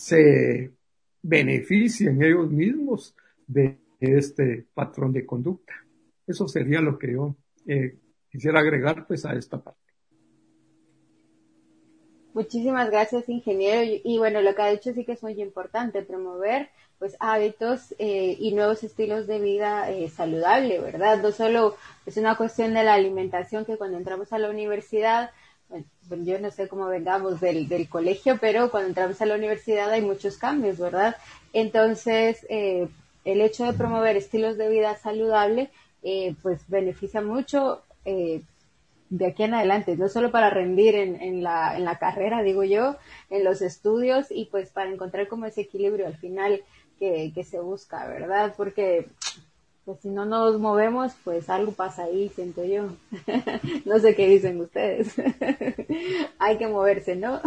se 0.00 0.72
beneficien 1.20 2.22
ellos 2.22 2.50
mismos 2.50 3.14
de 3.46 3.78
este 4.00 4.64
patrón 4.72 5.12
de 5.12 5.26
conducta. 5.26 5.74
Eso 6.26 6.48
sería 6.48 6.80
lo 6.80 6.98
que 6.98 7.12
yo 7.12 7.36
eh, 7.66 7.98
quisiera 8.30 8.60
agregar 8.60 9.06
pues 9.06 9.26
a 9.26 9.34
esta 9.34 9.62
parte. 9.62 9.78
Muchísimas 12.32 12.90
gracias, 12.90 13.28
ingeniero. 13.28 14.00
Y, 14.02 14.16
bueno, 14.16 14.40
lo 14.40 14.54
que 14.54 14.62
ha 14.62 14.70
dicho 14.70 14.94
sí 14.94 15.04
que 15.04 15.12
es 15.12 15.22
muy 15.22 15.38
importante, 15.38 16.00
promover 16.00 16.70
pues 16.98 17.16
hábitos 17.20 17.94
eh, 17.98 18.36
y 18.38 18.52
nuevos 18.52 18.82
estilos 18.84 19.26
de 19.26 19.38
vida 19.38 19.90
eh, 19.90 20.08
saludable, 20.08 20.80
¿verdad? 20.80 21.20
No 21.22 21.32
solo 21.32 21.76
es 22.06 22.16
una 22.16 22.36
cuestión 22.36 22.72
de 22.72 22.84
la 22.84 22.94
alimentación 22.94 23.66
que 23.66 23.76
cuando 23.76 23.98
entramos 23.98 24.32
a 24.32 24.38
la 24.38 24.48
universidad, 24.48 25.30
bueno, 25.70 26.24
yo 26.24 26.38
no 26.40 26.50
sé 26.50 26.68
cómo 26.68 26.86
vengamos 26.86 27.40
del, 27.40 27.68
del 27.68 27.88
colegio, 27.88 28.38
pero 28.40 28.70
cuando 28.70 28.88
entramos 28.88 29.20
a 29.20 29.26
la 29.26 29.36
universidad 29.36 29.90
hay 29.90 30.02
muchos 30.02 30.36
cambios, 30.36 30.78
¿verdad? 30.78 31.16
Entonces, 31.52 32.44
eh, 32.48 32.88
el 33.24 33.40
hecho 33.40 33.64
de 33.64 33.72
promover 33.72 34.16
estilos 34.16 34.56
de 34.56 34.68
vida 34.68 34.96
saludable, 34.96 35.70
eh, 36.02 36.34
pues 36.42 36.60
beneficia 36.68 37.20
mucho 37.20 37.82
eh, 38.04 38.42
de 39.10 39.26
aquí 39.26 39.44
en 39.44 39.54
adelante, 39.54 39.96
no 39.96 40.08
solo 40.08 40.30
para 40.30 40.50
rendir 40.50 40.94
en, 40.94 41.20
en, 41.20 41.42
la, 41.42 41.76
en 41.76 41.84
la 41.84 41.98
carrera, 41.98 42.42
digo 42.42 42.64
yo, 42.64 42.96
en 43.28 43.44
los 43.44 43.62
estudios 43.62 44.26
y 44.30 44.46
pues 44.46 44.70
para 44.70 44.90
encontrar 44.90 45.28
como 45.28 45.46
ese 45.46 45.62
equilibrio 45.62 46.06
al 46.06 46.16
final 46.16 46.62
que, 46.98 47.32
que 47.34 47.44
se 47.44 47.60
busca, 47.60 48.06
¿verdad? 48.06 48.54
Porque 48.56 49.08
pues 49.84 50.00
si 50.00 50.08
no 50.08 50.24
nos 50.24 50.58
movemos, 50.58 51.12
pues 51.24 51.48
algo 51.48 51.72
pasa 51.72 52.04
ahí, 52.04 52.28
siento 52.34 52.64
yo. 52.64 52.88
no 53.84 53.98
sé 53.98 54.14
qué 54.14 54.28
dicen 54.28 54.60
ustedes. 54.60 55.14
Hay 56.38 56.58
que 56.58 56.66
moverse, 56.66 57.16
¿no? 57.16 57.40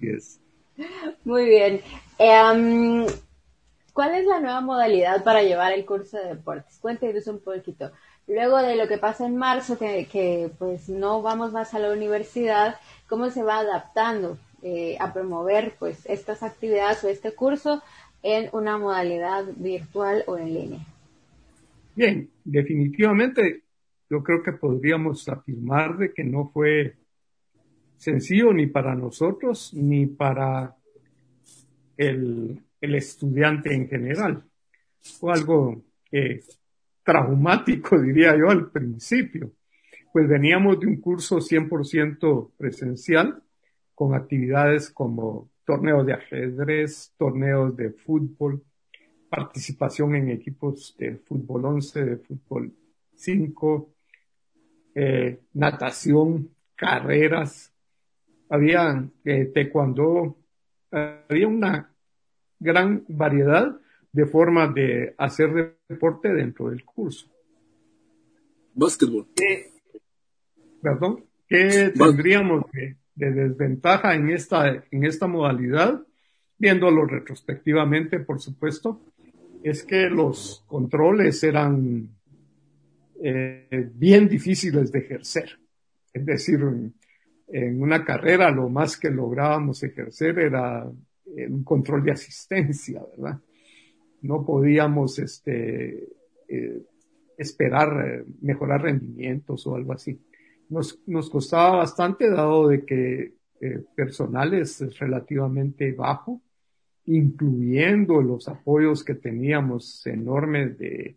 yes. 0.00 0.40
Muy 1.24 1.46
bien. 1.46 1.80
Um, 2.18 3.06
¿Cuál 3.92 4.14
es 4.14 4.26
la 4.26 4.40
nueva 4.40 4.60
modalidad 4.60 5.24
para 5.24 5.42
llevar 5.42 5.72
el 5.72 5.84
curso 5.84 6.16
de 6.18 6.28
deportes? 6.34 6.78
Cuéntenos 6.78 7.26
un 7.26 7.40
poquito 7.40 7.90
luego 8.28 8.58
de 8.58 8.76
lo 8.76 8.86
que 8.86 8.98
pasa 8.98 9.26
en 9.26 9.36
marzo, 9.36 9.78
que, 9.78 10.06
que 10.06 10.50
pues 10.58 10.88
no 10.88 11.22
vamos 11.22 11.52
más 11.52 11.74
a 11.74 11.78
la 11.78 11.90
universidad, 11.90 12.76
cómo 13.08 13.30
se 13.30 13.42
va 13.42 13.58
adaptando 13.58 14.38
eh, 14.62 14.96
a 15.00 15.12
promover 15.12 15.74
pues 15.78 16.04
estas 16.06 16.42
actividades 16.42 17.02
o 17.04 17.08
este 17.08 17.32
curso 17.32 17.82
en 18.22 18.48
una 18.52 18.78
modalidad 18.78 19.44
virtual 19.56 20.24
o 20.26 20.36
en 20.38 20.54
línea. 20.54 20.86
Bien, 21.94 22.30
definitivamente 22.44 23.62
yo 24.10 24.22
creo 24.22 24.42
que 24.42 24.52
podríamos 24.52 25.28
afirmar 25.28 25.98
de 25.98 26.12
que 26.12 26.24
no 26.24 26.50
fue 26.52 26.96
sencillo 27.96 28.52
ni 28.52 28.66
para 28.66 28.94
nosotros 28.94 29.74
ni 29.74 30.06
para 30.06 30.76
el, 31.96 32.62
el 32.80 32.94
estudiante 32.94 33.74
en 33.74 33.88
general. 33.88 34.44
Fue 35.00 35.32
algo 35.32 35.82
traumático, 37.02 37.98
diría 38.02 38.36
yo, 38.36 38.50
al 38.50 38.70
principio. 38.70 39.52
Pues 40.12 40.28
veníamos 40.28 40.80
de 40.80 40.86
un 40.86 41.00
curso 41.00 41.38
100% 41.38 42.52
presencial 42.56 43.42
con 43.94 44.14
actividades 44.14 44.90
como 44.90 45.50
torneos 45.68 46.06
de 46.06 46.14
ajedrez, 46.14 47.12
torneos 47.18 47.76
de 47.76 47.90
fútbol, 47.90 48.64
participación 49.28 50.14
en 50.14 50.30
equipos 50.30 50.96
de 50.96 51.16
fútbol 51.16 51.66
11, 51.66 52.04
de 52.06 52.16
fútbol 52.16 52.72
5, 53.14 53.94
eh, 54.94 55.40
natación, 55.52 56.48
carreras, 56.74 57.70
había 58.48 59.10
eh, 59.26 59.44
taekwondo, 59.52 60.38
había 60.90 61.46
una 61.46 61.94
gran 62.58 63.04
variedad 63.06 63.78
de 64.10 64.24
formas 64.24 64.72
de 64.74 65.14
hacer 65.18 65.76
deporte 65.86 66.32
dentro 66.32 66.70
del 66.70 66.82
curso. 66.82 67.28
Básquetbol. 68.72 69.26
perdón, 70.80 71.26
¿qué 71.46 71.92
tendríamos 71.94 72.64
de, 72.72 72.96
de, 73.18 73.32
desventaja 73.32 74.14
en 74.14 74.30
esta, 74.30 74.84
en 74.90 75.04
esta 75.04 75.26
modalidad? 75.26 76.02
Viéndolo 76.58 77.04
retrospectivamente, 77.04 78.20
por 78.20 78.40
supuesto, 78.40 79.00
es 79.62 79.82
que 79.84 80.08
los 80.08 80.64
controles 80.66 81.42
eran 81.44 82.08
eh, 83.22 83.90
bien 83.94 84.28
difíciles 84.28 84.90
de 84.90 84.98
ejercer. 85.00 85.58
Es 86.12 86.24
decir, 86.24 86.60
en, 87.48 87.82
una 87.82 88.04
carrera 88.04 88.50
lo 88.50 88.68
más 88.68 88.96
que 88.96 89.10
lográbamos 89.10 89.82
ejercer 89.82 90.38
era 90.38 90.84
un 91.48 91.64
control 91.64 92.04
de 92.04 92.12
asistencia, 92.12 93.02
¿verdad? 93.16 93.40
No 94.22 94.44
podíamos 94.44 95.18
este, 95.18 96.08
eh, 96.48 96.82
esperar 97.36 98.06
eh, 98.06 98.24
mejorar 98.40 98.82
rendimientos 98.82 99.66
o 99.66 99.76
algo 99.76 99.92
así. 99.92 100.20
Nos, 100.68 101.00
nos 101.06 101.30
costaba 101.30 101.76
bastante 101.76 102.30
dado 102.30 102.68
de 102.68 102.84
que 102.84 103.38
personal 103.96 104.54
es 104.54 104.98
relativamente 104.98 105.92
bajo, 105.92 106.40
incluyendo 107.06 108.20
los 108.20 108.48
apoyos 108.48 109.02
que 109.02 109.14
teníamos 109.14 110.06
enormes 110.06 110.78
de 110.78 111.16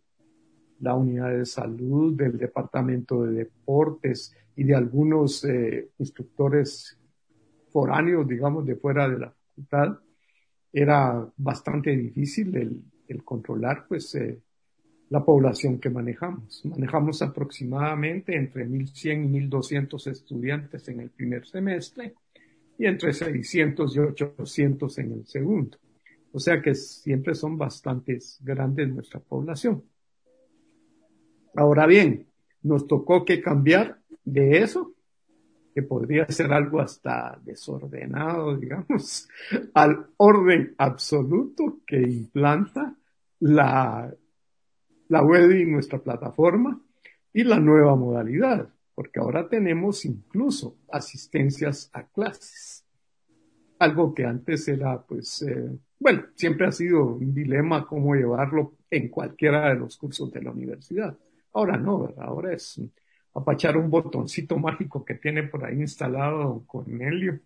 la 0.79 0.95
unidad 0.95 1.31
de 1.31 1.45
salud, 1.45 2.15
del 2.15 2.37
departamento 2.37 3.23
de 3.23 3.45
deportes 3.45 4.35
y 4.55 4.63
de 4.63 4.75
algunos 4.75 5.43
eh, 5.45 5.89
instructores 5.99 6.97
foráneos, 7.71 8.27
digamos, 8.27 8.65
de 8.65 8.75
fuera 8.75 9.07
de 9.07 9.19
la 9.19 9.31
facultad, 9.31 9.99
era 10.73 11.27
bastante 11.37 11.95
difícil 11.95 12.55
el, 13.07 13.23
controlar, 13.23 13.85
pues, 13.87 14.15
eh, 14.15 14.39
la 15.11 15.23
población 15.25 15.77
que 15.77 15.89
manejamos. 15.89 16.65
Manejamos 16.65 17.21
aproximadamente 17.21 18.33
entre 18.33 18.65
1.100 18.65 19.25
y 19.25 19.49
1.200 19.49 20.07
estudiantes 20.07 20.87
en 20.87 21.01
el 21.01 21.09
primer 21.09 21.45
semestre 21.45 22.15
y 22.77 22.85
entre 22.85 23.11
600 23.11 23.93
y 23.93 23.99
800 23.99 24.97
en 24.99 25.11
el 25.11 25.27
segundo. 25.27 25.77
O 26.31 26.39
sea 26.39 26.61
que 26.61 26.73
siempre 26.75 27.35
son 27.35 27.57
bastantes 27.57 28.39
grandes 28.41 28.87
nuestra 28.87 29.19
población. 29.19 29.83
Ahora 31.55 31.85
bien, 31.87 32.27
nos 32.63 32.87
tocó 32.87 33.25
que 33.25 33.41
cambiar 33.41 33.99
de 34.23 34.59
eso, 34.59 34.93
que 35.75 35.83
podría 35.83 36.25
ser 36.29 36.53
algo 36.53 36.79
hasta 36.79 37.37
desordenado, 37.43 38.55
digamos, 38.57 39.27
al 39.73 40.07
orden 40.15 40.73
absoluto 40.77 41.79
que 41.85 42.01
implanta 42.01 42.95
la, 43.39 44.13
la 45.11 45.21
web 45.21 45.51
y 45.51 45.65
nuestra 45.65 45.99
plataforma 45.99 46.81
y 47.33 47.43
la 47.43 47.59
nueva 47.59 47.97
modalidad, 47.97 48.69
porque 48.95 49.19
ahora 49.19 49.49
tenemos 49.49 50.05
incluso 50.05 50.77
asistencias 50.89 51.89
a 51.91 52.07
clases, 52.07 52.85
algo 53.79 54.13
que 54.13 54.23
antes 54.23 54.69
era, 54.69 55.01
pues, 55.01 55.41
eh, 55.41 55.77
bueno, 55.99 56.27
siempre 56.35 56.65
ha 56.65 56.71
sido 56.71 57.03
un 57.15 57.33
dilema 57.33 57.85
cómo 57.85 58.15
llevarlo 58.15 58.77
en 58.89 59.09
cualquiera 59.09 59.67
de 59.67 59.75
los 59.75 59.97
cursos 59.97 60.31
de 60.31 60.43
la 60.43 60.51
universidad. 60.51 61.17
Ahora 61.53 61.75
no, 61.75 62.03
¿verdad? 62.03 62.27
Ahora 62.27 62.53
es 62.53 62.79
apachar 63.33 63.75
un 63.75 63.89
botoncito 63.89 64.57
mágico 64.59 65.03
que 65.03 65.15
tiene 65.15 65.43
por 65.43 65.65
ahí 65.65 65.75
instalado 65.75 66.63
Cornelio 66.65 67.41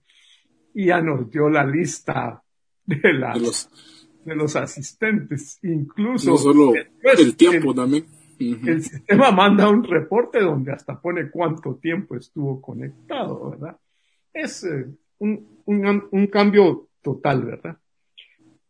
y 0.76 0.86
ya 0.86 1.02
nos 1.02 1.32
dio 1.32 1.50
la 1.50 1.66
lista 1.66 2.44
de, 2.86 3.12
los, 3.12 4.05
de 4.26 4.36
los 4.36 4.56
asistentes. 4.56 5.60
Incluso 5.64 6.32
no 6.32 6.38
solo 6.38 6.74
el 6.76 7.36
tiempo 7.36 7.74
también. 7.74 8.06
El 8.38 8.84
sistema 8.84 9.32
manda 9.32 9.70
un 9.70 9.84
reporte 9.84 10.42
donde 10.42 10.74
hasta 10.74 11.00
pone 11.00 11.30
cuánto 11.30 11.76
tiempo 11.76 12.18
estuvo 12.18 12.62
conectado, 12.62 13.52
¿verdad? 13.52 13.78
Es 14.34 14.66
eh, 14.66 14.88
un, 15.20 15.62
un, 15.66 16.04
un 16.12 16.28
cambio 16.28 16.90
total, 17.02 17.46
¿verdad? 17.46 17.78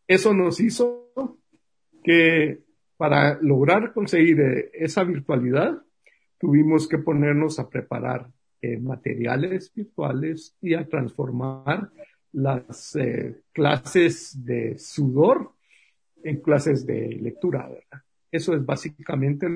Eso 0.08 0.34
nos 0.36 0.60
hizo 0.60 1.40
que 2.04 2.60
para 2.98 3.40
lograr 3.42 3.92
conseguir 3.94 4.40
eh, 4.40 4.72
esa 4.74 5.04
virtualidad, 5.04 5.82
tuvimos 6.38 6.88
que 6.88 7.00
ponernos 7.00 7.60
a 7.60 7.70
preparar 7.70 8.28
eh, 8.62 8.78
materiales 8.78 9.72
virtuales 9.74 10.56
y 10.62 10.76
a 10.76 10.88
transformar 10.88 11.90
las 12.36 12.96
eh, 12.96 13.42
clases 13.52 14.46
de 14.46 14.78
sudor 14.78 15.52
en 16.24 16.42
clases 16.42 16.86
de 16.86 17.10
lectura. 17.22 17.70
Eso 18.32 18.56
es 18.56 18.66
básicamente 18.66 19.48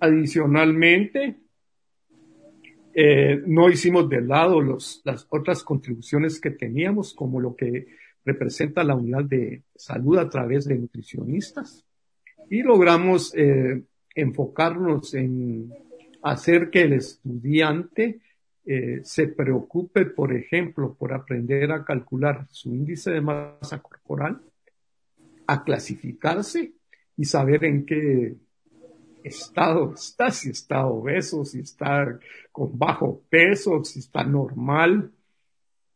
adicionalmente, 0.00 1.36
no 3.46 3.68
hicimos 3.68 4.08
de 4.08 4.20
lado 4.20 4.60
los, 4.60 5.00
las 5.04 5.26
otras 5.30 5.62
contribuciones 5.62 6.40
que 6.40 6.50
teníamos, 6.50 7.14
como 7.14 7.40
lo 7.40 7.56
que 7.56 7.86
representa 8.24 8.84
la 8.84 8.94
unidad 8.94 9.24
de 9.24 9.62
salud 9.74 10.18
a 10.18 10.28
través 10.28 10.66
de 10.66 10.76
nutricionistas 10.76 11.84
y 12.50 12.62
logramos 12.62 13.32
eh, 13.34 13.82
enfocarnos 14.14 15.14
en 15.14 15.72
hacer 16.22 16.70
que 16.70 16.82
el 16.82 16.94
estudiante 16.94 18.20
eh, 18.64 19.00
se 19.02 19.28
preocupe, 19.28 20.04
por 20.04 20.34
ejemplo, 20.34 20.94
por 20.94 21.12
aprender 21.12 21.72
a 21.72 21.84
calcular 21.84 22.46
su 22.50 22.74
índice 22.74 23.10
de 23.10 23.20
masa 23.20 23.80
corporal, 23.80 24.40
a 25.46 25.64
clasificarse 25.64 26.72
y 27.16 27.24
saber 27.24 27.64
en 27.64 27.86
qué 27.86 28.36
estado 29.24 29.94
está, 29.94 30.30
si 30.30 30.50
está 30.50 30.86
obeso, 30.86 31.44
si 31.44 31.60
está 31.60 32.18
con 32.52 32.78
bajo 32.78 33.22
peso, 33.28 33.82
si 33.84 34.00
está 34.00 34.22
normal. 34.24 35.12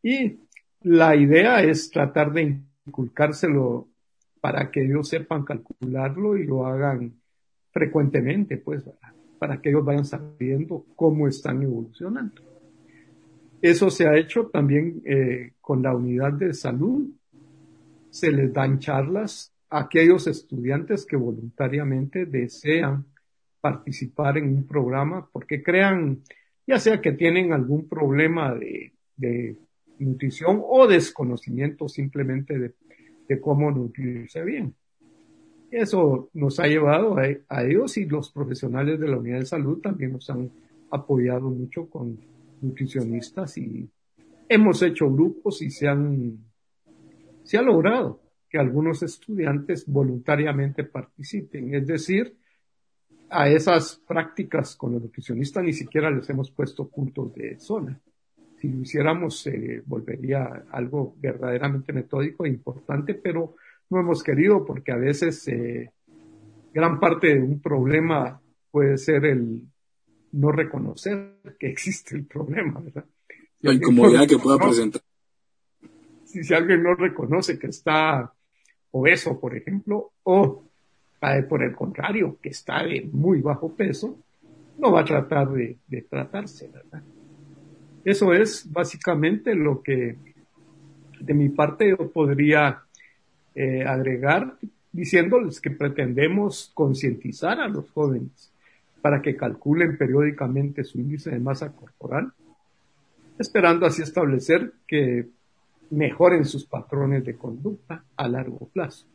Y 0.03 0.41
la 0.81 1.15
idea 1.15 1.63
es 1.63 1.91
tratar 1.91 2.33
de 2.33 2.59
inculcárselo 2.87 3.89
para 4.41 4.71
que 4.71 4.85
ellos 4.85 5.09
sepan 5.09 5.45
calcularlo 5.45 6.37
y 6.37 6.47
lo 6.47 6.67
hagan 6.67 7.21
frecuentemente, 7.71 8.57
pues, 8.57 8.83
para 9.43 9.61
que 9.61 9.71
ellos 9.71 9.85
vayan 9.85 10.05
sabiendo 10.05 10.87
cómo 10.95 11.27
están 11.27 11.65
evolucionando. 11.65 12.41
Eso 13.61 13.91
se 13.91 14.07
ha 14.07 14.17
hecho 14.17 14.47
también 14.47 15.03
eh, 15.05 15.55
con 15.61 15.83
la 15.83 15.97
unidad 15.97 16.33
de 16.35 16.55
salud. 16.55 17.11
Se 18.09 18.31
les 18.31 18.53
dan 18.53 18.79
charlas 18.79 19.53
a 19.69 19.81
aquellos 19.81 20.29
estudiantes 20.29 21.05
que 21.05 21.17
voluntariamente 21.17 22.25
desean 22.25 23.05
participar 23.61 24.39
en 24.39 24.45
un 24.45 24.65
programa 24.65 25.29
porque 25.33 25.61
crean, 25.61 26.23
ya 26.65 26.79
sea 26.79 27.01
que 27.01 27.11
tienen 27.11 27.53
algún 27.53 27.89
problema 27.89 28.55
de, 28.55 28.93
de 29.17 29.59
nutrición 29.99 30.63
o 30.65 30.87
desconocimiento 30.87 31.89
simplemente 31.89 32.61
de, 32.61 33.41
cómo 33.41 33.73
nutrirse 33.73 34.45
bien. 34.45 34.77
Eso 35.73 36.29
nos 36.35 36.61
ha 36.61 36.67
llevado 36.67 37.17
a, 37.17 37.65
ellos 37.65 37.97
y 37.97 38.05
los 38.05 38.31
profesionales 38.31 39.01
de 39.01 39.09
la 39.09 39.17
unidad 39.17 39.39
de 39.39 39.47
salud 39.47 39.81
también 39.81 40.13
nos 40.13 40.29
han 40.29 40.51
apoyado 40.91 41.49
mucho 41.49 41.89
con 41.89 42.19
nutricionistas 42.61 43.57
y 43.57 43.89
hemos 44.49 44.83
hecho 44.83 45.11
grupos 45.11 45.63
y 45.63 45.71
se 45.71 45.89
han, 45.89 46.37
se 47.43 47.57
ha 47.57 47.63
logrado 47.63 48.21
que 48.51 48.59
algunos 48.59 49.03
estudiantes 49.03 49.87
voluntariamente 49.87 50.85
participen. 50.85 51.75
Es 51.75 51.87
decir, 51.87 52.37
a 53.31 53.49
esas 53.49 53.99
prácticas 54.07 54.77
con 54.77 54.93
los 54.93 55.03
nutricionistas 55.03 55.65
ni 55.65 55.73
siquiera 55.73 56.11
les 56.11 56.29
hemos 56.29 56.51
puesto 56.51 56.87
puntos 56.87 57.35
de 57.35 57.59
zona 57.59 57.99
si 58.63 58.69
lo 58.69 58.81
hiciéramos 58.81 59.45
eh, 59.49 59.83
volvería 59.85 60.67
algo 60.71 61.17
verdaderamente 61.19 61.93
metódico 61.93 62.45
e 62.45 62.49
importante, 62.49 63.15
pero 63.15 63.57
no 63.93 64.01
hemos 64.01 64.23
querido 64.23 64.65
porque 64.65 64.91
a 64.91 64.97
veces 64.97 65.47
eh, 65.49 65.91
gran 66.73 66.99
parte 66.99 67.35
de 67.35 67.41
un 67.41 67.61
problema 67.61 68.41
puede 68.71 68.97
ser 68.97 69.27
el, 69.27 69.63
no 70.33 70.51
reconocer 70.51 71.37
que 71.59 71.69
existe 71.69 72.17
el 72.17 72.25
problema, 72.25 72.81
¿verdad? 72.81 73.05
la 73.61 73.75
incomodidad 73.75 74.27
que 74.27 74.39
pueda 74.39 74.59
presentar. 74.59 75.03
Si, 76.25 76.43
si 76.43 76.55
alguien 76.55 76.83
no 76.83 76.95
reconoce 76.95 77.59
que 77.59 77.67
está 77.67 78.33
obeso, 78.93 79.39
por 79.39 79.57
ejemplo, 79.57 80.13
o 80.23 80.65
por 81.49 81.63
el 81.63 81.73
contrario, 81.73 82.39
que 82.43 82.49
está 82.49 82.83
de 82.83 83.09
muy 83.13 83.41
bajo 83.41 83.73
peso, 83.73 84.19
no 84.79 84.91
va 84.91 85.03
a 85.03 85.05
tratar 85.05 85.51
de, 85.51 85.79
tratarse, 86.11 86.69
¿verdad? 86.69 87.03
Eso 88.05 88.33
es 88.33 88.67
básicamente 88.73 89.55
lo 89.55 89.81
que 89.81 90.17
de 91.21 91.35
mi 91.35 91.49
parte 91.51 91.91
yo 91.91 92.11
podría 92.11 92.83
eh, 93.55 93.85
agregar 93.85 94.57
diciéndoles 94.93 95.61
que 95.61 95.71
pretendemos 95.71 96.71
concientizar 96.75 97.61
a 97.61 97.69
los 97.69 97.91
jóvenes 97.91 98.53
para 99.01 99.21
que 99.21 99.37
calculen 99.37 99.99
periódicamente 99.99 100.85
su 100.85 101.01
índice 101.01 101.31
de 101.31 101.41
masa 101.41 101.73
corporal, 101.73 102.33
esperando 103.39 103.87
así 103.87 104.03
establecer 104.03 104.73
que 104.87 105.27
mejoren 105.91 106.45
sus 106.45 106.65
patrones 106.65 107.25
de 107.25 107.37
conducta 107.37 108.05
a 108.17 108.29
largo 108.29 108.69
plazo. 108.73 109.07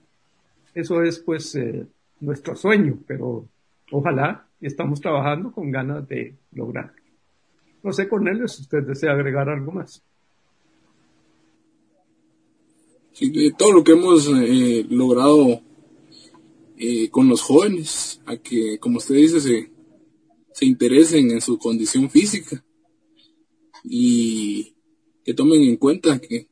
Eso 0.73 1.01
es 1.01 1.19
pues 1.19 1.55
eh, 1.55 1.87
nuestro 2.19 2.55
sueño, 2.55 2.99
pero 3.07 3.47
ojalá 3.91 4.45
estamos 4.61 4.99
trabajando 4.99 5.51
con 5.51 5.71
ganas 5.71 6.07
de 6.07 6.35
lograr. 6.51 6.91
No 7.83 7.93
sé, 7.93 8.07
Cornelio, 8.07 8.47
si 8.47 8.63
usted 8.63 8.83
desea 8.83 9.13
agregar 9.13 9.49
algo 9.49 9.71
más. 9.71 10.03
Todo 13.57 13.71
lo 13.71 13.83
que 13.83 13.93
hemos 13.93 14.27
eh, 14.27 14.85
logrado 14.89 15.61
eh, 16.77 17.09
con 17.09 17.27
los 17.27 17.41
jóvenes, 17.41 18.21
a 18.25 18.37
que, 18.37 18.77
como 18.79 18.97
usted 18.97 19.15
dice, 19.15 19.41
se, 19.41 19.71
se 20.53 20.65
interesen 20.65 21.31
en 21.31 21.41
su 21.41 21.57
condición 21.57 22.09
física 22.09 22.63
y 23.83 24.75
que 25.23 25.33
tomen 25.33 25.61
en 25.63 25.77
cuenta 25.77 26.19
que 26.19 26.47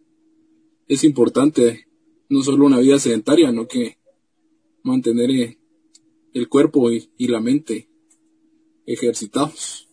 es 0.88 1.04
importante 1.04 1.88
no 2.30 2.42
solo 2.44 2.66
una 2.66 2.80
vida 2.80 3.00
sedentaria, 3.00 3.52
no 3.52 3.68
que 3.68 3.98
mantener 4.84 5.32
eh, 5.32 5.60
el 6.34 6.50
cuerpo 6.50 6.92
y, 6.92 7.10
la 7.28 7.40
mente 7.40 7.90
ejercitados. 8.86 9.85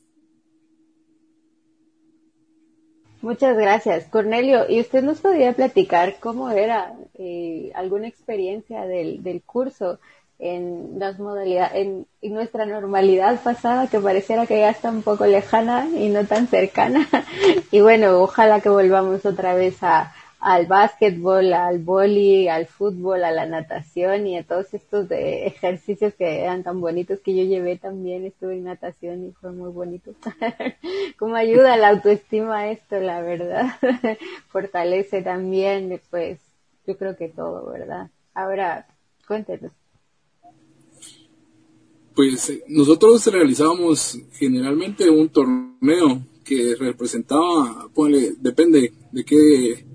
Muchas 3.23 3.57
gracias, 3.57 4.07
Cornelio. 4.07 4.69
¿Y 4.69 4.81
usted 4.81 5.03
nos 5.03 5.21
podría 5.21 5.53
platicar 5.53 6.17
cómo 6.19 6.51
era 6.51 6.93
eh, 7.15 7.71
alguna 7.75 8.09
experiencia 8.09 8.85
del, 8.85 9.23
del 9.23 9.43
curso 9.43 10.01
en 10.41 10.99
las 10.99 11.21
modalidades, 11.21 11.73
en, 11.77 12.07
en, 12.21 12.35
nuestra 12.35 12.67
normalidad 12.67 13.41
pasada 13.41 13.87
que 13.87 14.01
pareciera 14.01 14.45
que 14.47 14.59
ya 14.59 14.71
está 14.71 14.91
un 14.91 15.03
poco 15.03 15.25
lejana 15.25 15.87
y 15.97 16.09
no 16.09 16.25
tan 16.27 16.49
cercana? 16.49 17.09
y 17.71 17.81
bueno, 17.81 18.21
ojalá 18.21 18.61
que 18.61 18.69
volvamos 18.69 19.25
otra 19.25 19.55
vez 19.55 19.81
a, 19.85 20.13
al 20.43 20.67
básquetbol, 20.67 21.53
al 21.53 21.79
boli, 21.79 22.49
al 22.49 22.67
fútbol, 22.67 23.23
a 23.23 23.31
la 23.31 23.47
natación 23.47 24.27
y 24.27 24.37
a 24.37 24.43
todos 24.43 24.75
estos 24.75 25.09
de 25.09 25.47
ejercicios 25.47 26.15
que 26.15 26.41
eran 26.41 26.65
tan 26.65 26.81
bonitos 26.81 27.21
que 27.21 27.37
yo 27.37 27.45
llevé 27.45 27.79
también, 27.79 28.25
estuve 28.25 28.57
en 28.57 28.65
natación 28.65 29.25
y 29.25 29.33
fue 29.41 29.53
muy 29.53 29.71
bonito. 29.71 30.11
Como 31.19 31.37
ayuda 31.37 31.77
la 31.77 31.91
autoestima 31.91 32.73
esto, 32.73 32.99
la 32.99 33.23
verdad. 33.23 33.79
Fortalece 34.49 35.23
también, 35.23 36.01
pues, 36.11 36.41
yo 36.89 36.99
creo 36.99 37.17
que 37.17 37.29
todo, 37.29 37.71
¿verdad? 37.71 38.11
Ahora, 38.35 38.89
cuéntenos. 39.29 39.71
Pues 42.17 42.51
eh, 42.51 42.65
nosotros 42.67 43.25
realizábamos 43.29 44.19
generalmente 44.33 45.09
un 45.09 45.29
torneo 45.29 46.27
que 46.45 46.75
representaba, 46.77 47.89
ponle, 47.95 48.33
depende 48.41 48.93
de 49.13 49.25
qué 49.25 49.92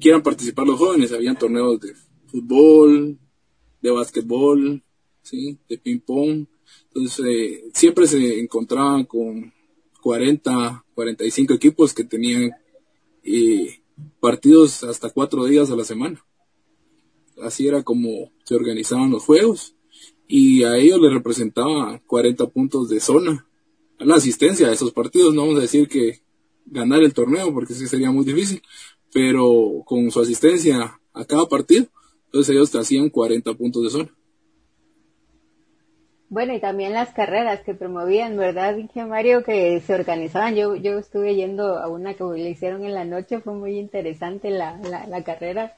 quieran 0.00 0.22
participar 0.22 0.66
los 0.66 0.78
jóvenes. 0.78 1.12
Habían 1.12 1.38
torneos 1.38 1.80
de 1.80 1.94
fútbol, 2.26 3.18
de 3.80 3.90
básquetbol, 3.90 4.82
¿sí? 5.22 5.58
de 5.68 5.78
ping 5.78 6.00
pong. 6.00 6.46
Entonces, 6.88 7.26
eh, 7.26 7.64
siempre 7.74 8.06
se 8.06 8.40
encontraban 8.40 9.04
con 9.04 9.52
40, 10.00 10.84
45 10.94 11.54
equipos 11.54 11.92
que 11.92 12.04
tenían 12.04 12.52
eh, 13.22 13.82
partidos 14.20 14.84
hasta 14.84 15.10
cuatro 15.10 15.44
días 15.44 15.70
a 15.70 15.76
la 15.76 15.84
semana. 15.84 16.24
Así 17.42 17.66
era 17.66 17.82
como 17.82 18.32
se 18.44 18.54
organizaban 18.54 19.10
los 19.10 19.24
juegos 19.24 19.74
y 20.28 20.64
a 20.64 20.76
ellos 20.76 21.00
les 21.00 21.12
representaba 21.12 22.00
40 22.06 22.46
puntos 22.46 22.88
de 22.88 23.00
zona. 23.00 23.46
La 23.98 24.16
asistencia 24.16 24.68
a 24.68 24.72
esos 24.72 24.92
partidos, 24.92 25.34
no 25.34 25.42
vamos 25.42 25.58
a 25.58 25.62
decir 25.62 25.88
que 25.88 26.20
ganar 26.66 27.02
el 27.02 27.14
torneo 27.14 27.52
porque 27.52 27.74
sí 27.74 27.86
sería 27.86 28.10
muy 28.10 28.24
difícil, 28.24 28.62
pero 29.16 29.82
con 29.86 30.10
su 30.10 30.20
asistencia 30.20 31.00
a 31.14 31.24
cada 31.24 31.46
partido, 31.46 31.86
entonces 32.26 32.54
ellos 32.54 32.70
te 32.70 32.78
hacían 32.78 33.08
40 33.08 33.54
puntos 33.54 33.82
de 33.82 33.88
zona. 33.88 34.10
Bueno, 36.28 36.52
y 36.52 36.60
también 36.60 36.92
las 36.92 37.14
carreras 37.14 37.62
que 37.62 37.72
promovían, 37.72 38.36
¿verdad, 38.36 38.76
dije 38.76 39.06
Mario? 39.06 39.42
Que 39.42 39.80
se 39.80 39.94
organizaban. 39.94 40.54
Yo, 40.54 40.76
yo 40.76 40.98
estuve 40.98 41.34
yendo 41.34 41.78
a 41.78 41.88
una 41.88 42.12
que 42.12 42.24
le 42.24 42.50
hicieron 42.50 42.84
en 42.84 42.92
la 42.92 43.06
noche, 43.06 43.40
fue 43.40 43.54
muy 43.54 43.78
interesante 43.78 44.50
la, 44.50 44.78
la, 45.08 45.24
carrera 45.24 45.72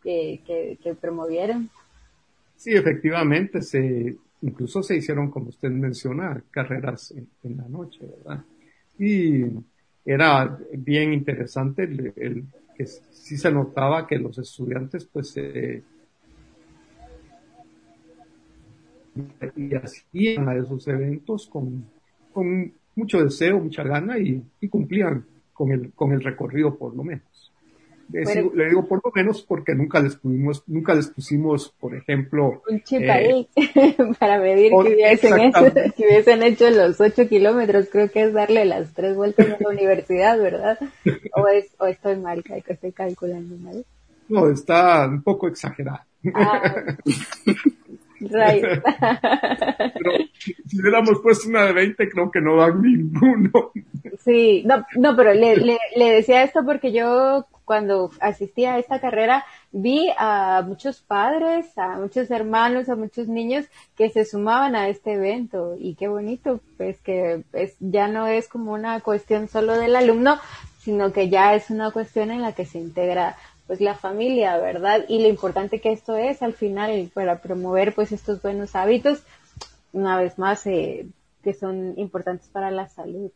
que, 0.00 0.40
que, 0.80 0.94
promovieron. 0.94 1.68
Sí, 2.54 2.70
efectivamente, 2.74 3.60
se, 3.60 4.18
incluso 4.40 4.84
se 4.84 4.98
hicieron, 4.98 5.32
como 5.32 5.48
usted 5.48 5.70
menciona, 5.70 6.44
carreras 6.52 7.12
en 7.42 7.56
la 7.56 7.66
noche, 7.66 7.98
¿verdad? 8.06 8.44
Y 9.00 9.46
era 10.04 10.58
bien 10.72 11.12
interesante 11.12 11.84
el, 11.84 12.44
que 12.76 12.86
sí 12.86 13.36
se 13.36 13.52
notaba 13.52 14.06
que 14.06 14.18
los 14.18 14.38
estudiantes 14.38 15.04
pues 15.04 15.36
eh, 15.36 15.82
y 19.56 19.74
hacían 19.74 20.48
a 20.48 20.56
esos 20.56 20.88
eventos 20.88 21.46
con, 21.46 21.84
con 22.32 22.72
mucho 22.96 23.22
deseo, 23.22 23.60
mucha 23.60 23.82
gana 23.82 24.18
y, 24.18 24.42
y 24.60 24.68
cumplían 24.68 25.26
con 25.52 25.70
el, 25.70 25.92
con 25.92 26.12
el 26.12 26.22
recorrido 26.22 26.76
por 26.76 26.96
lo 26.96 27.04
menos 27.04 27.51
le 28.12 28.68
digo 28.68 28.86
por 28.86 29.00
lo 29.04 29.10
menos 29.14 29.42
porque 29.42 29.74
nunca 29.74 30.00
les 30.00 30.16
pusimos, 30.16 30.62
nunca 30.66 30.94
les 30.94 31.08
pusimos, 31.08 31.74
por 31.80 31.94
ejemplo, 31.94 32.62
un 32.68 32.82
chip 32.82 33.08
ahí 33.08 33.48
eh, 33.56 33.96
para 34.18 34.38
medir 34.38 34.70
que 34.70 34.94
hubiesen, 34.94 35.40
hecho, 35.40 35.72
que 35.96 36.04
hubiesen 36.04 36.42
hecho 36.42 36.70
los 36.70 37.00
ocho 37.00 37.28
kilómetros, 37.28 37.88
creo 37.90 38.10
que 38.10 38.22
es 38.24 38.32
darle 38.32 38.64
las 38.64 38.92
tres 38.92 39.16
vueltas 39.16 39.46
a 39.48 39.56
la 39.58 39.68
universidad, 39.68 40.38
¿verdad? 40.38 40.78
O 41.34 41.48
es, 41.48 41.74
o 41.78 41.86
estoy 41.86 42.16
mal, 42.16 42.42
que 42.42 42.62
estoy 42.66 42.92
calculando 42.92 43.56
mal. 43.56 43.84
No, 44.28 44.48
está 44.48 45.06
un 45.06 45.22
poco 45.22 45.48
exagerado. 45.48 46.00
Ah. 46.34 46.96
Pero 48.22 50.12
si 50.66 50.80
hubiéramos 50.80 51.20
puesto 51.20 51.48
una 51.48 51.66
de 51.66 51.72
20, 51.72 52.08
creo 52.08 52.30
que 52.30 52.40
no 52.40 52.56
dan 52.56 52.80
ninguno. 52.82 53.72
Sí, 54.24 54.62
no, 54.64 54.84
no, 54.96 55.16
pero 55.16 55.34
le, 55.34 55.56
le, 55.56 55.78
le 55.96 56.10
decía 56.12 56.44
esto 56.44 56.64
porque 56.64 56.92
yo 56.92 57.46
cuando 57.64 58.10
asistí 58.20 58.64
a 58.64 58.78
esta 58.78 59.00
carrera 59.00 59.44
vi 59.70 60.10
a 60.18 60.62
muchos 60.66 61.00
padres, 61.00 61.66
a 61.76 61.98
muchos 61.98 62.30
hermanos, 62.30 62.88
a 62.88 62.96
muchos 62.96 63.28
niños 63.28 63.66
que 63.96 64.10
se 64.10 64.24
sumaban 64.24 64.74
a 64.74 64.88
este 64.88 65.14
evento 65.14 65.76
y 65.78 65.94
qué 65.94 66.08
bonito, 66.08 66.60
pues 66.76 67.00
que 67.00 67.44
es, 67.52 67.76
ya 67.80 68.08
no 68.08 68.26
es 68.26 68.48
como 68.48 68.72
una 68.72 69.00
cuestión 69.00 69.48
solo 69.48 69.76
del 69.76 69.96
alumno, 69.96 70.38
sino 70.80 71.12
que 71.12 71.28
ya 71.28 71.54
es 71.54 71.70
una 71.70 71.90
cuestión 71.90 72.30
en 72.30 72.42
la 72.42 72.52
que 72.52 72.66
se 72.66 72.78
integra 72.78 73.36
pues 73.66 73.80
la 73.80 73.94
familia, 73.94 74.58
¿verdad? 74.58 75.04
Y 75.08 75.22
lo 75.22 75.28
importante 75.28 75.80
que 75.80 75.92
esto 75.92 76.16
es 76.16 76.42
al 76.42 76.52
final 76.52 77.10
para 77.14 77.40
promover 77.40 77.94
pues 77.94 78.12
estos 78.12 78.42
buenos 78.42 78.74
hábitos, 78.74 79.22
una 79.92 80.18
vez 80.18 80.38
más, 80.38 80.66
eh, 80.66 81.06
que 81.42 81.54
son 81.54 81.98
importantes 81.98 82.48
para 82.48 82.70
la 82.70 82.88
salud. 82.88 83.30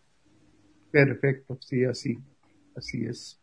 Perfecto, 0.91 1.59
sí, 1.61 1.85
así, 1.85 2.19
así 2.75 3.07
es. 3.07 3.39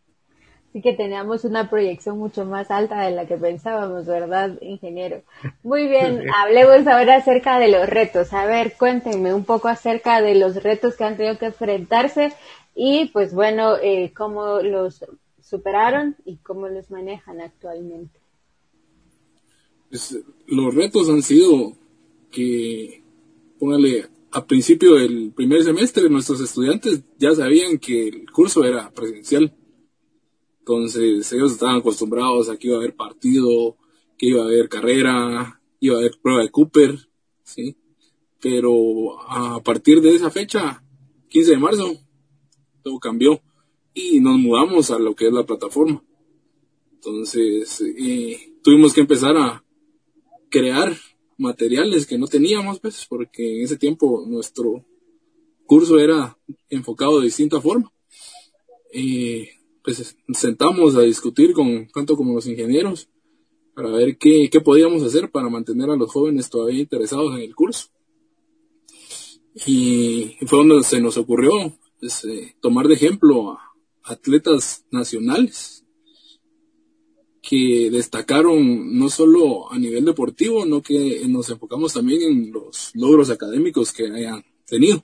Así 0.73 0.81
que 0.81 0.93
teníamos 0.93 1.43
una 1.43 1.69
proyección 1.69 2.17
mucho 2.17 2.45
más 2.45 2.71
alta 2.71 3.01
de 3.01 3.11
la 3.11 3.27
que 3.27 3.37
pensábamos, 3.37 4.07
¿verdad, 4.07 4.59
ingeniero? 4.59 5.21
Muy 5.61 5.87
bien, 5.87 6.23
hablemos 6.35 6.87
ahora 6.87 7.17
acerca 7.17 7.59
de 7.59 7.67
los 7.67 7.87
retos. 7.87 8.33
A 8.33 8.47
ver, 8.47 8.73
cuéntenme 8.75 9.35
un 9.35 9.45
poco 9.45 9.67
acerca 9.67 10.19
de 10.19 10.33
los 10.33 10.63
retos 10.63 10.95
que 10.95 11.03
han 11.03 11.15
tenido 11.15 11.37
que 11.37 11.45
enfrentarse 11.45 12.33
y, 12.73 13.05
pues 13.13 13.35
bueno, 13.35 13.75
eh, 13.83 14.13
cómo 14.17 14.61
los 14.61 15.05
superaron 15.43 16.15
y 16.25 16.37
cómo 16.37 16.67
los 16.67 16.89
manejan 16.89 17.39
actualmente. 17.39 18.19
Pues, 19.91 20.17
los 20.47 20.73
retos 20.73 21.07
han 21.07 21.21
sido 21.21 21.73
que, 22.31 23.03
póngale, 23.59 24.07
a 24.31 24.43
principio 24.43 24.95
del 24.95 25.33
primer 25.35 25.63
semestre 25.63 26.09
nuestros 26.09 26.41
estudiantes 26.41 27.03
ya 27.19 27.35
sabían 27.35 27.77
que 27.77 28.07
el 28.07 28.31
curso 28.31 28.63
era 28.63 28.89
presencial 28.89 29.53
entonces 30.63 31.29
ellos 31.33 31.51
estaban 31.51 31.79
acostumbrados 31.79 32.49
a 32.49 32.55
que 32.55 32.67
iba 32.67 32.77
a 32.77 32.79
haber 32.79 32.95
partido, 32.95 33.75
que 34.17 34.27
iba 34.27 34.43
a 34.43 34.45
haber 34.45 34.69
carrera, 34.69 35.61
iba 35.81 35.95
a 35.95 35.99
haber 35.99 36.17
prueba 36.21 36.41
de 36.41 36.51
Cooper, 36.51 37.09
¿sí? 37.43 37.75
pero 38.39 39.21
a 39.29 39.61
partir 39.61 39.99
de 39.99 40.15
esa 40.15 40.31
fecha, 40.31 40.81
15 41.27 41.51
de 41.51 41.57
marzo, 41.57 41.97
todo 42.81 42.97
cambió 42.97 43.41
y 43.93 44.21
nos 44.21 44.37
mudamos 44.37 44.89
a 44.89 44.99
lo 44.99 45.15
que 45.15 45.27
es 45.27 45.33
la 45.33 45.45
plataforma. 45.45 46.01
Entonces, 46.93 47.83
tuvimos 48.61 48.93
que 48.93 49.01
empezar 49.01 49.35
a 49.35 49.65
crear 50.49 50.95
materiales 51.37 52.05
que 52.05 52.17
no 52.17 52.27
teníamos, 52.27 52.79
pues, 52.79 53.05
porque 53.09 53.57
en 53.57 53.63
ese 53.65 53.75
tiempo 53.75 54.25
nuestro 54.25 54.85
curso 55.65 55.99
era 55.99 56.37
enfocado 56.69 57.19
de 57.19 57.25
distinta 57.25 57.59
forma. 57.59 57.91
Pues 59.83 60.15
sentamos 60.33 60.95
a 60.95 61.01
discutir 61.01 61.53
con 61.53 61.87
tanto 61.89 62.15
como 62.15 62.33
los 62.33 62.47
ingenieros 62.47 63.09
para 63.75 63.89
ver 63.89 64.17
qué, 64.17 64.49
qué 64.51 64.61
podíamos 64.61 65.03
hacer 65.03 65.29
para 65.31 65.49
mantener 65.49 65.89
a 65.89 65.95
los 65.95 66.11
jóvenes 66.11 66.49
todavía 66.49 66.79
interesados 66.79 67.35
en 67.35 67.41
el 67.41 67.55
curso. 67.55 67.87
Y 69.65 70.37
fue 70.47 70.59
donde 70.59 70.83
se 70.83 70.99
nos 70.99 71.17
ocurrió 71.17 71.51
pues, 71.99 72.25
eh, 72.25 72.55
tomar 72.61 72.87
de 72.87 72.95
ejemplo 72.95 73.51
a 73.51 73.59
atletas 74.03 74.85
nacionales 74.91 75.85
que 77.41 77.89
destacaron 77.91 78.97
no 78.97 79.09
solo 79.09 79.71
a 79.71 79.77
nivel 79.77 80.05
deportivo, 80.05 80.65
no 80.65 80.81
que 80.81 81.21
nos 81.27 81.49
enfocamos 81.49 81.93
también 81.93 82.21
en 82.21 82.51
los 82.53 82.91
logros 82.93 83.29
académicos 83.29 83.91
que 83.91 84.07
hayan 84.07 84.43
tenido. 84.65 85.03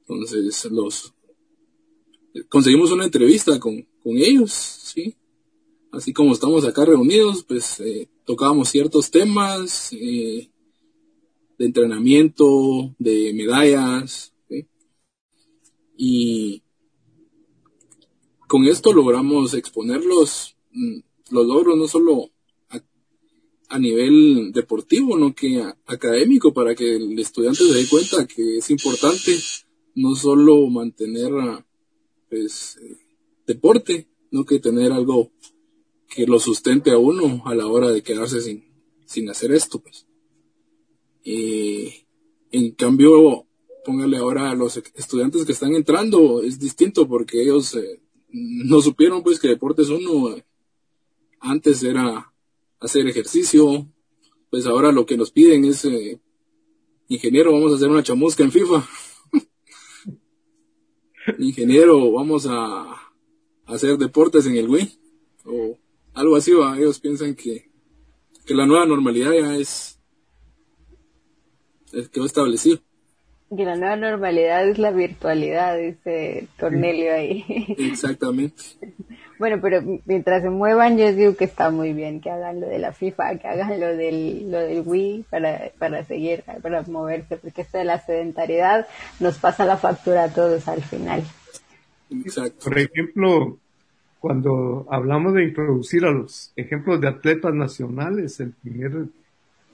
Entonces, 0.00 0.64
los 0.70 1.14
conseguimos 2.48 2.90
una 2.90 3.04
entrevista 3.04 3.58
con, 3.58 3.86
con 4.02 4.16
ellos, 4.16 4.52
¿sí? 4.52 5.16
Así 5.90 6.12
como 6.12 6.32
estamos 6.32 6.64
acá 6.64 6.84
reunidos, 6.84 7.44
pues 7.44 7.78
eh, 7.80 8.08
tocábamos 8.24 8.70
ciertos 8.70 9.10
temas 9.10 9.92
eh, 9.92 10.50
de 11.58 11.64
entrenamiento, 11.66 12.94
de 12.98 13.32
medallas, 13.34 14.32
¿sí? 14.48 14.66
y 15.96 16.62
con 18.48 18.66
esto 18.66 18.92
logramos 18.92 19.52
exponerlos 19.54 20.56
mm, 20.72 21.00
los 21.30 21.46
logros 21.46 21.76
no 21.76 21.88
solo 21.88 22.30
a, 23.68 23.78
nivel 23.78 24.52
deportivo, 24.52 25.16
no 25.16 25.34
que 25.34 25.64
académico, 25.86 26.52
para 26.52 26.74
que 26.74 26.96
el 26.96 27.18
estudiante 27.18 27.64
se 27.64 27.72
dé 27.72 27.88
cuenta 27.88 28.26
que 28.26 28.58
es 28.58 28.70
importante 28.70 29.38
no 29.94 30.14
solo 30.14 30.68
mantener 30.68 31.32
pues, 32.32 32.80
deporte, 33.46 34.08
no 34.30 34.46
que 34.46 34.58
tener 34.58 34.90
algo 34.90 35.30
que 36.08 36.26
lo 36.26 36.38
sustente 36.38 36.90
a 36.90 36.96
uno 36.96 37.42
a 37.44 37.54
la 37.54 37.66
hora 37.66 37.90
de 37.90 38.02
quedarse 38.02 38.40
sin, 38.40 38.64
sin 39.04 39.28
hacer 39.28 39.52
esto, 39.52 39.80
pues. 39.80 40.06
en 41.24 42.70
cambio, 42.72 43.46
póngale 43.84 44.16
ahora 44.16 44.50
a 44.50 44.54
los 44.54 44.78
estudiantes 44.94 45.44
que 45.44 45.52
están 45.52 45.74
entrando, 45.74 46.42
es 46.42 46.58
distinto 46.58 47.06
porque 47.06 47.42
ellos 47.42 47.74
eh, 47.74 48.00
no 48.30 48.80
supieron 48.80 49.22
pues 49.22 49.38
que 49.38 49.48
deporte 49.48 49.82
es 49.82 49.90
uno, 49.90 50.34
antes 51.38 51.82
era 51.82 52.32
hacer 52.80 53.06
ejercicio, 53.06 53.86
pues 54.48 54.64
ahora 54.64 54.90
lo 54.90 55.04
que 55.04 55.18
nos 55.18 55.30
piden 55.30 55.66
es, 55.66 55.84
eh, 55.84 56.18
ingeniero, 57.08 57.52
vamos 57.52 57.72
a 57.72 57.76
hacer 57.76 57.90
una 57.90 58.02
chamusca 58.02 58.42
en 58.42 58.52
FIFA. 58.52 58.88
Ingeniero, 61.38 62.12
vamos 62.12 62.46
a, 62.48 63.12
hacer 63.66 63.96
deportes 63.96 64.46
en 64.46 64.56
el 64.56 64.68
Wii. 64.68 64.98
O 65.46 65.78
algo 66.14 66.36
así, 66.36 66.52
¿va? 66.52 66.76
ellos 66.76 67.00
piensan 67.00 67.34
que, 67.34 67.70
que 68.46 68.54
la 68.54 68.66
nueva 68.66 68.86
normalidad 68.86 69.32
ya 69.32 69.56
es, 69.56 69.98
es 71.92 72.08
quedó 72.08 72.26
establecido. 72.26 72.78
Que 73.54 73.64
la 73.64 73.76
nueva 73.76 73.96
normalidad 73.96 74.68
es 74.68 74.78
la 74.78 74.90
virtualidad, 74.90 75.78
dice 75.78 76.48
Cornelio 76.58 77.12
ahí. 77.12 77.44
Exactamente. 77.78 78.62
Bueno, 79.42 79.60
pero 79.60 79.82
mientras 80.06 80.42
se 80.42 80.50
muevan, 80.50 80.96
yo 80.96 81.12
digo 81.12 81.34
que 81.34 81.46
está 81.46 81.72
muy 81.72 81.92
bien 81.92 82.20
que 82.20 82.30
hagan 82.30 82.60
lo 82.60 82.68
de 82.68 82.78
la 82.78 82.92
FIFA, 82.92 83.38
que 83.38 83.48
hagan 83.48 83.80
lo 83.80 83.88
del, 83.88 84.48
lo 84.52 84.60
del 84.60 84.84
Wii 84.86 85.24
para, 85.30 85.72
para 85.80 86.04
seguir, 86.04 86.44
para 86.62 86.82
moverse, 86.82 87.38
porque 87.38 87.62
esto 87.62 87.76
de 87.76 87.82
la 87.82 87.98
sedentariedad 87.98 88.86
nos 89.18 89.38
pasa 89.38 89.64
la 89.64 89.78
factura 89.78 90.22
a 90.22 90.28
todos 90.32 90.68
al 90.68 90.80
final. 90.80 91.24
Exacto. 92.24 92.66
Por 92.66 92.78
ejemplo, 92.78 93.58
cuando 94.20 94.86
hablamos 94.88 95.34
de 95.34 95.42
introducir 95.42 96.04
a 96.04 96.12
los 96.12 96.52
ejemplos 96.54 97.00
de 97.00 97.08
atletas 97.08 97.52
nacionales, 97.52 98.38
el 98.38 98.52
primer 98.52 99.06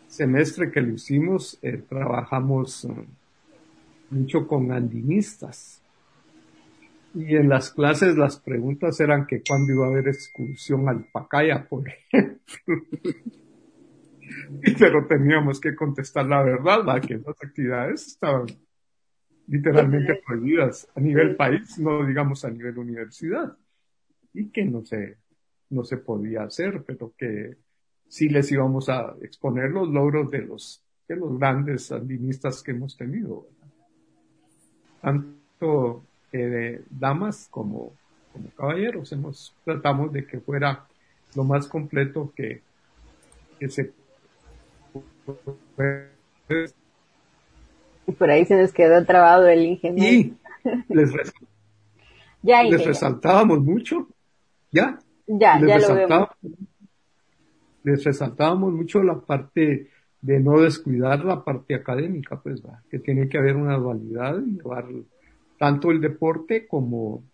semestre 0.08 0.70
que 0.70 0.80
lo 0.80 0.94
hicimos, 0.94 1.58
eh, 1.60 1.82
trabajamos 1.86 2.84
um, 2.84 3.04
mucho 4.08 4.46
con 4.46 4.72
andinistas 4.72 5.77
y 7.14 7.36
en 7.36 7.48
las 7.48 7.70
clases 7.70 8.16
las 8.16 8.38
preguntas 8.38 9.00
eran 9.00 9.26
que 9.26 9.42
cuándo 9.46 9.72
iba 9.72 9.86
a 9.86 9.90
haber 9.90 10.08
excursión 10.08 10.88
al 10.88 11.06
Pacaya, 11.10 11.66
por 11.66 11.88
ejemplo. 11.88 12.40
Pero 14.78 15.06
teníamos 15.06 15.60
que 15.60 15.74
contestar 15.74 16.26
la 16.26 16.42
verdad, 16.42 16.80
¿va? 16.86 17.00
que 17.00 17.14
esas 17.14 17.36
actividades 17.42 18.06
estaban 18.08 18.46
literalmente 19.46 20.20
prohibidas 20.26 20.86
a 20.94 21.00
nivel 21.00 21.34
país, 21.34 21.78
no 21.78 22.04
digamos 22.06 22.44
a 22.44 22.50
nivel 22.50 22.78
universidad. 22.78 23.56
Y 24.34 24.50
que 24.50 24.64
no 24.64 24.84
se, 24.84 25.16
no 25.70 25.84
se 25.84 25.96
podía 25.96 26.42
hacer, 26.42 26.84
pero 26.84 27.14
que 27.16 27.56
sí 28.06 28.28
les 28.28 28.52
íbamos 28.52 28.90
a 28.90 29.16
exponer 29.22 29.70
los 29.70 29.88
logros 29.88 30.30
de 30.30 30.42
los, 30.42 30.84
de 31.08 31.16
los 31.16 31.38
grandes 31.38 31.90
andinistas 31.90 32.62
que 32.62 32.72
hemos 32.72 32.96
tenido. 32.96 33.48
Tanto 35.00 36.04
de 36.36 36.82
damas 36.90 37.48
como, 37.50 37.92
como 38.32 38.50
caballeros. 38.50 39.12
Hemos, 39.12 39.54
tratamos 39.64 40.12
de 40.12 40.26
que 40.26 40.40
fuera 40.40 40.84
lo 41.34 41.44
más 41.44 41.66
completo 41.66 42.32
que, 42.36 42.60
que 43.58 43.68
se 43.68 43.92
y 48.06 48.12
por 48.12 48.30
ahí 48.30 48.46
se 48.46 48.56
nos 48.56 48.72
quedó 48.72 49.04
trabado 49.04 49.46
el 49.48 49.64
ingeniero. 49.64 50.34
Y 50.88 50.94
les, 50.94 51.12
ya, 52.42 52.62
les 52.62 52.84
resaltábamos 52.84 53.60
mucho, 53.60 54.08
ya. 54.72 54.98
Ya, 55.26 55.58
les 55.58 55.86
ya 55.86 55.94
lo 55.94 56.30
Les 57.84 58.02
resaltábamos 58.02 58.72
mucho 58.72 59.02
la 59.02 59.20
parte 59.20 59.90
de 60.20 60.40
no 60.40 60.60
descuidar 60.60 61.24
la 61.24 61.44
parte 61.44 61.74
académica, 61.74 62.40
pues, 62.40 62.64
¿va? 62.64 62.82
que 62.90 62.98
tiene 62.98 63.28
que 63.28 63.38
haber 63.38 63.56
una 63.56 63.76
dualidad 63.76 64.40
y 64.44 64.56
llevar 64.56 64.86
tanto 65.58 65.90
el 65.90 66.00
deporte 66.00 66.66
como, 66.66 67.24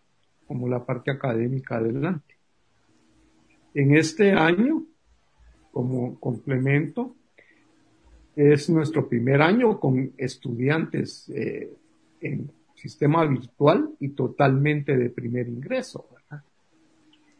como 0.47 0.69
la 0.69 0.85
parte 0.85 1.11
académica 1.11 1.77
adelante. 1.77 2.35
En 3.75 3.95
este 3.97 4.33
año, 4.33 4.85
como 5.73 6.19
complemento, 6.19 7.15
es 8.37 8.71
nuestro 8.71 9.09
primer 9.09 9.43
año 9.43 9.79
con 9.79 10.13
estudiantes 10.17 11.29
eh, 11.29 11.73
en 12.21 12.51
sistema 12.75 13.25
virtual 13.25 13.91
y 14.01 14.09
totalmente 14.11 14.97
de 14.97 15.11
primer 15.11 15.49
ingreso. 15.49 16.09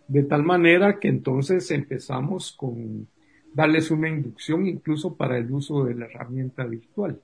De 0.07 0.23
tal 0.25 0.43
manera 0.43 0.99
que 1.01 1.09
entonces 1.09 1.71
empezamos 1.71 2.53
con 2.53 3.09
darles 3.55 3.91
una 3.91 4.09
inducción 4.09 4.67
incluso 4.67 5.17
para 5.17 5.39
el 5.39 5.51
uso 5.51 5.85
de 5.85 5.95
la 5.95 6.07
herramienta 6.07 6.65
virtual. 6.65 7.21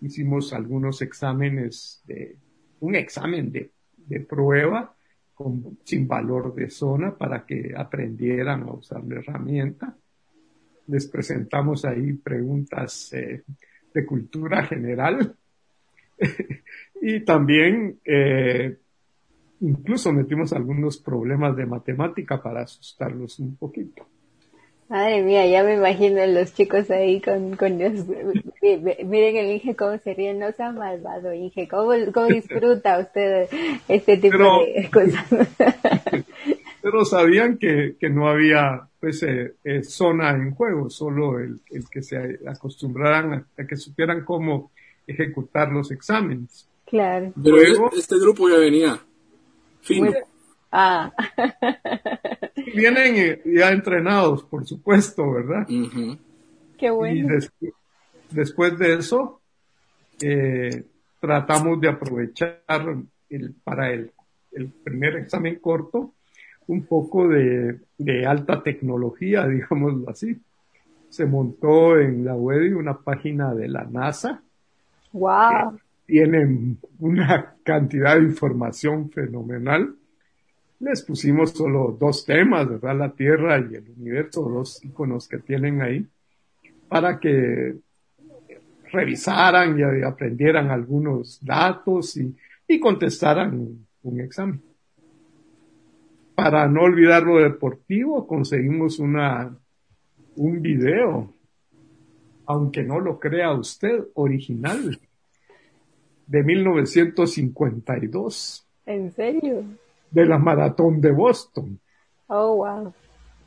Hicimos 0.00 0.52
algunos 0.52 1.02
exámenes 1.02 2.02
de 2.06 2.36
un 2.80 2.94
examen 2.94 3.50
de, 3.50 3.70
de 3.96 4.20
prueba 4.20 4.94
con, 5.34 5.78
sin 5.84 6.08
valor 6.08 6.54
de 6.54 6.70
zona 6.70 7.16
para 7.16 7.44
que 7.46 7.72
aprendieran 7.76 8.62
a 8.62 8.72
usar 8.72 9.04
la 9.04 9.20
herramienta. 9.20 9.96
Les 10.88 11.06
presentamos 11.06 11.84
ahí 11.84 12.14
preguntas 12.14 13.12
eh, 13.12 13.44
de 13.92 14.06
cultura 14.06 14.64
general 14.64 15.34
y 17.02 17.20
también 17.20 17.98
eh, 18.04 18.76
incluso 19.60 20.12
metimos 20.12 20.52
algunos 20.52 20.98
problemas 20.98 21.56
de 21.56 21.66
matemática 21.66 22.42
para 22.42 22.62
asustarlos 22.62 23.38
un 23.38 23.56
poquito. 23.56 24.06
Madre 24.88 25.22
mía, 25.22 25.46
ya 25.46 25.62
me 25.64 25.74
imagino 25.74 26.24
los 26.26 26.54
chicos 26.54 26.90
ahí 26.90 27.20
con, 27.20 27.56
con 27.56 27.78
los, 27.78 28.06
miren 28.62 29.36
el 29.36 29.50
Inge 29.50 29.76
cómo 29.76 29.98
se 29.98 30.14
ríe, 30.14 30.32
no 30.32 30.50
sea 30.52 30.72
malvado 30.72 31.34
Inge, 31.34 31.68
cómo, 31.68 31.92
cómo 32.12 32.26
disfruta 32.26 32.98
usted 32.98 33.48
este 33.86 34.16
tipo 34.16 34.38
de 34.38 34.88
cosas. 34.90 35.26
pero 36.80 37.04
sabían 37.04 37.58
que, 37.58 37.96
que 38.00 38.08
no 38.08 38.28
había 38.28 38.88
pues 38.98 39.22
eh, 39.22 39.56
eh, 39.62 39.82
zona 39.82 40.30
en 40.30 40.54
juego, 40.54 40.88
solo 40.88 41.38
el, 41.38 41.60
el 41.70 41.88
que 41.90 42.02
se 42.02 42.40
acostumbraran 42.46 43.46
a, 43.56 43.66
que 43.66 43.76
supieran 43.76 44.24
cómo 44.24 44.70
ejecutar 45.06 45.70
los 45.70 45.90
exámenes. 45.90 46.66
Claro. 46.86 47.32
Pero 47.42 47.90
este 47.92 48.18
grupo 48.18 48.48
ya 48.48 48.56
venía. 48.56 48.98
Fin. 49.82 50.14
Ah. 50.70 51.12
Vienen 52.74 53.16
eh, 53.16 53.42
ya 53.44 53.70
entrenados, 53.70 54.44
por 54.44 54.66
supuesto, 54.66 55.30
¿verdad? 55.32 55.66
Qué 56.76 56.90
bueno. 56.90 57.38
Y 57.60 57.70
después 58.30 58.78
de 58.78 58.94
eso, 58.94 59.40
eh, 60.20 60.84
tratamos 61.20 61.80
de 61.80 61.88
aprovechar 61.88 62.62
el, 63.30 63.54
para 63.64 63.92
el, 63.92 64.12
el 64.52 64.68
primer 64.68 65.16
examen 65.16 65.56
corto 65.56 66.12
un 66.68 66.84
poco 66.84 67.26
de, 67.28 67.80
de 67.96 68.26
alta 68.26 68.62
tecnología, 68.62 69.46
digámoslo 69.48 70.08
así. 70.10 70.40
Se 71.08 71.24
montó 71.24 71.98
en 71.98 72.24
la 72.24 72.34
web 72.34 72.76
una 72.76 72.98
página 72.98 73.54
de 73.54 73.68
la 73.68 73.84
NASA. 73.84 74.42
Wow. 75.12 75.78
Tienen 76.06 76.78
una 76.98 77.54
cantidad 77.62 78.16
de 78.16 78.24
información 78.24 79.10
fenomenal. 79.10 79.94
Les 80.80 81.02
pusimos 81.02 81.50
solo 81.50 81.96
dos 81.98 82.24
temas, 82.24 82.68
¿verdad? 82.68 82.96
La 82.96 83.10
Tierra 83.10 83.58
y 83.58 83.74
el 83.74 83.90
universo, 83.96 84.42
dos 84.42 84.84
iconos 84.84 85.26
que 85.26 85.38
tienen 85.38 85.82
ahí, 85.82 86.06
para 86.88 87.18
que 87.18 87.74
revisaran 88.90 89.76
y 89.78 89.82
aprendieran 90.02 90.70
algunos 90.70 91.44
datos 91.44 92.16
y, 92.16 92.34
y 92.66 92.78
contestaran 92.78 93.86
un 94.02 94.20
examen. 94.20 94.62
Para 96.34 96.68
no 96.68 96.82
olvidar 96.82 97.24
lo 97.24 97.38
deportivo, 97.38 98.26
conseguimos 98.26 98.98
una, 99.00 99.54
un 100.36 100.62
video, 100.62 101.34
aunque 102.46 102.84
no 102.84 103.00
lo 103.00 103.18
crea 103.18 103.52
usted, 103.52 104.04
original, 104.14 104.98
de 106.28 106.44
1952. 106.44 108.64
¿En 108.86 109.10
serio? 109.10 109.64
De 110.10 110.26
la 110.26 110.38
maratón 110.38 111.00
de 111.00 111.12
Boston. 111.12 111.78
Oh, 112.28 112.56
wow. 112.56 112.92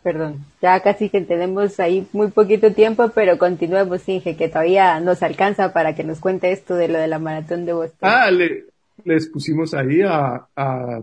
Perdón, 0.03 0.43
ya 0.61 0.79
casi 0.79 1.09
que 1.09 1.21
tenemos 1.21 1.79
ahí 1.79 2.07
muy 2.11 2.31
poquito 2.31 2.73
tiempo, 2.73 3.11
pero 3.13 3.37
continuemos, 3.37 4.07
Inge, 4.09 4.35
que 4.35 4.47
todavía 4.47 4.99
nos 4.99 5.21
alcanza 5.21 5.73
para 5.73 5.93
que 5.93 6.03
nos 6.03 6.19
cuente 6.19 6.51
esto 6.51 6.73
de 6.73 6.87
lo 6.87 6.97
de 6.97 7.07
la 7.07 7.19
maratón 7.19 7.65
de 7.65 7.73
Boston. 7.73 8.09
Ah, 8.09 8.31
le, 8.31 8.65
les 9.03 9.27
pusimos 9.27 9.75
ahí 9.75 10.01
a, 10.01 10.47
a 10.55 11.01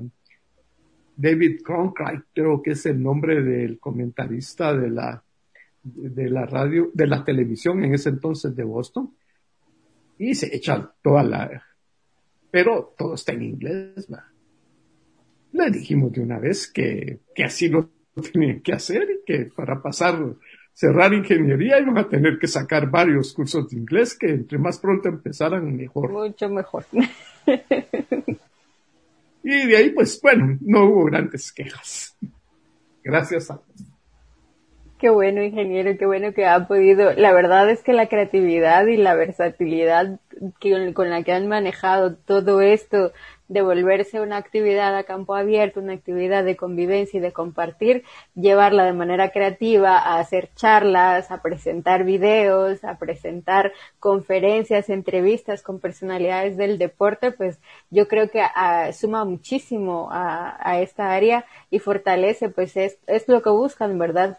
David 1.17 1.63
Cronkite, 1.65 2.25
creo 2.35 2.61
que 2.61 2.73
es 2.73 2.87
el 2.87 3.01
nombre 3.01 3.41
del 3.41 3.79
comentarista 3.79 4.75
de 4.75 4.91
la, 4.91 5.23
de 5.83 6.29
la 6.29 6.47
radio, 6.47 6.91
de 6.93 7.07
la 7.07 7.25
televisión 7.25 7.85
en 7.85 7.95
ese 7.95 8.09
entonces 8.09 8.57
de 8.57 8.65
Boston. 8.65 9.15
Y 10.19 10.35
se 10.35 10.55
echa 10.55 10.93
toda 11.01 11.23
la, 11.23 11.63
pero 12.51 12.95
todo 12.99 13.15
está 13.15 13.33
en 13.33 13.43
inglés, 13.43 14.09
¿va? 14.13 14.25
Le 15.59 15.71
dijimos 15.71 16.13
de 16.13 16.21
una 16.21 16.39
vez 16.39 16.71
que, 16.73 17.21
que 17.35 17.45
así 17.45 17.69
lo 17.69 17.91
tenían 18.33 18.61
que 18.61 18.73
hacer 18.73 19.03
y 19.11 19.25
que 19.27 19.51
para 19.55 19.83
pasar, 19.83 20.19
cerrar 20.73 21.13
ingeniería 21.13 21.81
iban 21.81 21.99
a 21.99 22.09
tener 22.09 22.39
que 22.39 22.47
sacar 22.47 22.91
varios 22.91 23.33
cursos 23.33 23.69
de 23.69 23.77
inglés 23.77 24.17
que 24.17 24.29
entre 24.31 24.59
más 24.59 24.79
pronto 24.79 25.09
empezaran 25.09 25.77
mejor. 25.77 26.11
Mucho 26.11 26.49
mejor. 26.49 26.87
Y 29.43 29.67
de 29.67 29.77
ahí, 29.79 29.91
pues 29.91 30.21
bueno, 30.21 30.59
no 30.61 30.85
hubo 30.85 31.05
grandes 31.05 31.53
quejas. 31.53 32.15
Gracias 33.03 33.51
a 33.51 33.61
Qué 34.99 35.09
bueno, 35.09 35.43
ingeniero, 35.43 35.97
qué 35.97 36.05
bueno 36.05 36.35
que 36.35 36.45
ha 36.45 36.67
podido. 36.67 37.13
La 37.13 37.33
verdad 37.33 37.71
es 37.71 37.83
que 37.83 37.93
la 37.93 38.09
creatividad 38.09 38.87
y 38.89 38.97
la 38.97 39.15
versatilidad 39.15 40.21
que, 40.61 40.93
con 40.93 41.09
la 41.09 41.23
que 41.23 41.33
han 41.33 41.47
manejado 41.47 42.17
todo 42.17 42.61
esto 42.61 43.13
de 43.49 43.63
volverse 43.63 44.21
una 44.21 44.37
actividad 44.37 44.97
a 44.97 45.05
campo 45.05 45.35
abierto, 45.35 45.81
una 45.81 45.95
actividad 45.95 46.45
de 46.45 46.57
convivencia 46.57 47.19
y 47.19 47.21
de 47.21 47.33
compartir, 47.33 48.05
llevarla 48.35 48.85
de 48.85 48.93
manera 48.93 49.31
creativa 49.31 49.99
a 49.99 50.19
hacer 50.19 50.51
charlas, 50.55 51.31
a 51.31 51.43
presentar 51.43 52.05
videos, 52.05 52.85
a 52.85 52.99
presentar 52.99 53.73
conferencias, 53.99 54.91
entrevistas 54.91 55.63
con 55.63 55.81
personalidades 55.81 56.57
del 56.57 56.79
deporte, 56.79 57.33
pues 57.33 57.59
yo 57.91 58.07
creo 58.07 58.31
que 58.31 58.43
ah, 58.43 58.93
suma 58.93 59.25
muchísimo 59.25 60.09
a, 60.11 60.57
a, 60.61 60.81
esta 60.81 61.13
área 61.13 61.45
y 61.71 61.79
fortalece, 61.79 62.49
pues 62.51 62.77
es, 62.77 62.99
es 63.07 63.29
lo 63.29 63.43
que 63.43 63.51
buscan, 63.51 63.99
¿verdad? 63.99 64.39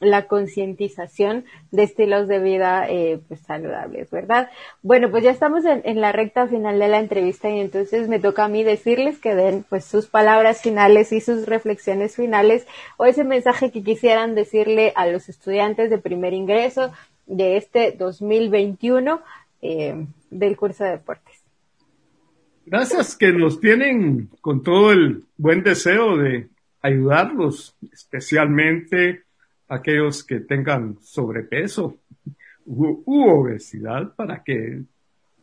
La 0.00 0.26
concientización 0.26 1.44
de 1.70 1.82
estilos 1.82 2.28
de 2.28 2.38
vida 2.38 2.88
eh, 2.88 3.20
pues 3.26 3.40
saludables, 3.40 4.10
¿verdad? 4.10 4.50
Bueno, 4.82 5.10
pues 5.10 5.24
ya 5.24 5.30
estamos 5.30 5.64
en, 5.64 6.00
la 6.00 6.12
recta 6.12 6.46
final 6.46 6.78
de 6.78 6.88
la 6.88 7.00
entrevista 7.00 7.50
y 7.50 7.60
entonces 7.60 8.08
me 8.08 8.20
toca 8.20 8.44
a 8.44 8.48
mí 8.48 8.62
decirles 8.62 9.18
que 9.18 9.34
den 9.34 9.64
pues 9.68 9.84
sus 9.84 10.06
palabras 10.06 10.62
finales 10.62 11.12
y 11.12 11.20
sus 11.20 11.46
reflexiones 11.46 12.16
finales 12.16 12.66
o 12.96 13.06
ese 13.06 13.24
mensaje 13.24 13.70
que 13.70 13.82
quisieran 13.82 14.34
decirle 14.34 14.92
a 14.94 15.06
los 15.06 15.28
estudiantes 15.28 15.90
de 15.90 15.98
primer 15.98 16.32
ingreso 16.32 16.92
de 17.26 17.56
este 17.56 17.92
2021 17.92 19.20
eh, 19.62 20.06
del 20.30 20.56
curso 20.56 20.84
de 20.84 20.90
deportes. 20.90 21.42
Gracias 22.66 23.16
que 23.16 23.32
nos 23.32 23.60
tienen 23.60 24.28
con 24.40 24.62
todo 24.62 24.92
el 24.92 25.24
buen 25.36 25.62
deseo 25.62 26.18
de 26.18 26.48
ayudarlos, 26.82 27.76
especialmente 27.92 29.24
aquellos 29.68 30.24
que 30.24 30.40
tengan 30.40 30.98
sobrepeso 31.00 31.98
u, 32.64 33.02
obesidad 33.06 34.14
para 34.14 34.42
que 34.42 34.82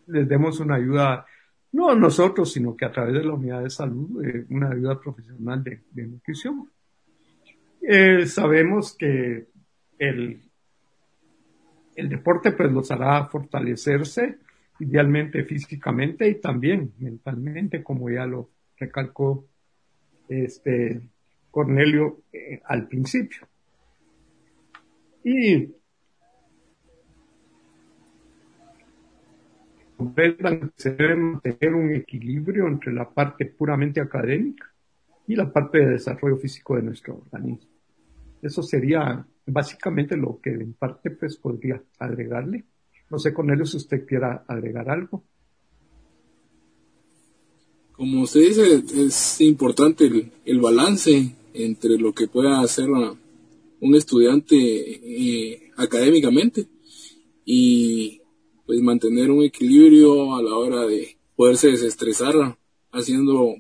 les 0.08 0.28
demos 0.28 0.60
una 0.60 0.76
ayuda, 0.76 1.26
no 1.72 1.96
nosotros, 1.96 2.52
sino 2.52 2.76
que 2.76 2.86
a 2.86 2.92
través 2.92 3.14
de 3.14 3.24
la 3.24 3.34
unidad 3.34 3.64
de 3.64 3.70
salud, 3.70 4.24
eh, 4.24 4.46
una 4.50 4.70
ayuda 4.70 5.00
profesional 5.00 5.64
de, 5.64 6.08
nutrición. 6.08 6.70
Eh, 7.82 8.26
sabemos 8.26 8.96
que 8.96 9.48
el, 9.98 10.40
el 11.96 12.10
deporte 12.10 12.52
pues 12.52 12.72
los 12.72 12.92
hará 12.92 13.26
fortalecerse, 13.26 14.38
idealmente 14.80 15.44
físicamente 15.44 16.28
y 16.28 16.36
también 16.36 16.94
mentalmente, 17.00 17.84
como 17.84 18.10
ya 18.10 18.26
lo 18.26 18.50
recalcó 18.78 19.46
este 20.28 21.02
Cornelio 21.50 22.24
eh, 22.34 22.62
al 22.66 22.88
principio. 22.88 23.48
Y 25.26 25.74
se 30.78 30.92
debe 30.92 31.16
mantener 31.16 31.74
un 31.74 31.96
equilibrio 31.96 32.68
entre 32.68 32.94
la 32.94 33.10
parte 33.10 33.48
puramente 33.48 34.00
académica 34.00 34.72
y 35.28 35.36
la 35.36 35.52
parte 35.52 35.80
de 35.80 35.94
desarrollo 35.94 36.38
físico 36.38 36.76
de 36.76 36.84
nuestro 36.84 37.16
organismo. 37.16 37.68
Eso 38.40 38.62
sería 38.62 39.26
básicamente 39.48 40.16
lo 40.16 40.40
que 40.40 40.52
en 40.52 40.74
parte 40.74 41.10
pues 41.10 41.38
podría 41.38 41.82
agregarle. 41.98 42.66
No 43.10 43.18
sé, 43.18 43.34
Cornelio, 43.34 43.66
si 43.66 43.78
usted 43.78 44.06
quiera 44.06 44.46
agregar 44.48 44.92
algo. 44.92 45.24
Como 47.94 48.22
usted 48.22 48.42
dice, 48.42 48.84
es 49.08 49.42
importante 49.42 50.06
el, 50.06 50.32
el 50.46 50.60
balance 50.60 51.34
entre 51.56 51.98
lo 51.98 52.14
que 52.14 52.28
pueda 52.28 52.60
hacer 52.60 52.90
un 53.82 53.96
estudiante 53.96 54.56
eh, 54.56 55.72
académicamente 55.78 56.68
y 57.44 58.22
pues 58.66 58.80
mantener 58.82 59.30
un 59.32 59.44
equilibrio 59.44 60.36
a 60.36 60.42
la 60.42 60.56
hora 60.56 60.86
de 60.86 61.18
poderse 61.36 61.70
desestresar 61.70 62.58
haciendo, 62.92 63.56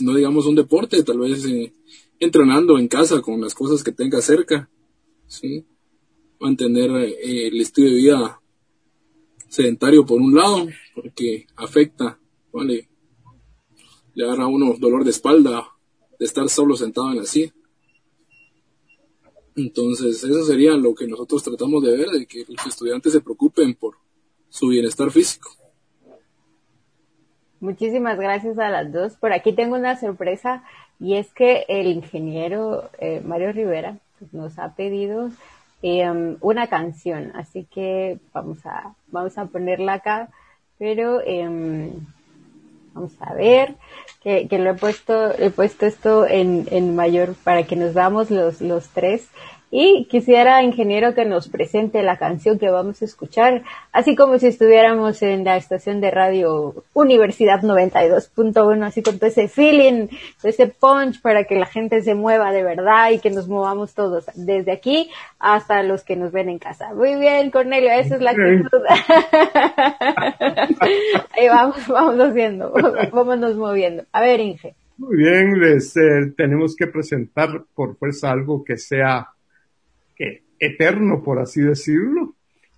no 0.00 0.14
digamos 0.14 0.46
un 0.46 0.56
deporte, 0.56 1.02
tal 1.02 1.18
vez 1.18 1.44
eh, 1.44 1.72
entrenando 2.18 2.78
en 2.78 2.88
casa 2.88 3.20
con 3.20 3.40
las 3.40 3.54
cosas 3.54 3.84
que 3.84 3.92
tenga 3.92 4.20
cerca, 4.20 4.70
¿sí? 5.26 5.64
mantener 6.40 6.90
eh, 6.90 7.48
el 7.48 7.60
estilo 7.60 7.90
de 7.90 7.96
vida 7.96 8.40
sedentario 9.48 10.06
por 10.06 10.20
un 10.20 10.34
lado, 10.34 10.68
porque 10.94 11.46
afecta, 11.56 12.18
¿vale? 12.52 12.88
le 14.14 14.26
da 14.26 14.34
a 14.34 14.46
uno 14.46 14.74
dolor 14.78 15.04
de 15.04 15.10
espalda 15.10 15.68
de 16.18 16.26
estar 16.26 16.48
solo 16.48 16.76
sentado 16.76 17.10
en 17.10 17.18
la 17.18 17.24
silla. 17.24 17.54
Entonces, 19.56 20.22
eso 20.22 20.44
sería 20.44 20.72
lo 20.72 20.94
que 20.94 21.06
nosotros 21.06 21.42
tratamos 21.42 21.82
de 21.82 21.96
ver, 21.96 22.08
de 22.08 22.26
que 22.26 22.44
los 22.48 22.66
estudiantes 22.66 23.12
se 23.12 23.20
preocupen 23.20 23.74
por 23.74 23.96
su 24.48 24.68
bienestar 24.68 25.10
físico. 25.10 25.50
Muchísimas 27.60 28.18
gracias 28.18 28.58
a 28.58 28.70
las 28.70 28.90
dos. 28.92 29.14
Por 29.16 29.32
aquí 29.32 29.52
tengo 29.52 29.76
una 29.76 29.98
sorpresa 29.98 30.64
y 30.98 31.16
es 31.16 31.32
que 31.32 31.64
el 31.68 31.88
ingeniero 31.88 32.90
eh, 32.98 33.20
Mario 33.24 33.52
Rivera 33.52 33.98
pues, 34.18 34.32
nos 34.32 34.58
ha 34.58 34.74
pedido 34.74 35.30
eh, 35.82 36.36
una 36.40 36.66
canción, 36.68 37.32
así 37.34 37.66
que 37.70 38.18
vamos 38.32 38.64
a 38.66 38.94
vamos 39.08 39.38
a 39.38 39.46
ponerla 39.46 39.94
acá, 39.94 40.30
pero 40.78 41.20
eh, 41.22 41.90
vamos 42.94 43.12
a 43.20 43.34
ver 43.34 43.76
que, 44.22 44.48
que, 44.48 44.58
lo 44.58 44.70
he 44.70 44.74
puesto 44.74 45.32
he 45.38 45.50
puesto 45.50 45.86
esto 45.86 46.26
en, 46.26 46.66
en 46.70 46.94
mayor 46.94 47.34
para 47.44 47.64
que 47.64 47.76
nos 47.76 47.94
damos 47.94 48.30
los 48.30 48.60
los 48.60 48.88
tres 48.88 49.28
Y 49.72 50.06
quisiera, 50.06 50.64
ingeniero, 50.64 51.14
que 51.14 51.24
nos 51.24 51.48
presente 51.48 52.02
la 52.02 52.16
canción 52.16 52.58
que 52.58 52.70
vamos 52.70 53.02
a 53.02 53.04
escuchar, 53.04 53.62
así 53.92 54.16
como 54.16 54.36
si 54.38 54.48
estuviéramos 54.48 55.22
en 55.22 55.44
la 55.44 55.56
estación 55.56 56.00
de 56.00 56.10
radio 56.10 56.74
Universidad 56.92 57.62
92.1, 57.62 58.84
así 58.84 59.00
con 59.02 59.18
todo 59.18 59.28
ese 59.28 59.46
feeling, 59.46 60.08
ese 60.42 60.66
punch 60.66 61.22
para 61.22 61.44
que 61.44 61.54
la 61.54 61.66
gente 61.66 62.02
se 62.02 62.16
mueva 62.16 62.50
de 62.50 62.64
verdad 62.64 63.12
y 63.12 63.20
que 63.20 63.30
nos 63.30 63.46
movamos 63.46 63.94
todos, 63.94 64.26
desde 64.34 64.72
aquí 64.72 65.08
hasta 65.38 65.84
los 65.84 66.02
que 66.02 66.16
nos 66.16 66.32
ven 66.32 66.48
en 66.48 66.58
casa. 66.58 66.92
Muy 66.92 67.14
bien, 67.14 67.52
Cornelio, 67.52 67.92
esa 67.92 68.16
es 68.16 68.22
la 68.22 68.32
actitud. 68.32 68.82
Ahí 71.36 71.48
vamos, 71.48 71.86
vamos 71.86 72.18
haciendo, 72.18 72.72
vámonos 73.12 73.54
moviendo. 73.54 74.02
A 74.10 74.20
ver, 74.20 74.40
Inge. 74.40 74.74
Muy 74.98 75.16
bien, 75.16 75.60
les 75.60 75.96
eh, 75.96 76.32
tenemos 76.36 76.74
que 76.76 76.86
presentar 76.86 77.48
por 77.74 77.96
fuerza 77.96 78.30
algo 78.30 78.64
que 78.64 78.76
sea 78.76 79.30
eterno, 80.58 81.22
por 81.22 81.38
así 81.38 81.60
decirlo. 81.62 82.34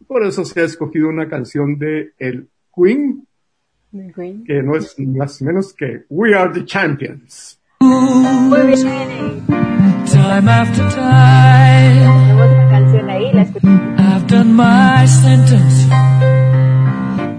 Por 0.06 0.24
eso 0.24 0.44
se 0.44 0.60
ha 0.60 0.64
escogido 0.64 1.08
una 1.08 1.28
canción 1.28 1.78
de 1.78 2.12
el 2.18 2.48
Queen, 2.74 3.26
que 4.46 4.62
no 4.62 4.76
es 4.76 4.98
más 4.98 5.42
menos 5.42 5.74
que 5.74 6.04
We 6.08 6.34
Are 6.34 6.52
the 6.52 6.64
Champions. 6.64 7.58
Time 10.12 10.48
after 10.48 10.88
time. 10.90 12.00
Tenemos 12.00 12.52
una 12.52 12.68
canción 12.70 13.10
ahí, 13.10 13.32
la 13.32 13.42
escuchamos. 13.42 14.00
I've 14.00 14.26
done 14.26 14.54
my 14.54 15.06
sentence, 15.06 15.86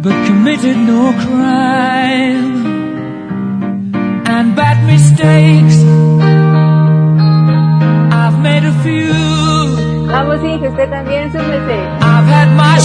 but 0.02 0.14
committed 0.28 0.78
no 0.78 1.14
crime. 1.26 2.64
And 4.26 4.56
bad 4.56 4.86
mistakes, 4.86 5.84
I've 8.12 8.40
made 8.42 8.66
a 8.66 8.74
few. 8.84 9.43
Vamos, 10.26 10.42
hija, 10.42 10.70
usted 10.70 10.90
también, 10.90 11.30
súmese. 11.34 11.76
I've 12.00 12.26
had 12.30 12.48
my 12.56 12.80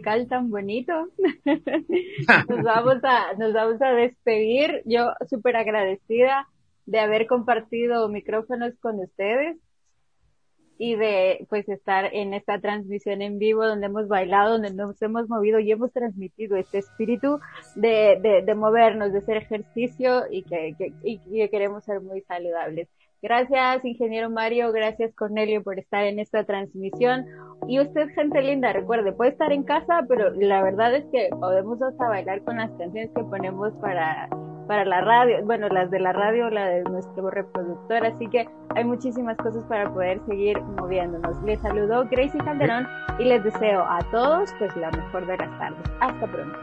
tan 0.00 0.50
bonito. 0.50 0.92
nos 2.48 2.62
vamos 2.62 2.98
a, 3.02 3.34
nos 3.34 3.52
vamos 3.52 3.80
a 3.82 3.92
despedir. 3.92 4.82
Yo 4.84 5.12
súper 5.28 5.56
agradecida 5.56 6.46
de 6.86 7.00
haber 7.00 7.26
compartido 7.26 8.08
micrófonos 8.08 8.74
con 8.80 8.98
ustedes 9.00 9.56
y 10.78 10.96
de 10.96 11.46
pues 11.50 11.68
estar 11.68 12.14
en 12.14 12.32
esta 12.32 12.58
transmisión 12.58 13.20
en 13.20 13.38
vivo 13.38 13.66
donde 13.66 13.86
hemos 13.86 14.08
bailado, 14.08 14.52
donde 14.52 14.72
nos 14.72 15.00
hemos 15.02 15.28
movido 15.28 15.58
y 15.60 15.70
hemos 15.70 15.92
transmitido 15.92 16.56
este 16.56 16.78
espíritu 16.78 17.38
de, 17.74 18.18
de, 18.22 18.42
de 18.42 18.54
movernos, 18.54 19.12
de 19.12 19.18
hacer 19.18 19.36
ejercicio 19.36 20.22
y 20.30 20.42
que, 20.42 20.74
que, 20.78 20.94
y 21.04 21.18
que 21.18 21.50
queremos 21.50 21.84
ser 21.84 22.00
muy 22.00 22.22
saludables. 22.22 22.88
Gracias, 23.22 23.84
ingeniero 23.84 24.30
Mario. 24.30 24.72
Gracias, 24.72 25.14
Cornelio, 25.14 25.62
por 25.62 25.78
estar 25.78 26.04
en 26.04 26.18
esta 26.18 26.44
transmisión. 26.44 27.26
Y 27.68 27.78
usted, 27.80 28.08
gente 28.14 28.40
linda, 28.40 28.72
recuerde, 28.72 29.12
puede 29.12 29.32
estar 29.32 29.52
en 29.52 29.62
casa, 29.62 30.00
pero 30.08 30.30
la 30.30 30.62
verdad 30.62 30.94
es 30.94 31.04
que 31.12 31.28
podemos 31.38 31.80
hasta 31.82 32.08
bailar 32.08 32.42
con 32.44 32.56
las 32.56 32.70
canciones 32.70 33.10
que 33.14 33.22
ponemos 33.24 33.72
para, 33.80 34.28
para 34.66 34.84
la 34.86 35.02
radio, 35.02 35.44
bueno, 35.44 35.68
las 35.68 35.90
de 35.90 36.00
la 36.00 36.12
radio, 36.12 36.48
la 36.48 36.66
de 36.66 36.82
nuestro 36.84 37.30
reproductor. 37.30 38.06
Así 38.06 38.26
que 38.28 38.48
hay 38.74 38.84
muchísimas 38.84 39.36
cosas 39.36 39.64
para 39.64 39.92
poder 39.92 40.20
seguir 40.26 40.58
moviéndonos. 40.60 41.42
Les 41.42 41.60
saludo 41.60 42.06
Gracie 42.10 42.40
Calderón 42.42 42.86
y 43.18 43.24
les 43.24 43.44
deseo 43.44 43.82
a 43.82 43.98
todos, 44.10 44.50
pues, 44.58 44.74
la 44.76 44.90
mejor 44.92 45.26
de 45.26 45.36
las 45.36 45.58
tardes. 45.58 45.84
Hasta 46.00 46.26
pronto. 46.26 46.58